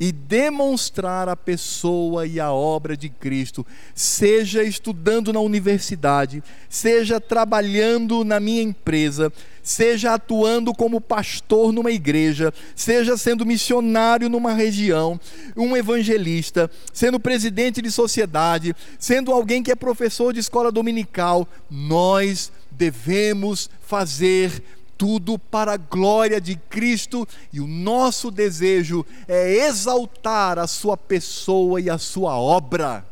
e 0.00 0.10
demonstrar 0.10 1.28
a 1.28 1.36
pessoa 1.36 2.26
e 2.26 2.40
a 2.40 2.50
obra 2.50 2.96
de 2.96 3.10
Cristo, 3.10 3.66
seja 3.94 4.62
estudando 4.62 5.30
na 5.30 5.40
universidade, 5.40 6.42
seja 6.70 7.20
trabalhando 7.20 8.24
na 8.24 8.40
minha 8.40 8.62
empresa, 8.62 9.30
seja 9.62 10.14
atuando 10.14 10.72
como 10.72 11.02
pastor 11.02 11.70
numa 11.70 11.90
igreja, 11.90 12.50
seja 12.74 13.18
sendo 13.18 13.44
missionário 13.44 14.30
numa 14.30 14.54
região, 14.54 15.20
um 15.54 15.76
evangelista, 15.76 16.70
sendo 16.94 17.20
presidente 17.20 17.82
de 17.82 17.90
sociedade, 17.90 18.74
sendo 18.98 19.30
alguém 19.30 19.62
que 19.62 19.70
é 19.70 19.76
professor 19.76 20.32
de 20.32 20.40
escola 20.40 20.72
dominical, 20.72 21.46
nós 21.70 22.50
devemos 22.70 23.68
fazer 23.82 24.62
tudo 25.00 25.38
para 25.38 25.72
a 25.72 25.76
glória 25.78 26.38
de 26.38 26.56
Cristo 26.56 27.26
e 27.50 27.58
o 27.58 27.66
nosso 27.66 28.30
desejo 28.30 29.06
é 29.26 29.66
exaltar 29.66 30.58
a 30.58 30.66
Sua 30.66 30.94
pessoa 30.94 31.80
e 31.80 31.88
a 31.88 31.96
Sua 31.96 32.38
obra. 32.38 33.02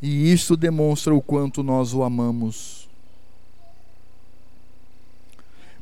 E 0.00 0.32
isso 0.32 0.56
demonstra 0.56 1.14
o 1.14 1.20
quanto 1.20 1.62
nós 1.62 1.92
o 1.92 2.02
amamos. 2.02 2.88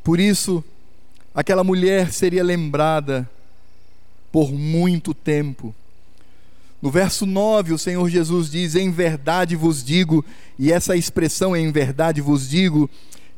Por 0.02 0.18
isso, 0.18 0.64
aquela 1.32 1.62
mulher 1.62 2.12
seria 2.12 2.42
lembrada 2.42 3.30
por 4.32 4.50
muito 4.50 5.14
tempo. 5.14 5.72
No 6.82 6.90
verso 6.90 7.24
9, 7.26 7.74
o 7.74 7.78
Senhor 7.78 8.08
Jesus 8.08 8.50
diz: 8.50 8.74
Em 8.74 8.90
verdade 8.90 9.54
vos 9.54 9.84
digo, 9.84 10.24
e 10.58 10.72
essa 10.72 10.96
expressão 10.96 11.56
em 11.56 11.70
verdade 11.70 12.20
vos 12.20 12.48
digo, 12.48 12.90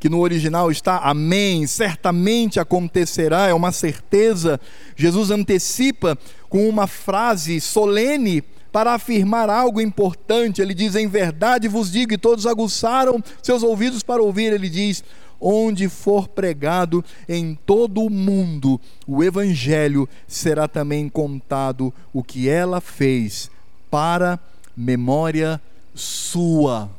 que 0.02 0.08
no 0.08 0.18
original 0.18 0.68
está 0.68 0.98
amém, 0.98 1.64
certamente 1.64 2.58
acontecerá, 2.58 3.46
é 3.46 3.54
uma 3.54 3.70
certeza. 3.70 4.60
Jesus 4.96 5.30
antecipa 5.30 6.18
com 6.48 6.68
uma 6.68 6.88
frase 6.88 7.60
solene 7.60 8.42
para 8.72 8.94
afirmar 8.94 9.48
algo 9.48 9.80
importante. 9.80 10.60
Ele 10.60 10.74
diz: 10.74 10.96
Em 10.96 11.06
verdade 11.06 11.68
vos 11.68 11.88
digo, 11.88 12.12
e 12.12 12.18
todos 12.18 12.48
aguçaram 12.48 13.22
seus 13.40 13.62
ouvidos 13.62 14.02
para 14.02 14.20
ouvir. 14.20 14.52
Ele 14.52 14.68
diz: 14.68 15.04
Onde 15.40 15.88
for 15.88 16.26
pregado 16.26 17.04
em 17.28 17.56
todo 17.64 18.02
o 18.02 18.10
mundo 18.10 18.80
o 19.06 19.22
Evangelho, 19.22 20.08
será 20.26 20.66
também 20.66 21.08
contado 21.08 21.94
o 22.12 22.24
que 22.24 22.48
ela 22.48 22.80
fez 22.80 23.48
para 23.88 24.36
memória 24.76 25.62
sua. 25.94 26.90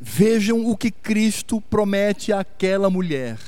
Vejam 0.00 0.66
o 0.66 0.76
que 0.76 0.90
Cristo 0.90 1.60
promete 1.60 2.32
àquela 2.32 2.90
mulher. 2.90 3.38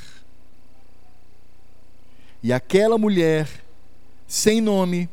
E 2.41 2.51
aquela 2.53 2.97
mulher, 2.97 3.47
sem 4.27 4.61
nome, 4.61 5.09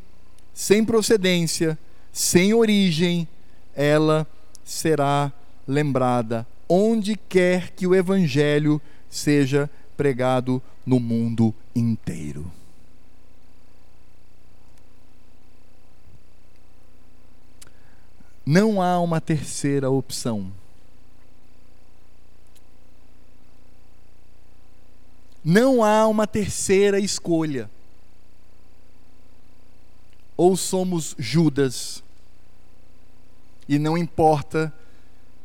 sem 0.55 0.85
procedência, 0.85 1.79
sem 2.13 2.55
origem, 2.55 3.29
ela 3.75 4.27
será 4.65 5.33
lembrada 5.67 6.47
onde 6.69 7.17
quer 7.17 7.71
que 7.71 7.87
o 7.87 7.95
evangelho 7.95 8.81
seja 9.09 9.71
pregado 9.97 10.63
no 10.85 10.99
mundo 10.99 11.55
inteiro. 11.75 12.51
Não 18.45 18.81
há 18.81 19.01
uma 19.01 19.21
terceira 19.21 19.91
opção. 19.91 20.53
Não 25.49 25.85
há 25.85 26.09
uma 26.09 26.27
terceira 26.27 26.99
escolha. 26.99 27.71
Ou 30.37 30.57
somos 30.57 31.15
Judas, 31.17 32.03
e 33.69 33.79
não 33.79 33.97
importa 33.97 34.75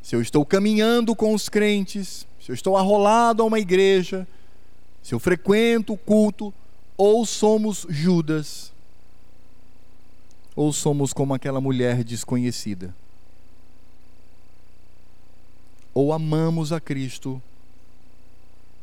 se 0.01 0.15
eu 0.15 0.21
estou 0.21 0.43
caminhando 0.43 1.15
com 1.15 1.35
os 1.35 1.47
crentes, 1.47 2.25
se 2.43 2.51
eu 2.51 2.55
estou 2.55 2.75
arrolado 2.75 3.43
a 3.43 3.45
uma 3.45 3.59
igreja, 3.59 4.27
se 5.03 5.13
eu 5.13 5.19
frequento 5.19 5.93
o 5.93 5.97
culto, 5.97 6.51
ou 6.97 7.23
somos 7.23 7.85
Judas, 7.87 8.71
ou 10.55 10.73
somos 10.73 11.13
como 11.13 11.35
aquela 11.35 11.61
mulher 11.61 12.03
desconhecida. 12.03 12.91
Ou 15.93 16.11
amamos 16.11 16.73
a 16.73 16.81
Cristo, 16.81 17.39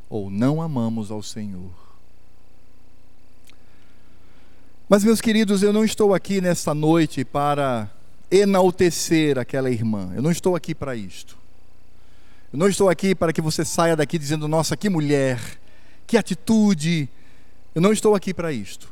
ou 0.08 0.30
não 0.30 0.62
amamos 0.62 1.10
ao 1.10 1.22
Senhor. 1.22 1.70
Mas, 4.88 5.04
meus 5.04 5.20
queridos, 5.20 5.62
eu 5.62 5.72
não 5.72 5.84
estou 5.84 6.14
aqui 6.14 6.40
nesta 6.40 6.74
noite 6.74 7.24
para 7.24 7.90
enaltecer 8.30 9.38
aquela 9.38 9.70
irmã. 9.70 10.12
Eu 10.14 10.22
não 10.22 10.30
estou 10.30 10.56
aqui 10.56 10.74
para 10.74 10.96
isto. 10.96 11.36
Eu 12.52 12.58
não 12.58 12.68
estou 12.68 12.88
aqui 12.88 13.14
para 13.14 13.32
que 13.32 13.42
você 13.42 13.64
saia 13.64 13.94
daqui 13.94 14.18
dizendo: 14.18 14.48
nossa, 14.48 14.76
que 14.76 14.88
mulher, 14.88 15.38
que 16.06 16.16
atitude. 16.16 17.06
Eu 17.74 17.82
não 17.82 17.92
estou 17.92 18.14
aqui 18.14 18.32
para 18.32 18.50
isto. 18.50 18.90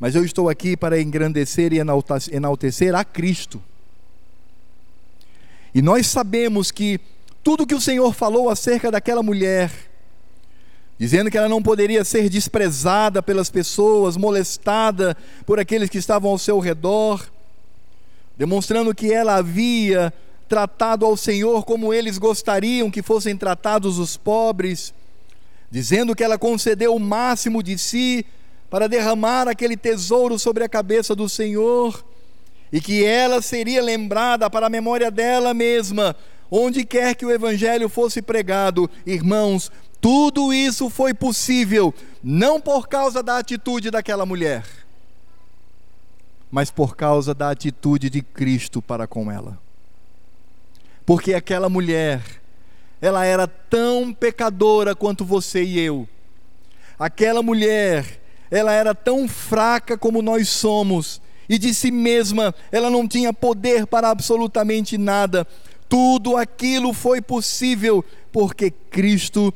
Mas 0.00 0.14
eu 0.14 0.24
estou 0.24 0.48
aqui 0.48 0.76
para 0.76 1.00
engrandecer 1.00 1.72
e 1.72 1.78
enaltecer 1.78 2.94
a 2.94 3.04
Cristo. 3.04 3.62
E 5.74 5.82
nós 5.82 6.06
sabemos 6.06 6.70
que 6.70 6.98
tudo 7.42 7.66
que 7.66 7.74
o 7.74 7.80
Senhor 7.80 8.12
falou 8.12 8.48
acerca 8.48 8.90
daquela 8.90 9.22
mulher, 9.22 9.70
dizendo 10.98 11.30
que 11.30 11.38
ela 11.38 11.48
não 11.48 11.62
poderia 11.62 12.04
ser 12.04 12.28
desprezada 12.28 13.22
pelas 13.22 13.50
pessoas, 13.50 14.16
molestada 14.16 15.16
por 15.46 15.58
aqueles 15.58 15.88
que 15.88 15.98
estavam 15.98 16.30
ao 16.30 16.38
seu 16.38 16.58
redor, 16.58 17.26
demonstrando 18.36 18.94
que 18.94 19.12
ela 19.12 19.36
havia 19.36 20.12
tratado 20.48 21.04
ao 21.04 21.16
Senhor 21.16 21.64
como 21.64 21.92
eles 21.92 22.18
gostariam 22.18 22.90
que 22.90 23.02
fossem 23.02 23.36
tratados 23.36 23.98
os 23.98 24.16
pobres, 24.16 24.94
dizendo 25.70 26.16
que 26.16 26.24
ela 26.24 26.38
concedeu 26.38 26.94
o 26.94 27.00
máximo 27.00 27.62
de 27.62 27.76
si 27.76 28.24
para 28.70 28.88
derramar 28.88 29.48
aquele 29.48 29.76
tesouro 29.76 30.38
sobre 30.38 30.64
a 30.64 30.68
cabeça 30.68 31.14
do 31.14 31.28
Senhor, 31.28 32.04
e 32.72 32.80
que 32.80 33.04
ela 33.04 33.40
seria 33.40 33.82
lembrada 33.82 34.50
para 34.50 34.66
a 34.66 34.70
memória 34.70 35.10
dela 35.10 35.54
mesma, 35.54 36.14
onde 36.50 36.84
quer 36.84 37.14
que 37.14 37.26
o 37.26 37.30
Evangelho 37.30 37.88
fosse 37.88 38.22
pregado. 38.22 38.90
Irmãos, 39.06 39.70
tudo 40.00 40.52
isso 40.52 40.88
foi 40.88 41.12
possível 41.12 41.92
não 42.22 42.60
por 42.60 42.88
causa 42.88 43.22
da 43.22 43.38
atitude 43.38 43.90
daquela 43.90 44.24
mulher, 44.24 44.64
mas 46.50 46.70
por 46.70 46.96
causa 46.96 47.34
da 47.34 47.50
atitude 47.50 48.08
de 48.08 48.22
Cristo 48.22 48.80
para 48.80 49.06
com 49.06 49.30
ela. 49.30 49.58
Porque 51.04 51.34
aquela 51.34 51.68
mulher, 51.68 52.22
ela 53.00 53.24
era 53.24 53.46
tão 53.46 54.12
pecadora 54.12 54.94
quanto 54.94 55.24
você 55.24 55.62
e 55.62 55.78
eu. 55.78 56.08
Aquela 56.98 57.42
mulher, 57.42 58.20
ela 58.50 58.72
era 58.72 58.94
tão 58.94 59.26
fraca 59.26 59.96
como 59.96 60.20
nós 60.20 60.48
somos, 60.48 61.20
e 61.48 61.58
de 61.58 61.72
si 61.72 61.90
mesma 61.90 62.54
ela 62.70 62.90
não 62.90 63.08
tinha 63.08 63.32
poder 63.32 63.86
para 63.86 64.10
absolutamente 64.10 64.98
nada. 64.98 65.46
Tudo 65.88 66.36
aquilo 66.36 66.92
foi 66.92 67.20
possível 67.20 68.04
porque 68.30 68.70
Cristo 68.70 69.52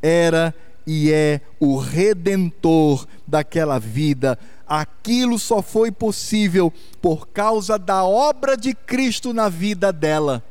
era 0.00 0.54
e 0.86 1.10
é 1.10 1.40
o 1.58 1.76
redentor 1.76 3.06
daquela 3.26 3.78
vida. 3.78 4.38
Aquilo 4.66 5.38
só 5.38 5.60
foi 5.60 5.90
possível 5.90 6.72
por 7.02 7.28
causa 7.28 7.78
da 7.78 8.04
obra 8.04 8.56
de 8.56 8.74
Cristo 8.74 9.32
na 9.32 9.48
vida 9.48 9.92
dela. 9.92 10.42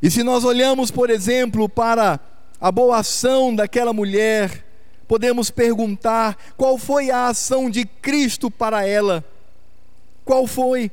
E 0.00 0.10
se 0.10 0.22
nós 0.22 0.44
olhamos, 0.44 0.90
por 0.90 1.10
exemplo, 1.10 1.68
para 1.68 2.20
a 2.60 2.72
boa 2.72 2.98
ação 2.98 3.54
daquela 3.54 3.92
mulher, 3.92 4.64
podemos 5.06 5.50
perguntar 5.50 6.36
qual 6.56 6.78
foi 6.78 7.10
a 7.10 7.28
ação 7.28 7.68
de 7.68 7.84
Cristo 7.84 8.50
para 8.50 8.86
ela? 8.86 9.24
Qual 10.24 10.46
foi? 10.46 10.90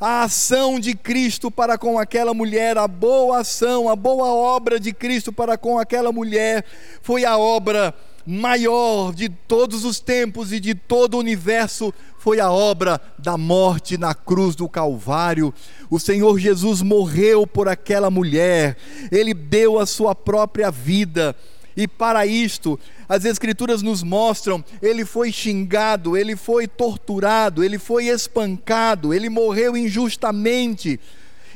A 0.00 0.22
ação 0.22 0.80
de 0.80 0.94
Cristo 0.94 1.50
para 1.50 1.76
com 1.76 1.98
aquela 1.98 2.32
mulher, 2.32 2.78
a 2.78 2.88
boa 2.88 3.40
ação, 3.40 3.86
a 3.86 3.94
boa 3.94 4.28
obra 4.28 4.80
de 4.80 4.94
Cristo 4.94 5.30
para 5.30 5.58
com 5.58 5.78
aquela 5.78 6.10
mulher, 6.10 6.64
foi 7.02 7.26
a 7.26 7.36
obra 7.36 7.94
maior 8.26 9.12
de 9.12 9.28
todos 9.28 9.84
os 9.84 10.00
tempos 10.00 10.52
e 10.54 10.60
de 10.60 10.74
todo 10.74 11.14
o 11.14 11.18
universo 11.18 11.92
foi 12.18 12.38
a 12.38 12.50
obra 12.50 13.00
da 13.18 13.36
morte 13.36 13.98
na 13.98 14.14
cruz 14.14 14.54
do 14.54 14.68
Calvário. 14.68 15.52
O 15.90 15.98
Senhor 15.98 16.38
Jesus 16.38 16.80
morreu 16.80 17.46
por 17.46 17.68
aquela 17.68 18.10
mulher, 18.10 18.76
ele 19.10 19.34
deu 19.34 19.78
a 19.78 19.86
sua 19.86 20.14
própria 20.14 20.70
vida. 20.70 21.34
E 21.76 21.86
para 21.86 22.26
isto, 22.26 22.78
as 23.08 23.24
Escrituras 23.24 23.82
nos 23.82 24.02
mostram: 24.02 24.64
ele 24.82 25.04
foi 25.04 25.32
xingado, 25.32 26.16
ele 26.16 26.36
foi 26.36 26.66
torturado, 26.66 27.62
ele 27.62 27.78
foi 27.78 28.06
espancado, 28.06 29.14
ele 29.14 29.28
morreu 29.28 29.76
injustamente. 29.76 30.98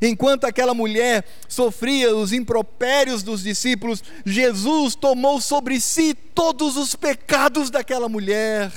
Enquanto 0.03 0.45
aquela 0.45 0.75
mulher 0.75 1.25
sofria 1.49 2.15
os 2.15 2.33
impropérios 2.33 3.23
dos 3.23 3.43
discípulos, 3.43 4.03
Jesus 4.25 4.95
tomou 4.95 5.41
sobre 5.41 5.81
si 5.81 6.15
todos 6.15 6.77
os 6.77 6.95
pecados 6.95 7.71
daquela 7.71 8.09
mulher, 8.09 8.73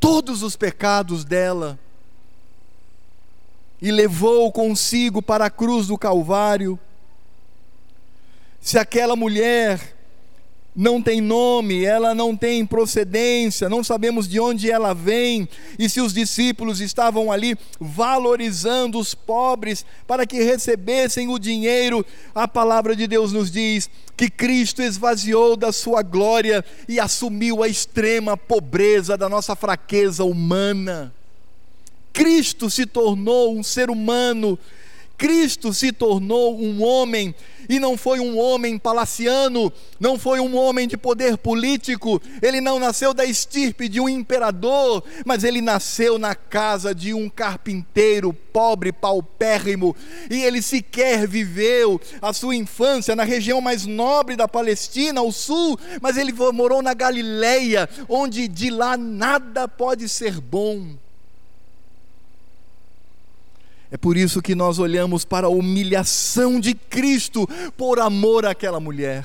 todos 0.00 0.42
os 0.42 0.56
pecados 0.56 1.24
dela, 1.24 1.78
e 3.80 3.90
levou 3.90 4.50
consigo 4.50 5.20
para 5.20 5.46
a 5.46 5.50
cruz 5.50 5.86
do 5.86 5.98
Calvário. 5.98 6.78
Se 8.66 8.80
aquela 8.80 9.14
mulher 9.14 9.80
não 10.74 11.00
tem 11.00 11.20
nome, 11.20 11.84
ela 11.84 12.16
não 12.16 12.36
tem 12.36 12.66
procedência, 12.66 13.68
não 13.68 13.84
sabemos 13.84 14.26
de 14.26 14.40
onde 14.40 14.68
ela 14.68 14.92
vem, 14.92 15.48
e 15.78 15.88
se 15.88 16.00
os 16.00 16.12
discípulos 16.12 16.80
estavam 16.80 17.30
ali 17.30 17.56
valorizando 17.78 18.98
os 18.98 19.14
pobres 19.14 19.86
para 20.04 20.26
que 20.26 20.42
recebessem 20.42 21.28
o 21.28 21.38
dinheiro, 21.38 22.04
a 22.34 22.48
palavra 22.48 22.96
de 22.96 23.06
Deus 23.06 23.32
nos 23.32 23.52
diz 23.52 23.88
que 24.16 24.28
Cristo 24.28 24.82
esvaziou 24.82 25.56
da 25.56 25.70
sua 25.70 26.02
glória 26.02 26.64
e 26.88 26.98
assumiu 26.98 27.62
a 27.62 27.68
extrema 27.68 28.36
pobreza 28.36 29.16
da 29.16 29.28
nossa 29.28 29.54
fraqueza 29.54 30.24
humana. 30.24 31.14
Cristo 32.12 32.68
se 32.68 32.84
tornou 32.84 33.56
um 33.56 33.62
ser 33.62 33.90
humano, 33.90 34.58
Cristo 35.16 35.72
se 35.72 35.92
tornou 35.92 36.60
um 36.60 36.82
homem 36.82 37.34
e 37.68 37.80
não 37.80 37.96
foi 37.96 38.20
um 38.20 38.38
homem 38.38 38.78
palaciano, 38.78 39.72
não 39.98 40.18
foi 40.18 40.40
um 40.40 40.56
homem 40.56 40.86
de 40.86 40.96
poder 40.96 41.36
político, 41.36 42.20
ele 42.40 42.60
não 42.60 42.78
nasceu 42.78 43.12
da 43.12 43.24
estirpe 43.24 43.88
de 43.88 44.00
um 44.00 44.08
imperador, 44.08 45.02
mas 45.24 45.42
ele 45.42 45.60
nasceu 45.60 46.18
na 46.18 46.34
casa 46.34 46.94
de 46.94 47.12
um 47.12 47.28
carpinteiro 47.28 48.32
pobre, 48.32 48.92
paupérrimo, 48.92 49.96
e 50.30 50.42
ele 50.42 50.62
sequer 50.62 51.26
viveu 51.26 52.00
a 52.22 52.32
sua 52.32 52.54
infância 52.54 53.16
na 53.16 53.24
região 53.24 53.60
mais 53.60 53.84
nobre 53.84 54.36
da 54.36 54.48
Palestina, 54.48 55.20
ao 55.20 55.32
sul, 55.32 55.78
mas 56.00 56.16
ele 56.16 56.32
morou 56.52 56.82
na 56.82 56.94
Galileia, 56.94 57.88
onde 58.08 58.48
de 58.48 58.70
lá 58.70 58.96
nada 58.96 59.66
pode 59.66 60.08
ser 60.08 60.40
bom. 60.40 60.96
É 63.90 63.96
por 63.96 64.16
isso 64.16 64.42
que 64.42 64.54
nós 64.54 64.78
olhamos 64.78 65.24
para 65.24 65.46
a 65.46 65.50
humilhação 65.50 66.58
de 66.58 66.74
Cristo 66.74 67.48
por 67.76 68.00
amor 68.00 68.44
àquela 68.44 68.80
mulher. 68.80 69.24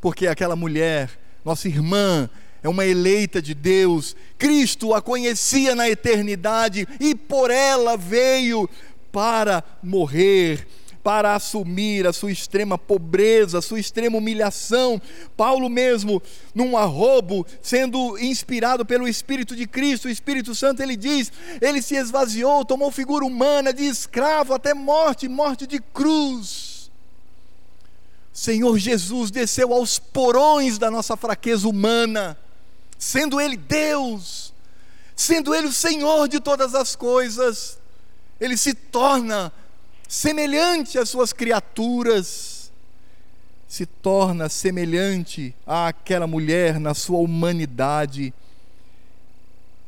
Porque 0.00 0.26
aquela 0.26 0.56
mulher, 0.56 1.10
nossa 1.44 1.68
irmã, 1.68 2.28
é 2.62 2.68
uma 2.68 2.86
eleita 2.86 3.40
de 3.40 3.54
Deus, 3.54 4.16
Cristo 4.38 4.94
a 4.94 5.02
conhecia 5.02 5.74
na 5.74 5.88
eternidade 5.88 6.86
e 6.98 7.14
por 7.14 7.50
ela 7.50 7.96
veio 7.96 8.68
para 9.12 9.64
morrer, 9.82 10.66
para 11.02 11.34
assumir 11.34 12.06
a 12.06 12.12
sua 12.12 12.30
extrema 12.30 12.76
pobreza, 12.76 13.58
a 13.58 13.62
sua 13.62 13.80
extrema 13.80 14.18
humilhação. 14.18 15.00
Paulo 15.36 15.68
mesmo, 15.68 16.22
num 16.54 16.76
arrobo, 16.76 17.46
sendo 17.62 18.18
inspirado 18.18 18.84
pelo 18.84 19.08
Espírito 19.08 19.56
de 19.56 19.66
Cristo, 19.66 20.08
o 20.08 20.10
Espírito 20.10 20.54
Santo, 20.54 20.82
ele 20.82 20.96
diz: 20.96 21.32
ele 21.60 21.80
se 21.80 21.96
esvaziou, 21.96 22.64
tomou 22.64 22.90
figura 22.90 23.24
humana 23.24 23.72
de 23.72 23.84
escravo 23.84 24.52
até 24.52 24.74
morte, 24.74 25.28
morte 25.28 25.66
de 25.66 25.80
cruz. 25.80 26.90
Senhor 28.32 28.78
Jesus 28.78 29.30
desceu 29.30 29.72
aos 29.72 29.98
porões 29.98 30.78
da 30.78 30.90
nossa 30.90 31.16
fraqueza 31.16 31.68
humana, 31.68 32.38
sendo 32.98 33.40
Ele 33.40 33.56
Deus, 33.56 34.54
sendo 35.16 35.54
Ele 35.54 35.66
o 35.66 35.72
Senhor 35.72 36.28
de 36.28 36.40
todas 36.40 36.74
as 36.74 36.94
coisas, 36.94 37.78
Ele 38.40 38.56
se 38.56 38.72
torna 38.72 39.52
semelhante 40.10 40.98
às 40.98 41.08
suas 41.08 41.32
criaturas, 41.32 42.72
se 43.68 43.86
torna 43.86 44.48
semelhante 44.48 45.54
àquela 45.64 46.26
mulher 46.26 46.80
na 46.80 46.94
sua 46.94 47.20
humanidade. 47.20 48.34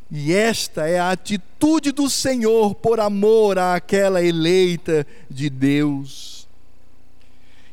E 0.09 0.33
esta 0.33 0.89
é 0.89 1.01
a 1.01 1.11
atitude 1.11 1.91
do 1.91 2.09
Senhor 2.09 2.73
por 2.77 3.01
amor 3.01 3.59
àquela 3.59 4.23
eleita 4.23 5.05
de 5.29 5.51
Deus. 5.51 6.47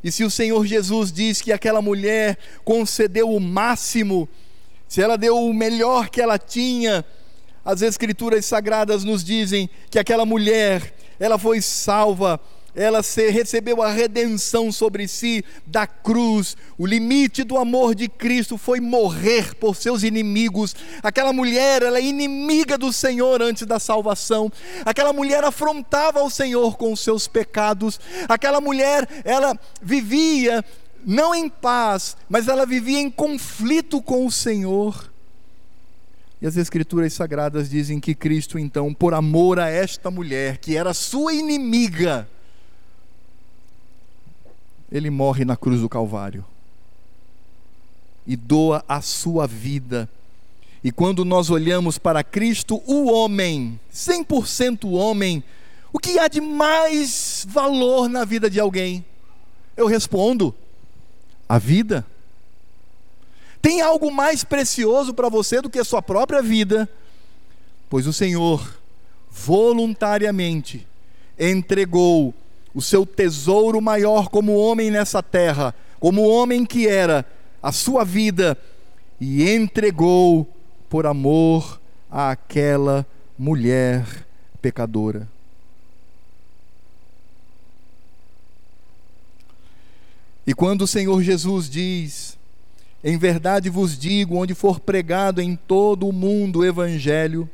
E 0.04 0.12
se 0.12 0.24
o 0.24 0.32
Senhor 0.32 0.66
Jesus 0.66 1.12
diz 1.12 1.44
que 1.44 1.52
aquela 1.52 1.84
mulher 1.84 2.36
concedeu 2.66 3.30
o 3.30 3.40
máximo, 3.40 4.28
se 4.88 5.04
ela 5.04 5.20
deu 5.20 5.38
o 5.38 5.54
melhor 5.54 6.10
que 6.10 6.20
ela 6.20 6.40
tinha, 6.40 7.06
as 7.64 7.84
Escrituras 7.84 8.44
Sagradas 8.44 9.04
nos 9.04 9.24
dizem 9.24 9.70
que 9.92 10.00
aquela 10.00 10.26
mulher 10.26 10.96
ela 11.20 11.38
foi 11.38 11.62
salva, 11.62 12.40
ela 12.76 13.02
recebeu 13.02 13.82
a 13.82 13.92
redenção 13.92 14.72
sobre 14.72 15.08
si 15.08 15.44
da 15.66 15.88
cruz. 15.88 16.56
O 16.78 16.86
limite 16.86 17.44
do 17.44 17.58
amor 17.58 17.96
de 17.96 18.08
Cristo 18.08 18.58
foi 18.58 18.80
morrer 18.80 19.56
por 19.56 19.76
seus 19.76 20.04
inimigos. 20.04 20.76
Aquela 21.04 21.34
mulher, 21.34 21.82
ela 21.82 21.98
é 21.98 22.04
inimiga 22.04 22.78
do 22.78 22.94
Senhor 22.94 23.42
antes 23.42 23.66
da 23.66 23.80
salvação. 23.80 24.52
Aquela 24.86 25.12
mulher 25.12 25.44
afrontava 25.44 26.24
o 26.24 26.30
Senhor 26.30 26.78
com 26.78 26.94
os 26.94 27.02
seus 27.02 27.28
pecados. 27.28 28.00
Aquela 28.28 28.62
mulher, 28.62 29.08
ela 29.26 29.60
vivia 29.82 30.64
não 31.06 31.34
em 31.34 31.50
paz, 31.50 32.16
mas 32.28 32.48
ela 32.48 32.66
vivia 32.66 33.00
em 33.00 33.10
conflito 33.10 34.02
com 34.02 34.26
o 34.26 34.32
Senhor. 34.32 35.09
E 36.42 36.48
as 36.48 36.56
Escrituras 36.56 37.14
Sagradas 37.14 37.70
dizem 37.70 38.00
que 38.00 38.16
Cristo, 38.16 38.58
então, 38.58 38.94
por 38.94 39.14
amor 39.14 39.60
a 39.60 39.70
esta 39.70 40.10
mulher, 40.10 40.58
que 40.58 40.78
era 40.78 40.94
sua 40.94 41.34
inimiga, 41.34 42.28
ele 44.92 45.10
morre 45.10 45.44
na 45.44 45.58
cruz 45.58 45.82
do 45.82 45.90
Calvário 45.90 46.46
e 48.26 48.36
doa 48.36 48.84
a 48.88 49.02
sua 49.02 49.46
vida. 49.46 50.10
E 50.84 50.92
quando 50.92 51.26
nós 51.26 51.50
olhamos 51.50 51.98
para 51.98 52.24
Cristo, 52.24 52.82
o 52.86 53.12
homem, 53.12 53.80
100% 53.94 54.90
homem, 54.92 55.44
o 55.92 56.00
que 56.00 56.18
há 56.20 56.28
de 56.28 56.40
mais 56.40 57.46
valor 57.50 58.08
na 58.08 58.24
vida 58.24 58.50
de 58.50 58.60
alguém? 58.60 59.04
Eu 59.76 59.88
respondo: 59.88 60.56
a 61.48 61.58
vida. 61.58 62.06
Tem 63.62 63.82
algo 63.82 64.12
mais 64.12 64.44
precioso 64.44 65.14
para 65.14 65.30
você 65.30 65.62
do 65.62 65.70
que 65.70 65.80
a 65.80 65.84
sua 65.84 66.02
própria 66.02 66.42
vida? 66.42 66.90
Pois 67.90 68.08
o 68.08 68.14
Senhor 68.14 68.80
voluntariamente 69.30 70.88
entregou 71.38 72.34
o 72.74 72.82
seu 72.82 73.06
tesouro 73.06 73.82
maior 73.82 74.30
como 74.30 74.56
homem 74.56 74.92
nessa 74.92 75.22
terra, 75.22 75.74
como 76.00 76.28
homem 76.28 76.66
que 76.66 76.88
era, 76.88 77.26
a 77.62 77.72
sua 77.72 78.06
vida, 78.06 78.58
e 79.20 79.50
entregou 79.50 80.48
por 80.90 81.06
amor 81.06 81.80
àquela 82.10 83.06
mulher 83.38 84.06
pecadora. 84.62 85.28
E 90.48 90.54
quando 90.54 90.82
o 90.84 90.88
Senhor 90.88 91.22
Jesus 91.22 91.70
diz: 91.70 92.39
em 93.04 93.18
verdade 93.18 93.70
vos 93.70 93.98
digo: 93.98 94.36
onde 94.36 94.54
for 94.54 94.80
pregado 94.80 95.42
em 95.42 95.56
todo 95.56 96.08
o 96.08 96.14
mundo 96.14 96.60
o 96.60 96.66
Evangelho, 96.66 97.50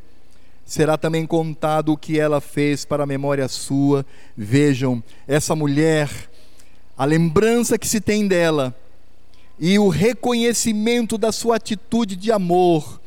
será 0.65 0.97
também 0.97 1.25
contado 1.25 1.93
o 1.93 1.97
que 1.97 2.19
ela 2.19 2.41
fez 2.41 2.85
para 2.85 3.03
a 3.03 3.07
memória 3.07 3.47
sua. 3.47 4.05
Vejam, 4.35 5.03
essa 5.27 5.55
mulher, 5.55 6.09
a 6.97 7.05
lembrança 7.05 7.77
que 7.77 7.87
se 7.87 8.01
tem 8.01 8.27
dela 8.27 8.75
e 9.59 9.77
o 9.79 9.87
reconhecimento 9.87 11.17
da 11.17 11.31
sua 11.31 11.55
atitude 11.55 12.15
de 12.15 12.31
amor, 12.31 12.99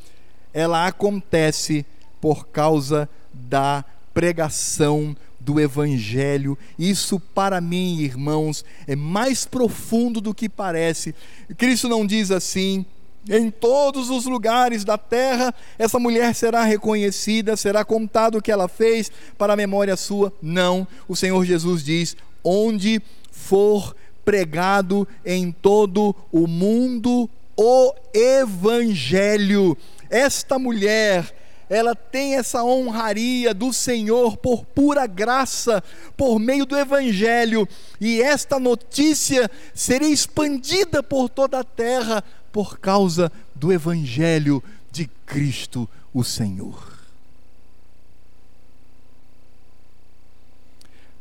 ela 0.55 0.87
acontece 0.87 1.85
por 2.21 2.49
causa 2.49 3.09
da 3.33 3.85
pregação 4.15 5.17
do 5.49 5.59
Evangelho. 5.59 6.59
Isso, 6.79 7.19
para 7.19 7.59
mim, 7.59 8.01
irmãos, 8.01 8.63
é 8.87 8.95
mais 8.95 9.47
profundo 9.47 10.21
do 10.21 10.35
que 10.35 10.47
parece. 10.47 11.15
Cristo 11.57 11.89
não 11.89 12.07
diz 12.07 12.31
assim. 12.31 12.85
Em 13.31 13.51
todos 13.51 14.11
os 14.11 14.27
lugares 14.27 14.85
da 14.85 14.99
terra, 14.99 15.55
essa 15.79 15.99
mulher 15.99 16.35
será 16.35 16.65
reconhecida, 16.65 17.57
será 17.57 17.83
contado 17.83 18.37
o 18.39 18.43
que 18.43 18.53
ela 18.53 18.69
fez 18.69 19.11
para 19.39 19.55
a 19.55 19.57
memória 19.57 19.97
sua. 19.97 20.33
Não, 20.43 20.87
o 21.09 21.17
Senhor 21.17 21.43
Jesus 21.47 21.83
diz: 21.83 22.15
onde 22.45 23.01
for 23.31 23.97
pregado 24.25 25.09
em 25.25 25.51
todo 25.51 26.15
o 26.31 26.47
mundo 26.47 27.29
o 27.57 27.95
Evangelho. 28.13 29.77
Esta 30.11 30.59
mulher, 30.59 31.35
ela 31.69 31.95
tem 31.95 32.37
essa 32.37 32.65
honraria 32.65 33.53
do 33.53 33.73
Senhor 33.73 34.37
por 34.37 34.65
pura 34.65 35.07
graça, 35.07 35.83
por 36.17 36.39
meio 36.39 36.65
do 36.65 36.77
Evangelho, 36.77 37.69
e 38.01 38.21
esta 38.23 38.59
notícia 38.59 39.51
seria 39.75 40.09
expandida 40.09 41.03
por 41.03 41.29
toda 41.29 41.61
a 41.61 41.65
terra 41.65 42.25
por 42.51 42.79
causa 42.79 43.31
do 43.55 43.73
Evangelho 43.73 44.63
de 44.91 45.07
Cristo, 45.27 45.89
o 46.15 46.25
Senhor. 46.25 46.99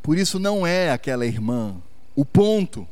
Por 0.02 0.18
isso, 0.18 0.40
não 0.40 0.66
é 0.66 0.92
aquela 0.92 1.26
irmã 1.26 1.76
o 2.16 2.26
ponto, 2.26 2.88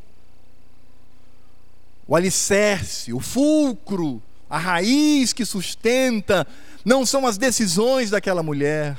o 2.07 2.15
alicerce, 2.15 3.11
o 3.11 3.19
fulcro, 3.19 4.21
a 4.55 4.57
raiz 4.57 5.33
que 5.33 5.43
sustenta 5.43 6.47
não 6.85 7.05
são 7.05 7.27
as 7.27 7.37
decisões 7.37 8.09
daquela 8.09 8.41
mulher, 8.41 8.97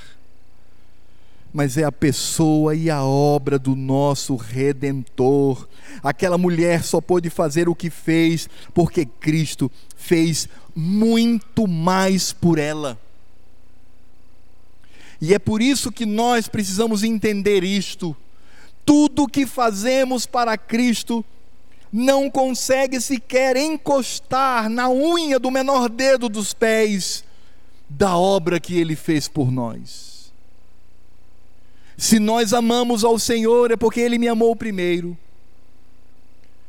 mas 1.50 1.78
é 1.78 1.84
a 1.84 1.90
pessoa 1.90 2.74
e 2.74 2.90
a 2.90 3.02
obra 3.02 3.58
do 3.58 3.74
nosso 3.74 4.36
redentor. 4.36 5.66
Aquela 6.02 6.36
mulher 6.36 6.84
só 6.84 7.00
pôde 7.00 7.30
fazer 7.30 7.70
o 7.70 7.74
que 7.74 7.88
fez 7.88 8.50
porque 8.74 9.06
Cristo 9.06 9.72
fez 9.96 10.46
muito 10.74 11.66
mais 11.66 12.34
por 12.34 12.58
ela. 12.58 13.00
E 15.22 15.32
é 15.32 15.38
por 15.38 15.62
isso 15.62 15.90
que 15.90 16.04
nós 16.04 16.48
precisamos 16.48 17.02
entender 17.02 17.64
isto. 17.64 18.14
Tudo 18.84 19.26
que 19.26 19.46
fazemos 19.46 20.26
para 20.26 20.58
Cristo 20.58 21.24
não 21.96 22.30
consegue 22.30 23.00
sequer 23.00 23.56
encostar 23.56 24.68
na 24.68 24.90
unha 24.90 25.38
do 25.38 25.50
menor 25.50 25.88
dedo 25.88 26.28
dos 26.28 26.52
pés 26.52 27.24
da 27.88 28.18
obra 28.18 28.60
que 28.60 28.78
ele 28.78 28.94
fez 28.94 29.26
por 29.26 29.50
nós. 29.50 30.30
Se 31.96 32.18
nós 32.18 32.52
amamos 32.52 33.02
ao 33.02 33.18
Senhor, 33.18 33.70
é 33.70 33.76
porque 33.76 34.00
ele 34.00 34.18
me 34.18 34.28
amou 34.28 34.54
primeiro. 34.54 35.16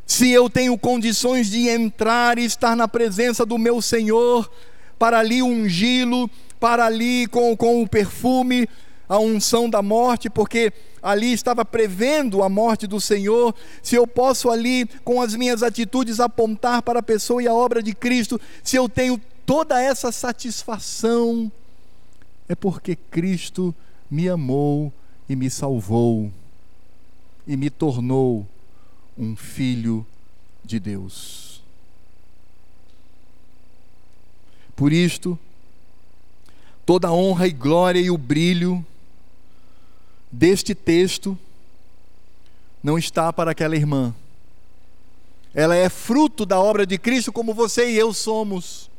Se 0.06 0.30
eu 0.30 0.50
tenho 0.50 0.78
condições 0.78 1.50
de 1.50 1.68
entrar 1.68 2.40
e 2.40 2.46
estar 2.46 2.74
na 2.74 2.88
presença 2.88 3.46
do 3.46 3.58
meu 3.58 3.82
Senhor, 3.82 4.50
para 4.98 5.20
ali 5.20 5.44
ungí-lo, 5.44 6.30
para 6.58 6.86
ali 6.86 7.28
com, 7.28 7.58
com 7.58 7.84
o 7.84 7.88
perfume, 7.88 8.70
a 9.08 9.20
unção 9.20 9.70
da 9.70 9.82
morte, 9.82 10.30
porque 10.30 10.74
ali 11.02 11.32
estava 11.32 11.64
prevendo 11.64 12.44
a 12.44 12.50
morte 12.50 12.88
do 12.88 13.00
Senhor, 13.00 13.56
se 13.82 13.96
eu 13.96 14.06
posso 14.06 14.50
ali, 14.50 14.86
com 15.04 15.22
as 15.22 15.36
minhas 15.36 15.64
atitudes, 15.64 16.20
apontar 16.20 16.82
para 16.82 17.00
a 17.00 17.04
pessoa 17.04 17.42
e 17.42 17.48
a 17.48 17.54
obra 17.54 17.82
de 17.82 17.94
Cristo, 17.94 18.40
se 18.64 18.76
eu 18.76 18.90
tenho 18.90 19.20
toda 19.46 19.82
essa 19.82 20.12
satisfação 20.12 21.52
é 22.50 22.56
porque 22.56 22.96
Cristo 22.96 23.76
me 24.10 24.30
amou 24.30 24.92
e 25.28 25.36
me 25.36 25.50
salvou 25.50 26.32
e 27.46 27.58
me 27.58 27.70
tornou 27.70 28.48
um 29.18 29.36
filho 29.36 30.06
de 30.64 30.80
Deus. 30.80 31.62
Por 34.76 34.94
isto, 34.94 35.38
toda 36.86 37.08
a 37.08 37.14
honra 37.14 37.48
e 37.48 37.52
glória 37.52 38.00
e 38.00 38.10
o 38.12 38.18
brilho 38.18 38.86
deste 40.32 40.76
texto 40.76 41.38
não 42.84 42.98
está 42.98 43.32
para 43.34 43.52
aquela 43.52 43.76
irmã. 43.76 44.14
Ela 45.54 45.76
é 45.76 45.90
fruto 45.90 46.46
da 46.46 46.60
obra 46.60 46.86
de 46.86 46.98
Cristo, 46.98 47.32
como 47.32 47.54
você 47.54 47.92
e 47.92 47.98
eu 47.98 48.14
somos. 48.14 48.90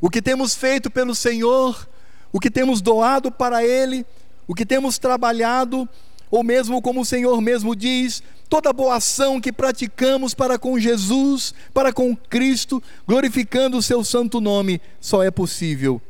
O 0.00 0.08
que 0.08 0.22
temos 0.22 0.54
feito 0.54 0.90
pelo 0.90 1.14
Senhor, 1.14 1.88
o 2.32 2.38
que 2.38 2.50
temos 2.50 2.80
doado 2.80 3.30
para 3.30 3.64
Ele, 3.64 4.06
o 4.46 4.54
que 4.54 4.64
temos 4.64 4.98
trabalhado, 4.98 5.88
ou 6.30 6.42
mesmo 6.44 6.80
como 6.80 7.00
o 7.00 7.04
Senhor 7.04 7.40
mesmo 7.40 7.74
diz, 7.74 8.22
toda 8.48 8.72
boa 8.72 8.96
ação 8.96 9.40
que 9.40 9.52
praticamos 9.52 10.34
para 10.34 10.58
com 10.58 10.78
Jesus, 10.78 11.54
para 11.74 11.92
com 11.92 12.14
Cristo, 12.16 12.82
glorificando 13.06 13.76
o 13.76 13.82
seu 13.82 14.04
santo 14.04 14.40
nome, 14.40 14.80
só 15.00 15.22
é 15.22 15.30
possível 15.30 16.00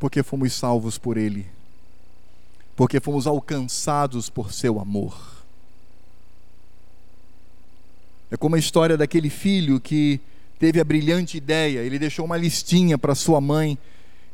porque 0.00 0.22
fomos 0.22 0.54
salvos 0.54 0.96
por 0.96 1.18
Ele, 1.18 1.46
porque 2.80 2.98
fomos 2.98 3.26
alcançados 3.26 4.30
por 4.30 4.54
seu 4.54 4.80
amor. 4.80 5.14
É 8.30 8.38
como 8.38 8.56
a 8.56 8.58
história 8.58 8.96
daquele 8.96 9.28
filho 9.28 9.78
que 9.78 10.18
teve 10.58 10.80
a 10.80 10.84
brilhante 10.84 11.36
ideia, 11.36 11.80
ele 11.80 11.98
deixou 11.98 12.24
uma 12.24 12.38
listinha 12.38 12.96
para 12.96 13.14
sua 13.14 13.38
mãe 13.38 13.76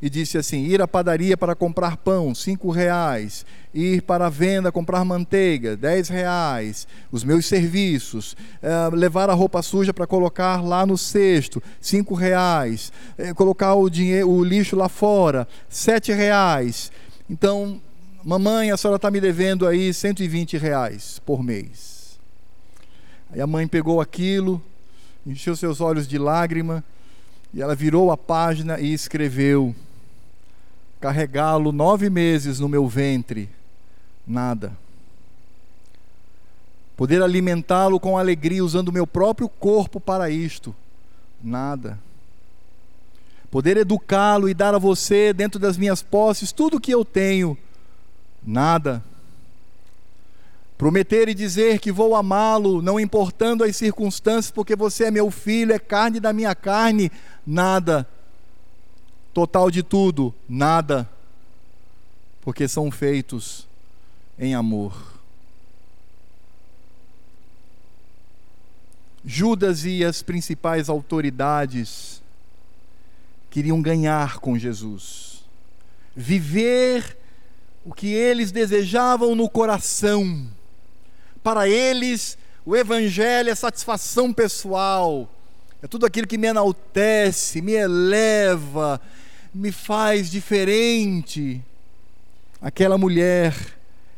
e 0.01 0.09
disse 0.09 0.39
assim: 0.39 0.63
ir 0.63 0.81
à 0.81 0.87
padaria 0.87 1.37
para 1.37 1.57
comprar 1.57 1.97
pão, 1.97 2.33
cinco 2.37 2.71
reais, 2.71 3.45
ir 3.75 4.03
para 4.03 4.27
a 4.27 4.31
venda 4.31 4.71
comprar 4.71 5.05
manteiga, 5.05 5.77
dez 5.77 6.09
reais, 6.09 6.87
os 7.11 7.25
meus 7.25 7.47
serviços, 7.47 8.37
é, 8.63 8.95
levar 8.95 9.29
a 9.29 9.35
roupa 9.35 9.61
suja 9.61 9.93
para 9.93 10.07
colocar 10.07 10.63
lá 10.63 10.87
no 10.87 10.97
cesto, 10.97 11.61
cinco 11.81 12.15
reais, 12.15 12.93
é, 13.19 13.35
colocar 13.35 13.75
o, 13.75 13.91
dinheiro, 13.91 14.31
o 14.31 14.45
lixo 14.45 14.77
lá 14.77 14.89
fora, 14.89 15.49
sete 15.69 16.13
reais. 16.13 16.93
Então, 17.29 17.81
mamãe, 18.27 18.73
a 18.73 18.77
senhora 18.77 18.97
está 18.97 19.09
me 19.09 19.21
devendo 19.21 19.69
aí 19.69 19.95
120 19.95 20.57
reais 20.57 21.21
por 21.25 21.45
mês. 21.45 22.19
Aí 23.31 23.41
a 23.41 23.47
mãe 23.47 23.69
pegou 23.69 24.01
aquilo, 24.01 24.61
encheu 25.25 25.55
seus 25.55 25.81
olhos 25.81 26.09
de 26.09 26.19
lágrima, 26.19 26.83
e 27.55 27.63
ela 27.63 27.77
virou 27.77 28.11
a 28.11 28.17
página 28.17 28.81
e 28.81 28.93
escreveu: 28.93 29.73
carregá-lo 31.01 31.71
nove 31.71 32.11
meses 32.11 32.59
no 32.59 32.69
meu 32.69 32.89
ventre, 32.89 33.49
nada. 34.27 34.77
Poder 36.97 37.23
alimentá-lo 37.23 38.01
com 38.01 38.19
alegria 38.19 38.65
usando 38.65 38.89
o 38.89 38.93
meu 38.93 39.07
próprio 39.07 39.49
corpo 39.49 40.01
para 40.01 40.29
isto, 40.31 40.75
nada. 41.41 41.97
Poder 43.53 43.77
educá-lo 43.77 44.49
e 44.49 44.55
dar 44.55 44.75
a 44.75 44.79
você, 44.79 45.33
dentro 45.33 45.61
das 45.61 45.77
minhas 45.77 46.03
posses, 46.03 46.51
tudo 46.51 46.79
o 46.79 46.81
que 46.81 46.91
eu 46.91 47.05
tenho, 47.05 47.57
nada. 48.47 49.03
Prometer 50.79 51.29
e 51.29 51.35
dizer 51.35 51.81
que 51.81 51.91
vou 51.91 52.15
amá-lo, 52.15 52.81
não 52.81 53.01
importando 53.01 53.65
as 53.65 53.77
circunstâncias, 53.77 54.51
porque 54.51 54.77
você 54.77 55.05
é 55.05 55.11
meu 55.11 55.31
filho, 55.31 55.73
é 55.73 55.79
carne 55.79 56.21
da 56.21 56.33
minha 56.33 56.55
carne, 56.55 57.11
nada 57.47 58.07
total 59.37 59.71
de 59.71 59.83
tudo, 59.83 60.35
nada, 60.49 61.07
porque 62.41 62.67
são 62.67 62.91
feitos 62.91 63.69
em 64.39 64.55
amor. 64.55 65.21
Judas 69.23 69.85
e 69.85 70.03
as 70.03 70.23
principais 70.23 70.89
autoridades 70.89 72.23
queriam 73.51 73.83
ganhar 73.83 74.39
com 74.39 74.57
Jesus, 74.57 75.45
viver 76.17 77.19
o 77.87 77.95
que 77.95 78.13
eles 78.13 78.51
desejavam 78.51 79.37
no 79.37 79.49
coração. 79.49 80.45
Para 81.41 81.69
eles, 81.69 82.37
o 82.65 82.75
Evangelho 82.75 83.49
é 83.49 83.55
satisfação 83.55 84.33
pessoal, 84.33 85.33
é 85.81 85.87
tudo 85.87 86.05
aquilo 86.05 86.27
que 86.27 86.37
me 86.37 86.49
enaltece, 86.49 87.63
me 87.63 87.75
eleva, 87.75 89.01
me 89.55 89.71
faz 89.71 90.29
diferente. 90.29 91.63
Aquela 92.61 92.99
mulher, 92.99 93.55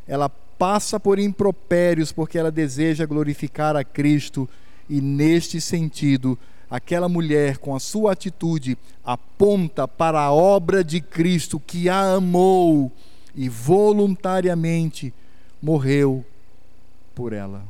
ela 0.07 0.29
passa 0.29 0.99
por 0.99 1.19
impropérios 1.19 2.11
porque 2.11 2.39
ela 2.39 2.49
deseja 2.49 3.05
glorificar 3.05 3.75
a 3.75 3.83
Cristo 3.83 4.49
e 4.89 4.99
neste 4.99 5.61
sentido, 5.61 6.39
aquela 6.71 7.07
mulher 7.07 7.59
com 7.59 7.75
a 7.75 7.79
sua 7.79 8.13
atitude 8.13 8.75
aponta 9.05 9.87
para 9.87 10.19
a 10.19 10.31
obra 10.31 10.83
de 10.83 10.99
Cristo 10.99 11.59
que 11.59 11.87
a 11.87 12.13
amou 12.13 12.91
e 13.39 13.47
voluntariamente 13.47 15.13
morreu 15.61 16.25
por 17.15 17.31
ela. 17.31 17.63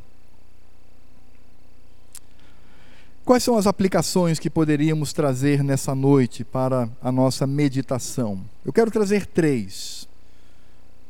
Quais 3.23 3.43
são 3.43 3.55
as 3.55 3.67
aplicações 3.67 4.39
que 4.39 4.49
poderíamos 4.49 5.13
trazer 5.13 5.63
nessa 5.63 5.93
noite 5.93 6.43
para 6.43 6.89
a 6.99 7.11
nossa 7.11 7.45
meditação? 7.45 8.43
Eu 8.65 8.73
quero 8.73 8.89
trazer 8.89 9.27
três, 9.27 10.07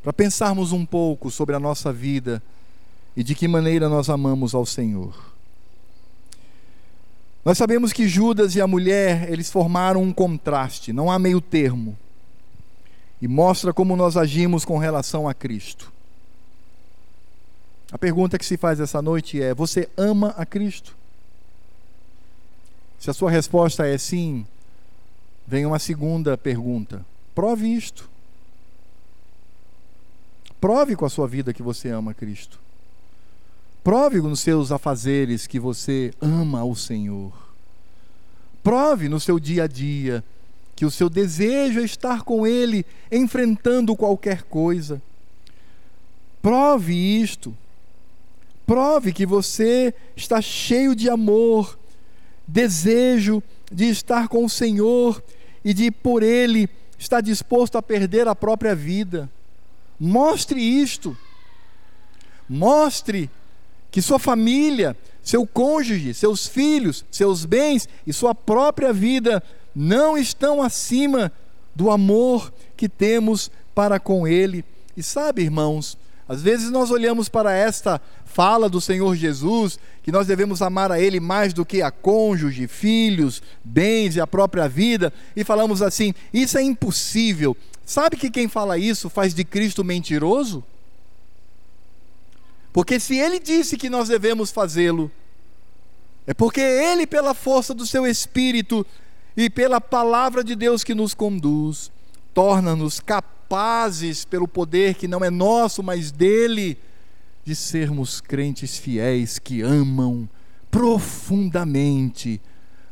para 0.04 0.12
pensarmos 0.12 0.74
um 0.74 0.86
pouco 0.86 1.32
sobre 1.32 1.56
a 1.56 1.60
nossa 1.60 1.94
vida 1.94 2.44
e 3.16 3.24
de 3.24 3.34
que 3.34 3.48
maneira 3.48 3.88
nós 3.88 4.10
amamos 4.10 4.54
ao 4.54 4.66
Senhor. 4.66 5.16
Nós 7.46 7.58
sabemos 7.58 7.94
que 7.94 8.10
Judas 8.10 8.58
e 8.58 8.62
a 8.62 8.68
mulher, 8.68 9.32
eles 9.32 9.50
formaram 9.50 10.04
um 10.04 10.12
contraste, 10.12 10.92
não 10.92 11.10
há 11.10 11.18
meio 11.18 11.40
termo. 11.40 11.98
E 13.22 13.28
mostra 13.28 13.74
como 13.74 13.96
nós 13.96 14.16
agimos 14.16 14.64
com 14.64 14.78
relação 14.78 15.28
a 15.28 15.34
Cristo. 15.34 15.92
A 17.92 17.98
pergunta 17.98 18.38
que 18.38 18.46
se 18.46 18.58
faz 18.58 18.80
essa 18.80 19.02
noite 19.02 19.42
é: 19.42 19.54
você 19.54 19.90
ama 19.98 20.34
a 20.38 20.46
Cristo? 20.46 20.96
Se 23.00 23.10
a 23.10 23.14
sua 23.14 23.32
resposta 23.32 23.88
é 23.88 23.98
sim, 23.98 24.46
vem 25.48 25.66
uma 25.66 25.80
segunda 25.80 26.38
pergunta. 26.38 27.06
Prove 27.34 27.68
isto. 27.68 28.10
Prove 30.60 30.96
com 30.96 31.06
a 31.06 31.10
sua 31.10 31.28
vida 31.28 31.54
que 31.54 31.64
você 31.64 31.90
ama 31.90 32.14
Cristo. 32.14 32.60
Prove 33.84 34.20
nos 34.22 34.42
seus 34.42 34.72
afazeres 34.72 35.48
que 35.48 35.60
você 35.60 36.14
ama 36.22 36.64
o 36.64 36.76
Senhor. 36.76 37.32
Prove 38.62 39.08
no 39.08 39.20
seu 39.20 39.40
dia 39.40 39.64
a 39.64 39.68
dia 39.68 40.24
que 40.80 40.86
o 40.86 40.92
seu 40.92 41.10
desejo 41.10 41.82
é 41.82 41.84
estar 41.84 42.22
com 42.22 42.48
Ele, 42.48 42.86
enfrentando 43.12 43.98
qualquer 43.98 44.44
coisa. 44.44 45.02
Prove 46.42 46.94
isto. 46.94 47.54
Prove 48.66 49.12
que 49.12 49.26
você 49.26 49.94
está 50.16 50.40
cheio 50.42 50.96
de 50.96 51.10
amor, 51.10 51.78
desejo 52.48 53.44
de 53.70 53.90
estar 53.90 54.30
com 54.30 54.46
o 54.46 54.50
Senhor 54.50 55.22
e 55.66 55.74
de 55.74 55.92
por 55.92 56.24
Ele 56.24 56.70
estar 56.98 57.20
disposto 57.20 57.78
a 57.78 57.82
perder 57.82 58.30
a 58.30 58.34
própria 58.34 58.74
vida. 58.74 59.30
Mostre 60.00 60.62
isto. 60.62 61.18
Mostre 62.48 63.30
que 63.92 64.02
sua 64.02 64.18
família, 64.18 64.96
seu 65.22 65.46
cônjuge, 65.46 66.14
seus 66.14 66.48
filhos, 66.48 67.04
seus 67.12 67.44
bens 67.44 67.90
e 68.08 68.14
sua 68.14 68.34
própria 68.34 68.94
vida 68.94 69.44
não 69.76 70.18
estão 70.18 70.62
acima 70.62 71.32
do 71.76 71.90
amor 71.90 72.54
que 72.76 72.90
temos 72.90 73.52
para 73.74 74.00
com 74.00 74.28
Ele. 74.28 74.66
E 74.96 75.04
sabe, 75.04 75.42
irmãos, 75.42 75.98
às 76.28 76.42
vezes 76.42 76.70
nós 76.70 76.92
olhamos 76.92 77.30
para 77.30 77.54
esta 77.54 78.00
fala 78.26 78.70
do 78.70 78.80
Senhor 78.80 79.16
Jesus, 79.16 79.80
que 80.04 80.12
nós 80.12 80.28
devemos 80.28 80.62
amar 80.62 80.92
a 80.92 81.00
Ele 81.00 81.20
mais 81.20 81.54
do 81.54 81.66
que 81.66 81.82
a 81.82 81.90
cônjuge, 81.90 82.68
filhos, 82.68 83.42
bens 83.64 84.16
e 84.16 84.22
a 84.22 84.28
própria 84.28 84.68
vida, 84.70 85.12
e 85.36 85.44
falamos 85.44 85.82
assim: 85.82 86.14
isso 86.34 86.58
é 86.58 86.62
impossível. 86.62 87.58
Sabe 87.86 88.16
que 88.18 88.30
quem 88.30 88.48
fala 88.48 88.78
isso 88.78 89.10
faz 89.10 89.34
de 89.34 89.44
Cristo 89.44 89.84
mentiroso? 89.84 90.64
Porque 92.72 93.00
se 93.00 93.18
Ele 93.18 93.40
disse 93.40 93.76
que 93.76 93.90
nós 93.90 94.10
devemos 94.10 94.52
fazê-lo, 94.52 95.12
é 96.28 96.34
porque 96.34 96.62
Ele, 96.62 97.08
pela 97.08 97.34
força 97.34 97.74
do 97.74 97.88
Seu 97.88 98.06
Espírito 98.06 98.86
e 99.36 99.50
pela 99.50 99.80
palavra 99.80 100.44
de 100.44 100.56
Deus 100.56 100.84
que 100.84 100.94
nos 100.94 101.14
conduz, 101.14 101.92
torna-nos 102.34 103.00
capazes, 103.00 104.26
pelo 104.26 104.48
poder 104.48 104.96
que 104.96 105.08
não 105.08 105.24
é 105.24 105.30
nosso, 105.30 105.82
mas 105.82 106.12
dele 106.12 106.78
de 107.44 107.56
sermos 107.56 108.22
crentes 108.22 108.78
fiéis 108.78 109.40
que 109.40 109.62
amam 109.62 110.30
profundamente 110.70 112.40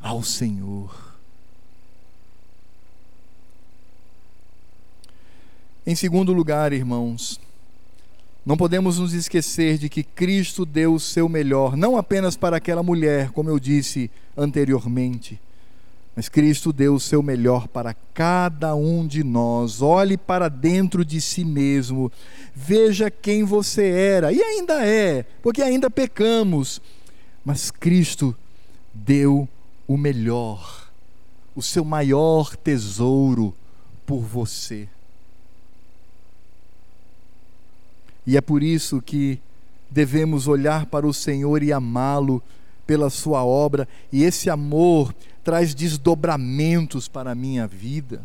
ao 0.01 0.23
Senhor. 0.23 1.07
Em 5.85 5.95
segundo 5.95 6.33
lugar, 6.33 6.73
irmãos, 6.73 7.39
não 8.45 8.57
podemos 8.57 8.99
nos 8.99 9.13
esquecer 9.13 9.77
de 9.77 9.89
que 9.89 10.03
Cristo 10.03 10.65
deu 10.65 10.93
o 10.93 10.99
seu 10.99 11.29
melhor, 11.29 11.77
não 11.77 11.97
apenas 11.97 12.35
para 12.35 12.57
aquela 12.57 12.81
mulher, 12.81 13.31
como 13.31 13.49
eu 13.49 13.59
disse 13.59 14.09
anteriormente, 14.35 15.39
Mas 16.17 16.27
Cristo 16.27 16.73
deu 16.73 16.95
o 16.95 16.99
seu 16.99 17.21
melhor 17.21 17.67
para 17.67 17.93
cada 18.11 18.73
um 18.73 19.05
de 19.05 19.23
nós. 19.23 19.83
Olhe 19.83 20.17
para 20.17 20.49
dentro 20.49 21.05
de 21.05 21.21
si 21.21 21.45
mesmo. 21.45 22.11
Veja 22.55 23.11
quem 23.11 23.43
você 23.43 23.87
era 23.87 24.33
e 24.33 24.41
ainda 24.41 24.83
é, 24.83 25.27
porque 25.43 25.61
ainda 25.61 25.91
pecamos. 25.91 26.81
Mas 27.45 27.69
Cristo 27.69 28.35
deu 28.91 29.47
o 29.87 29.95
melhor, 29.95 30.89
o 31.55 31.61
seu 31.61 31.85
maior 31.85 32.55
tesouro 32.55 33.53
por 34.03 34.21
você. 34.21 34.89
E 38.25 38.35
é 38.35 38.41
por 38.41 38.63
isso 38.63 39.03
que 39.03 39.39
devemos 39.87 40.47
olhar 40.47 40.87
para 40.87 41.05
o 41.05 41.13
Senhor 41.13 41.61
e 41.61 41.71
amá-lo 41.71 42.41
pela 42.87 43.09
sua 43.09 43.43
obra, 43.43 43.87
e 44.11 44.23
esse 44.23 44.49
amor 44.49 45.13
traz 45.47 45.73
desdobramentos 45.73 47.07
para 47.07 47.31
a 47.31 47.35
minha 47.35 47.65
vida. 47.65 48.21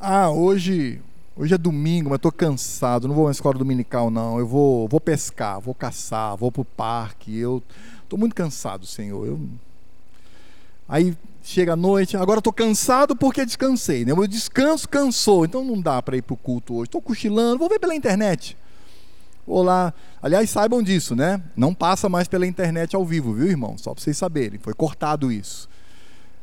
Ah, 0.00 0.30
hoje, 0.30 1.00
hoje 1.36 1.54
é 1.54 1.58
domingo, 1.58 2.10
mas 2.10 2.16
estou 2.16 2.32
cansado, 2.32 3.06
não 3.06 3.14
vou 3.14 3.28
à 3.28 3.30
escola 3.30 3.56
dominical 3.56 4.10
não. 4.10 4.36
Eu 4.36 4.48
vou, 4.48 4.88
vou 4.88 4.98
pescar, 4.98 5.60
vou 5.60 5.74
caçar, 5.74 6.36
vou 6.36 6.50
para 6.50 6.62
o 6.62 6.64
parque. 6.64 7.38
Eu 7.38 7.62
estou 8.02 8.18
muito 8.18 8.34
cansado, 8.34 8.84
Senhor. 8.84 9.24
Eu... 9.24 9.40
Aí 10.88 11.16
chega 11.44 11.74
a 11.74 11.76
noite, 11.76 12.16
agora 12.16 12.40
estou 12.40 12.52
cansado 12.52 13.14
porque 13.14 13.46
descansei. 13.46 14.04
Né? 14.04 14.12
O 14.12 14.16
meu 14.16 14.26
descanso 14.26 14.88
cansou, 14.88 15.44
então 15.44 15.64
não 15.64 15.80
dá 15.80 16.02
para 16.02 16.16
ir 16.16 16.22
para 16.22 16.34
o 16.34 16.36
culto 16.36 16.74
hoje. 16.74 16.88
Estou 16.88 17.00
cochilando, 17.00 17.60
vou 17.60 17.68
ver 17.68 17.78
pela 17.78 17.94
internet. 17.94 18.56
Olá. 19.48 19.94
Aliás, 20.22 20.50
saibam 20.50 20.82
disso, 20.82 21.16
né? 21.16 21.42
Não 21.56 21.72
passa 21.72 22.06
mais 22.06 22.28
pela 22.28 22.46
internet 22.46 22.94
ao 22.94 23.02
vivo, 23.02 23.32
viu, 23.32 23.46
irmão? 23.46 23.78
Só 23.78 23.94
para 23.94 24.04
vocês 24.04 24.16
saberem. 24.16 24.58
Foi 24.58 24.74
cortado 24.74 25.32
isso. 25.32 25.66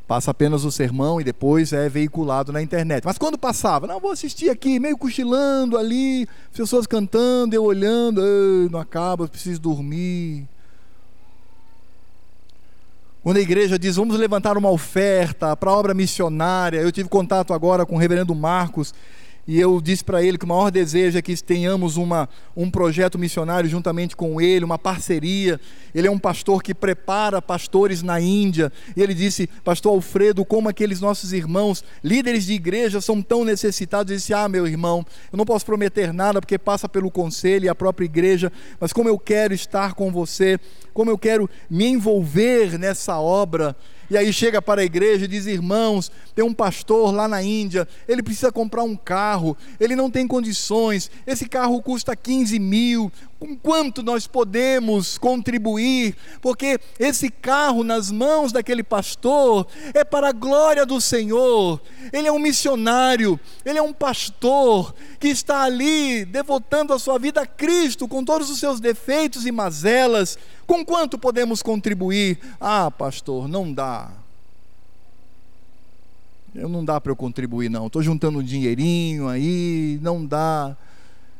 Passa 0.07 0.31
apenas 0.31 0.63
o 0.63 0.71
sermão 0.71 1.21
e 1.21 1.23
depois 1.23 1.71
é 1.71 1.87
veiculado 1.87 2.51
na 2.51 2.63
internet. 2.63 3.03
Mas 3.05 3.19
quando 3.19 3.37
passava, 3.37 3.85
não, 3.85 3.99
vou 3.99 4.11
assistir 4.11 4.49
aqui, 4.49 4.79
meio 4.79 4.97
cochilando 4.97 5.77
ali, 5.77 6.27
pessoas 6.51 6.87
cantando, 6.87 7.55
eu 7.55 7.63
olhando, 7.63 8.21
não 8.71 8.79
acaba, 8.79 9.27
preciso 9.27 9.61
dormir. 9.61 10.47
Quando 13.21 13.37
a 13.37 13.41
igreja 13.41 13.77
diz, 13.77 13.95
vamos 13.97 14.17
levantar 14.17 14.57
uma 14.57 14.69
oferta 14.69 15.55
para 15.55 15.69
a 15.69 15.73
obra 15.73 15.93
missionária, 15.93 16.79
eu 16.79 16.91
tive 16.91 17.09
contato 17.09 17.53
agora 17.53 17.85
com 17.85 17.95
o 17.95 17.99
reverendo 17.99 18.33
Marcos, 18.33 18.93
e 19.47 19.59
eu 19.59 19.79
disse 19.79 20.03
para 20.03 20.23
ele 20.23 20.39
que 20.39 20.45
o 20.45 20.47
maior 20.47 20.71
desejo 20.71 21.19
é 21.19 21.21
que 21.21 21.35
tenhamos 21.43 21.97
uma, 21.97 22.27
um 22.57 22.71
projeto 22.71 23.19
missionário 23.19 23.69
juntamente 23.69 24.15
com 24.15 24.41
ele, 24.41 24.65
uma 24.65 24.79
parceria. 24.79 25.61
Ele 25.93 26.07
é 26.07 26.11
um 26.11 26.17
pastor 26.17 26.63
que 26.63 26.73
prepara 26.73 27.39
pastores 27.39 28.01
na 28.01 28.19
Índia. 28.19 28.71
E 28.97 29.03
ele 29.03 29.13
disse, 29.13 29.47
Pastor 29.63 29.93
Alfredo, 29.93 30.43
como 30.43 30.67
aqueles 30.67 30.99
nossos 30.99 31.31
irmãos, 31.31 31.83
líderes 32.03 32.47
de 32.47 32.53
igreja, 32.53 32.99
são 32.99 33.21
tão 33.21 33.45
necessitados. 33.45 34.09
Ele 34.09 34.17
disse: 34.17 34.33
Ah, 34.33 34.49
meu 34.49 34.67
irmão, 34.67 35.05
eu 35.31 35.37
não 35.37 35.45
posso 35.45 35.65
prometer 35.65 36.11
nada 36.11 36.41
porque 36.41 36.57
passa 36.57 36.89
pelo 36.89 37.11
conselho 37.11 37.65
e 37.65 37.69
a 37.69 37.75
própria 37.75 38.05
igreja, 38.05 38.51
mas 38.79 38.91
como 38.91 39.07
eu 39.07 39.19
quero 39.19 39.53
estar 39.53 39.93
com 39.93 40.11
você, 40.11 40.59
como 40.91 41.11
eu 41.11 41.19
quero 41.19 41.47
me 41.69 41.85
envolver 41.85 42.79
nessa 42.79 43.19
obra 43.19 43.75
e 44.09 44.17
aí 44.17 44.31
chega 44.31 44.61
para 44.61 44.81
a 44.81 44.85
igreja 44.85 45.25
e 45.25 45.27
diz: 45.27 45.45
irmãos, 45.45 46.11
tem 46.35 46.43
um 46.43 46.53
pastor 46.53 47.13
lá 47.13 47.27
na 47.27 47.41
Índia, 47.41 47.87
ele 48.07 48.23
precisa 48.23 48.51
comprar 48.51 48.83
um 48.83 48.95
carro, 48.95 49.57
ele 49.79 49.95
não 49.95 50.09
tem 50.11 50.27
condições, 50.27 51.09
esse 51.25 51.47
carro 51.47 51.81
custa 51.81 52.15
15 52.15 52.59
mil, 52.59 53.11
com 53.39 53.55
quanto 53.55 54.01
nós 54.01 54.25
podemos 54.27 55.17
contribuir, 55.17 56.15
porque 56.41 56.79
esse 56.97 57.29
carro 57.29 57.83
nas 57.83 58.09
mãos 58.09 58.51
daquele 58.51 58.81
pastor 58.81 59.67
é 59.93 60.03
para 60.03 60.29
a 60.29 60.31
glória 60.31 60.85
do 60.85 61.01
Senhor. 61.01 61.81
Ele 62.13 62.27
é 62.27 62.31
um 62.31 62.39
missionário, 62.39 63.39
ele 63.65 63.77
é 63.77 63.81
um 63.81 63.93
pastor 63.93 64.95
que 65.19 65.27
está 65.27 65.63
ali 65.63 66.23
devotando 66.23 66.93
a 66.93 66.99
sua 66.99 67.19
vida 67.19 67.41
a 67.41 67.47
Cristo 67.47 68.07
com 68.07 68.23
todos 68.23 68.49
os 68.49 68.59
seus 68.59 68.79
defeitos 68.79 69.45
e 69.45 69.51
mazelas. 69.51 70.37
Com 70.65 70.85
quanto 70.85 71.17
podemos 71.19 71.61
contribuir? 71.61 72.39
Ah, 72.59 72.89
pastor, 72.89 73.47
não 73.47 73.71
dá. 73.71 74.11
Eu 76.55 76.69
não 76.69 76.85
dá 76.85 77.01
para 77.01 77.11
eu 77.11 77.17
contribuir 77.17 77.69
não. 77.69 77.87
Estou 77.87 78.01
juntando 78.01 78.39
um 78.39 78.43
dinheirinho 78.43 79.27
aí, 79.27 79.99
não 80.01 80.25
dá. 80.25 80.77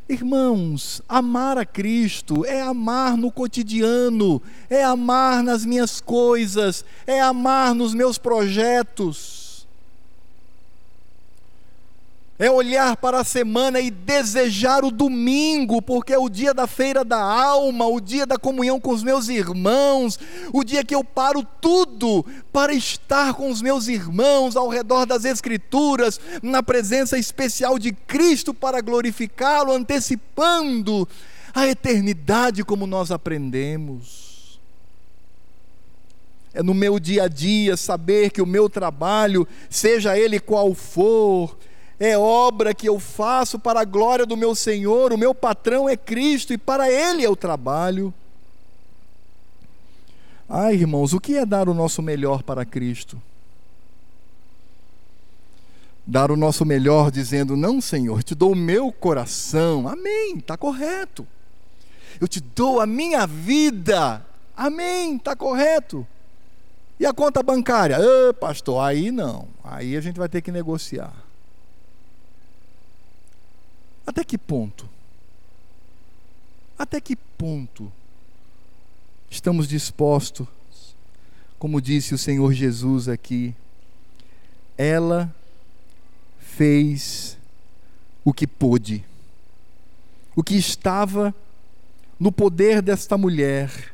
Irmãos, 0.08 1.02
amar 1.10 1.58
a 1.58 1.66
Cristo 1.66 2.46
é 2.46 2.62
amar 2.62 3.18
no 3.18 3.32
cotidiano, 3.32 4.40
é 4.70 4.84
amar 4.84 5.42
nas 5.42 5.66
minhas 5.66 6.00
coisas, 6.00 6.86
é 7.08 7.20
amar 7.20 7.74
nos 7.74 7.94
meus 7.94 8.20
projetos 8.20 9.45
é 12.38 12.52
olhar 12.52 12.98
para 12.98 13.22
a 13.22 13.24
semana 13.24 13.80
e 13.80 13.90
desejar 13.90 14.84
o 14.84 14.92
domingo, 14.92 15.82
porque 15.82 16.12
é 16.12 16.18
o 16.18 16.28
dia 16.28 16.54
da 16.54 16.68
feira 16.68 17.06
da 17.06 17.22
alma, 17.22 17.88
o 17.88 18.02
dia 18.02 18.26
da 18.26 18.38
comunhão 18.38 18.80
com 18.80 18.92
os 18.92 19.04
meus 19.04 19.30
irmãos, 19.30 20.20
o 20.52 20.64
dia 20.64 20.84
que 20.84 20.94
eu 20.94 21.04
paro 21.04 21.48
tudo 21.62 22.26
para 22.52 22.74
estar 22.74 23.34
com 23.36 23.50
os 23.50 23.62
meus 23.62 23.88
irmãos 23.88 24.58
ao 24.58 24.68
redor 24.68 25.06
das 25.06 25.24
Escrituras, 25.24 26.20
na 26.44 26.62
presença 26.62 27.18
especial 27.18 27.80
de 27.80 27.94
Cristo 27.94 28.54
para 28.54 28.82
glorificá-lo, 28.82 29.72
antecipando 29.72 31.08
a 31.54 31.66
eternidade 31.68 32.66
como 32.66 32.86
nós 32.86 33.12
aprendemos. 33.12 34.60
É 36.54 36.62
no 36.62 36.74
meu 36.74 37.00
dia 37.00 37.24
a 37.24 37.28
dia 37.30 37.78
saber 37.78 38.30
que 38.30 38.42
o 38.42 38.46
meu 38.46 38.70
trabalho, 38.70 39.48
seja 39.70 40.18
ele 40.18 40.40
qual 40.40 40.74
for, 40.74 41.58
é 42.00 42.18
obra 42.18 42.74
que 42.74 42.88
eu 42.88 43.00
faço 43.00 43.58
para 43.58 43.82
a 43.82 43.86
glória 43.86 44.26
do 44.26 44.36
meu 44.36 44.54
Senhor, 44.54 45.14
o 45.14 45.18
meu 45.18 45.34
patrão 45.34 45.88
é 45.88 45.96
Cristo 45.96 46.54
e 46.54 46.58
para 46.58 46.92
Ele 46.92 47.24
eu 47.24 47.36
trabalho. 47.36 48.14
Ai, 50.48 50.76
irmãos, 50.76 51.14
o 51.14 51.20
que 51.20 51.38
é 51.38 51.46
dar 51.46 51.68
o 51.70 51.74
nosso 51.74 52.02
melhor 52.02 52.44
para 52.44 52.66
Cristo? 52.66 53.20
Dar 56.06 56.30
o 56.30 56.36
nosso 56.36 56.64
melhor 56.66 57.10
dizendo: 57.10 57.58
Não, 57.58 57.82
Senhor, 57.82 58.22
te 58.22 58.36
dou 58.36 58.52
o 58.52 58.56
meu 58.56 58.92
coração, 58.92 59.88
amém, 59.88 60.36
está 60.38 60.56
correto. 60.56 61.26
Eu 62.22 62.28
te 62.28 62.40
dou 62.40 62.80
a 62.80 62.86
minha 62.86 63.26
vida, 63.26 64.24
amém, 64.56 65.16
está 65.16 65.36
correto. 65.36 66.06
E 67.00 67.06
a 67.06 67.14
conta 67.14 67.42
bancária? 67.42 67.98
Pastor, 68.40 68.82
aí 68.82 69.12
não, 69.12 69.48
aí 69.64 69.98
a 69.98 70.02
gente 70.02 70.20
vai 70.20 70.30
ter 70.30 70.42
que 70.42 70.52
negociar. 70.52 71.25
Até 74.06 74.24
que 74.24 74.38
ponto? 74.38 74.88
Até 76.78 77.00
que 77.02 77.16
ponto 77.16 77.92
estamos 79.30 79.68
dispostos, 79.68 80.48
como 81.58 81.82
disse 81.82 82.14
o 82.14 82.18
Senhor 82.18 82.54
Jesus 82.54 83.08
aqui, 83.08 83.56
ela 84.78 85.34
fez 86.40 87.38
o 88.24 88.34
que 88.34 88.46
pôde, 88.46 89.04
o 90.36 90.44
que 90.44 90.56
estava 90.56 91.34
no 92.20 92.32
poder 92.32 92.82
desta 92.82 93.18
mulher, 93.18 93.94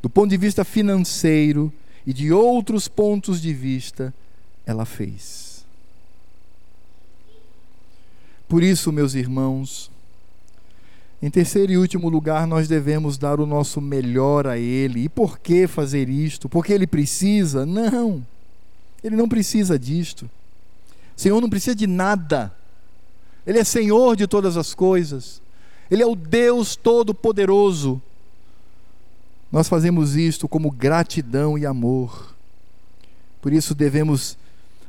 do 0.00 0.10
ponto 0.10 0.30
de 0.30 0.36
vista 0.36 0.64
financeiro 0.64 1.72
e 2.06 2.12
de 2.12 2.32
outros 2.32 2.88
pontos 2.88 3.40
de 3.40 3.52
vista, 3.52 4.12
ela 4.66 4.84
fez. 4.84 5.41
Por 8.52 8.62
isso, 8.62 8.92
meus 8.92 9.14
irmãos, 9.14 9.90
em 11.22 11.30
terceiro 11.30 11.72
e 11.72 11.78
último 11.78 12.10
lugar, 12.10 12.46
nós 12.46 12.68
devemos 12.68 13.16
dar 13.16 13.40
o 13.40 13.46
nosso 13.46 13.80
melhor 13.80 14.46
a 14.46 14.58
Ele. 14.58 15.04
E 15.04 15.08
por 15.08 15.38
que 15.38 15.66
fazer 15.66 16.10
isto? 16.10 16.50
Porque 16.50 16.70
Ele 16.70 16.86
precisa? 16.86 17.64
Não, 17.64 18.22
Ele 19.02 19.16
não 19.16 19.26
precisa 19.26 19.78
disto. 19.78 20.30
O 21.16 21.18
Senhor 21.18 21.40
não 21.40 21.48
precisa 21.48 21.74
de 21.74 21.86
nada. 21.86 22.54
Ele 23.46 23.58
é 23.58 23.64
Senhor 23.64 24.16
de 24.16 24.26
todas 24.26 24.58
as 24.58 24.74
coisas. 24.74 25.40
Ele 25.90 26.02
é 26.02 26.06
o 26.06 26.14
Deus 26.14 26.76
Todo-Poderoso. 26.76 28.02
Nós 29.50 29.66
fazemos 29.66 30.14
isto 30.14 30.46
como 30.46 30.70
gratidão 30.70 31.56
e 31.56 31.64
amor. 31.64 32.34
Por 33.40 33.50
isso 33.50 33.74
devemos 33.74 34.36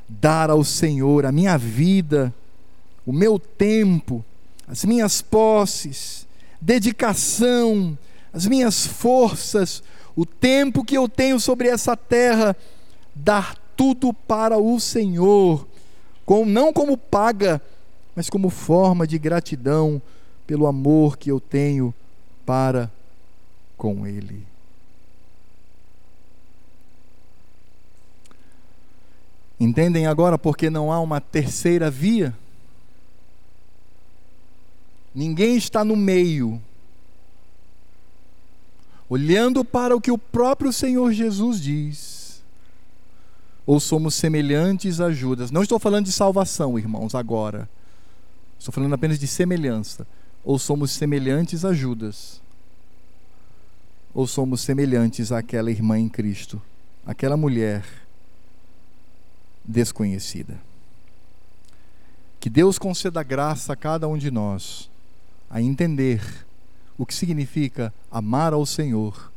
dar 0.10 0.50
ao 0.50 0.66
Senhor 0.66 1.26
a 1.26 1.32
minha 1.32 1.58
vida 1.58 2.36
o 3.06 3.12
meu 3.12 3.38
tempo, 3.38 4.24
as 4.68 4.86
minhas 4.86 5.22
posses, 5.22 6.26
dedicação, 6.60 7.98
as 8.32 8.46
minhas 8.48 8.86
forças, 8.86 9.84
o 10.16 10.26
tempo 10.26 10.84
que 10.84 10.98
eu 10.98 11.10
tenho 11.10 11.40
sobre 11.40 11.68
essa 11.68 11.98
terra, 11.98 12.56
dar 13.14 13.58
tudo 13.76 14.14
para 14.14 14.58
o 14.58 14.80
Senhor, 14.80 15.68
com, 16.26 16.46
não 16.46 16.72
como 16.72 16.98
paga, 16.98 17.62
mas 18.16 18.30
como 18.30 18.50
forma 18.50 19.06
de 19.06 19.18
gratidão 19.18 20.02
pelo 20.46 20.68
amor 20.68 21.18
que 21.18 21.30
eu 21.32 21.40
tenho 21.40 21.94
para 22.46 22.92
com 23.78 24.06
Ele. 24.06 24.46
Entendem 29.60 30.08
agora 30.08 30.38
porque 30.38 30.70
não 30.70 30.92
há 30.92 31.00
uma 31.00 31.22
terceira 31.22 31.90
via? 31.90 32.36
Ninguém 35.14 35.56
está 35.56 35.84
no 35.84 35.96
meio. 35.96 36.62
Olhando 39.08 39.64
para 39.64 39.96
o 39.96 40.02
que 40.02 40.12
o 40.12 40.18
próprio 40.18 40.74
Senhor 40.74 41.12
Jesus 41.12 41.62
diz. 41.62 42.44
Ou 43.66 43.80
somos 43.80 44.16
semelhantes 44.16 45.00
a 45.00 45.12
Judas. 45.12 45.52
Não 45.52 45.62
estou 45.62 45.78
falando 45.78 46.06
de 46.06 46.12
salvação, 46.12 46.80
irmãos, 46.80 47.14
agora. 47.14 47.70
Estou 48.58 48.74
falando 48.74 48.94
apenas 48.94 49.20
de 49.20 49.28
semelhança. 49.28 50.08
Ou 50.44 50.58
somos 50.58 50.92
semelhantes 50.92 51.64
a 51.64 51.74
Judas. 51.74 52.42
Ou 54.14 54.26
somos 54.26 54.62
semelhantes 54.62 55.32
àquela 55.32 55.72
irmã 55.72 55.98
em 55.98 56.08
Cristo, 56.08 56.62
aquela 57.06 57.36
mulher 57.36 57.84
desconhecida. 59.64 60.60
Que 62.40 62.50
Deus 62.50 62.78
conceda 62.78 63.24
graça 63.24 63.74
a 63.74 63.76
cada 63.76 64.08
um 64.08 64.18
de 64.18 64.30
nós 64.30 64.92
a 65.54 65.62
entender 65.62 66.20
o 66.98 67.06
que 67.06 67.14
significa 67.14 67.94
amar 68.10 68.54
ao 68.54 68.66
Senhor 68.66 69.32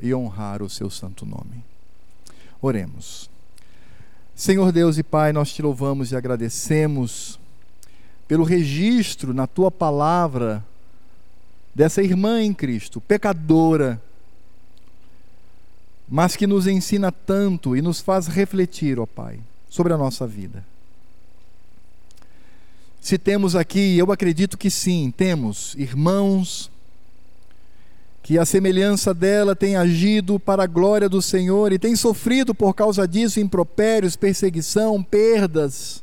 e 0.00 0.14
honrar 0.14 0.62
o 0.62 0.70
seu 0.70 0.88
santo 0.88 1.26
nome. 1.26 1.62
Oremos. 2.62 3.28
Senhor 4.34 4.72
Deus 4.72 4.96
e 4.96 5.02
Pai, 5.02 5.34
nós 5.34 5.52
te 5.52 5.60
louvamos 5.60 6.12
e 6.12 6.16
agradecemos 6.16 7.38
pelo 8.26 8.42
registro 8.42 9.34
na 9.34 9.46
tua 9.46 9.70
palavra 9.70 10.64
dessa 11.74 12.02
irmã 12.02 12.42
em 12.42 12.54
Cristo, 12.54 12.98
pecadora, 12.98 14.00
mas 16.08 16.36
que 16.36 16.46
nos 16.46 16.66
ensina 16.66 17.12
tanto 17.12 17.76
e 17.76 17.82
nos 17.82 18.00
faz 18.00 18.28
refletir, 18.28 18.98
ó 18.98 19.04
Pai, 19.04 19.38
sobre 19.68 19.92
a 19.92 19.98
nossa 19.98 20.26
vida. 20.26 20.64
Se 23.00 23.16
temos 23.16 23.56
aqui, 23.56 23.96
eu 23.96 24.12
acredito 24.12 24.58
que 24.58 24.70
sim, 24.70 25.12
temos 25.16 25.74
irmãos 25.76 26.70
que 28.22 28.38
a 28.38 28.44
semelhança 28.44 29.14
dela 29.14 29.56
tem 29.56 29.76
agido 29.76 30.38
para 30.38 30.64
a 30.64 30.66
glória 30.66 31.08
do 31.08 31.22
Senhor 31.22 31.72
e 31.72 31.78
tem 31.78 31.96
sofrido 31.96 32.54
por 32.54 32.74
causa 32.74 33.08
disso 33.08 33.40
impropérios, 33.40 34.14
perseguição, 34.14 35.02
perdas. 35.02 36.02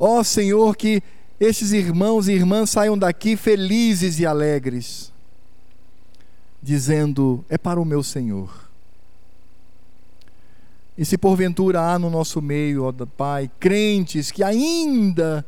Ó 0.00 0.18
oh, 0.18 0.24
Senhor, 0.24 0.74
que 0.74 1.02
estes 1.38 1.72
irmãos 1.72 2.26
e 2.26 2.32
irmãs 2.32 2.70
saiam 2.70 2.96
daqui 2.96 3.36
felizes 3.36 4.18
e 4.18 4.26
alegres, 4.26 5.12
dizendo: 6.62 7.44
É 7.48 7.58
para 7.58 7.80
o 7.80 7.84
meu 7.84 8.02
Senhor. 8.02 8.68
E 10.96 11.04
se 11.04 11.16
porventura 11.16 11.80
há 11.80 11.98
no 11.98 12.10
nosso 12.10 12.42
meio, 12.42 12.84
ó 12.84 12.92
Pai, 13.16 13.50
crentes 13.60 14.30
que 14.30 14.42
ainda 14.42 15.44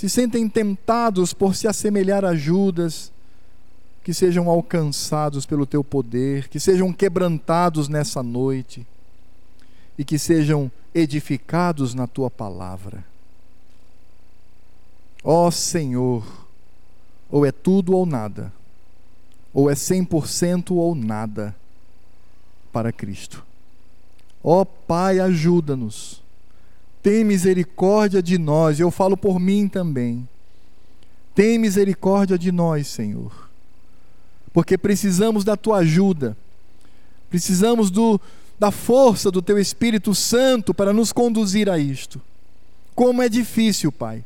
se 0.00 0.08
sentem 0.08 0.48
tentados 0.48 1.34
por 1.34 1.54
se 1.54 1.68
assemelhar 1.68 2.24
a 2.24 2.34
Judas, 2.34 3.12
que 4.02 4.14
sejam 4.14 4.48
alcançados 4.48 5.44
pelo 5.44 5.66
teu 5.66 5.84
poder, 5.84 6.48
que 6.48 6.58
sejam 6.58 6.90
quebrantados 6.90 7.86
nessa 7.86 8.22
noite 8.22 8.86
e 9.98 10.02
que 10.02 10.18
sejam 10.18 10.72
edificados 10.94 11.92
na 11.92 12.06
tua 12.06 12.30
palavra. 12.30 13.04
Ó 15.22 15.48
oh, 15.48 15.50
Senhor, 15.50 16.46
ou 17.30 17.44
é 17.44 17.52
tudo 17.52 17.94
ou 17.94 18.06
nada, 18.06 18.50
ou 19.52 19.68
é 19.68 19.74
100% 19.74 20.70
ou 20.70 20.94
nada 20.94 21.54
para 22.72 22.90
Cristo. 22.90 23.44
Ó 24.42 24.62
oh, 24.62 24.64
Pai, 24.64 25.20
ajuda-nos 25.20 26.22
tem 27.02 27.24
misericórdia 27.24 28.22
de 28.22 28.38
nós, 28.38 28.78
eu 28.78 28.90
falo 28.90 29.16
por 29.16 29.40
mim 29.40 29.68
também. 29.68 30.28
Tem 31.34 31.58
misericórdia 31.58 32.38
de 32.38 32.52
nós, 32.52 32.88
Senhor, 32.88 33.48
porque 34.52 34.76
precisamos 34.76 35.44
da 35.44 35.56
tua 35.56 35.78
ajuda, 35.78 36.36
precisamos 37.30 37.90
do, 37.90 38.20
da 38.58 38.70
força 38.70 39.30
do 39.30 39.40
teu 39.40 39.58
Espírito 39.58 40.14
Santo 40.14 40.74
para 40.74 40.92
nos 40.92 41.12
conduzir 41.12 41.70
a 41.70 41.78
isto. 41.78 42.20
Como 42.94 43.22
é 43.22 43.28
difícil, 43.28 43.90
Pai. 43.90 44.24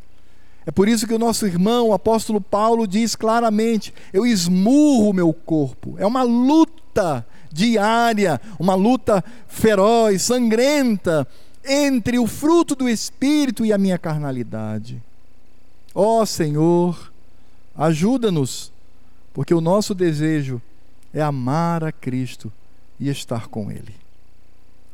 É 0.67 0.71
por 0.71 0.89
isso 0.89 1.07
que 1.07 1.15
o 1.15 1.19
nosso 1.19 1.47
irmão, 1.47 1.89
o 1.89 1.93
apóstolo 1.93 2.41
Paulo, 2.41 2.87
diz 2.87 3.15
claramente: 3.15 3.93
eu 4.13 4.27
esmurro 4.27 5.11
o 5.11 5.13
meu 5.13 5.33
corpo. 5.33 5.95
É 5.99 6.07
uma 6.07 6.23
luta 6.23 7.25
diária, 7.53 8.41
uma 8.59 8.75
luta 8.75 9.23
feroz, 9.47 10.23
sangrenta, 10.23 11.29
entre 11.65 12.19
o 12.19 12.27
fruto 12.27 12.75
do 12.75 12.89
Espírito 12.89 13.65
e 13.65 13.73
a 13.73 13.79
minha 13.79 13.99
carnalidade. 13.99 15.03
Ó 15.95 16.21
oh, 16.21 16.27
Senhor, 16.27 17.13
ajuda-nos, 17.77 18.73
porque 19.33 19.55
o 19.55 19.61
nosso 19.61 19.95
desejo 19.95 20.61
é 21.13 21.23
amar 21.23 21.85
a 21.85 21.93
Cristo 21.93 22.53
e 22.99 23.09
estar 23.09 23.49
com 23.49 23.71
Ele. 23.71 23.95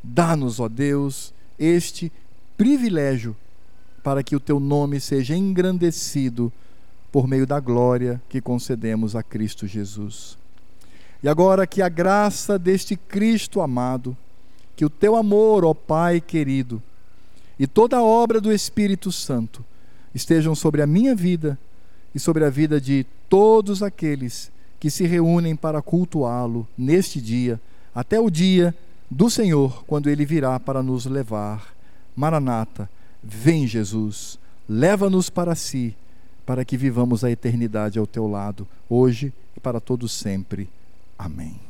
Dá-nos, 0.03 0.61
ó 0.61 0.69
Deus, 0.69 1.33
este 1.59 2.13
privilégio 2.57 3.37
para 4.03 4.23
que 4.23 4.35
o 4.35 4.41
teu 4.41 4.59
nome 4.59 5.01
seja 5.01 5.37
engrandecido 5.37 6.53
por 7.13 7.27
meio 7.27 7.47
da 7.47 7.61
glória 7.61 8.21
que 8.29 8.41
concedemos 8.41 9.17
a 9.17 9.23
Cristo 9.23 9.67
Jesus. 9.67 10.39
E 11.23 11.29
agora 11.29 11.67
que 11.67 11.83
a 11.83 11.89
graça 11.89 12.59
deste 12.59 12.97
Cristo 12.97 13.61
amado, 13.61 14.17
que 14.81 14.85
o 14.87 14.89
teu 14.89 15.15
amor, 15.15 15.63
ó 15.63 15.75
Pai 15.75 16.23
querido, 16.23 16.83
e 17.59 17.67
toda 17.67 17.99
a 17.99 18.03
obra 18.03 18.41
do 18.41 18.51
Espírito 18.51 19.13
Santo 19.13 19.63
estejam 20.15 20.55
sobre 20.55 20.81
a 20.81 20.87
minha 20.87 21.15
vida 21.15 21.59
e 22.15 22.19
sobre 22.19 22.47
a 22.47 22.49
vida 22.49 22.81
de 22.81 23.05
todos 23.29 23.83
aqueles 23.83 24.51
que 24.79 24.89
se 24.91 25.05
reúnem 25.05 25.55
para 25.55 25.83
cultuá-lo 25.83 26.67
neste 26.79 27.21
dia, 27.21 27.61
até 27.95 28.19
o 28.19 28.31
dia 28.31 28.75
do 29.11 29.29
Senhor, 29.29 29.85
quando 29.85 30.09
ele 30.09 30.25
virá 30.25 30.59
para 30.59 30.83
nos 30.83 31.05
levar. 31.05 31.75
Maranata, 32.17 32.89
vem 33.23 33.67
Jesus, 33.67 34.39
leva-nos 34.67 35.29
para 35.29 35.55
si, 35.55 35.95
para 36.47 36.65
que 36.65 36.79
vivamos 36.79 37.23
a 37.23 37.31
eternidade 37.31 37.99
ao 37.99 38.07
teu 38.07 38.27
lado, 38.27 38.67
hoje 38.89 39.31
e 39.55 39.61
para 39.61 39.79
todos 39.79 40.11
sempre. 40.11 40.71
Amém. 41.19 41.70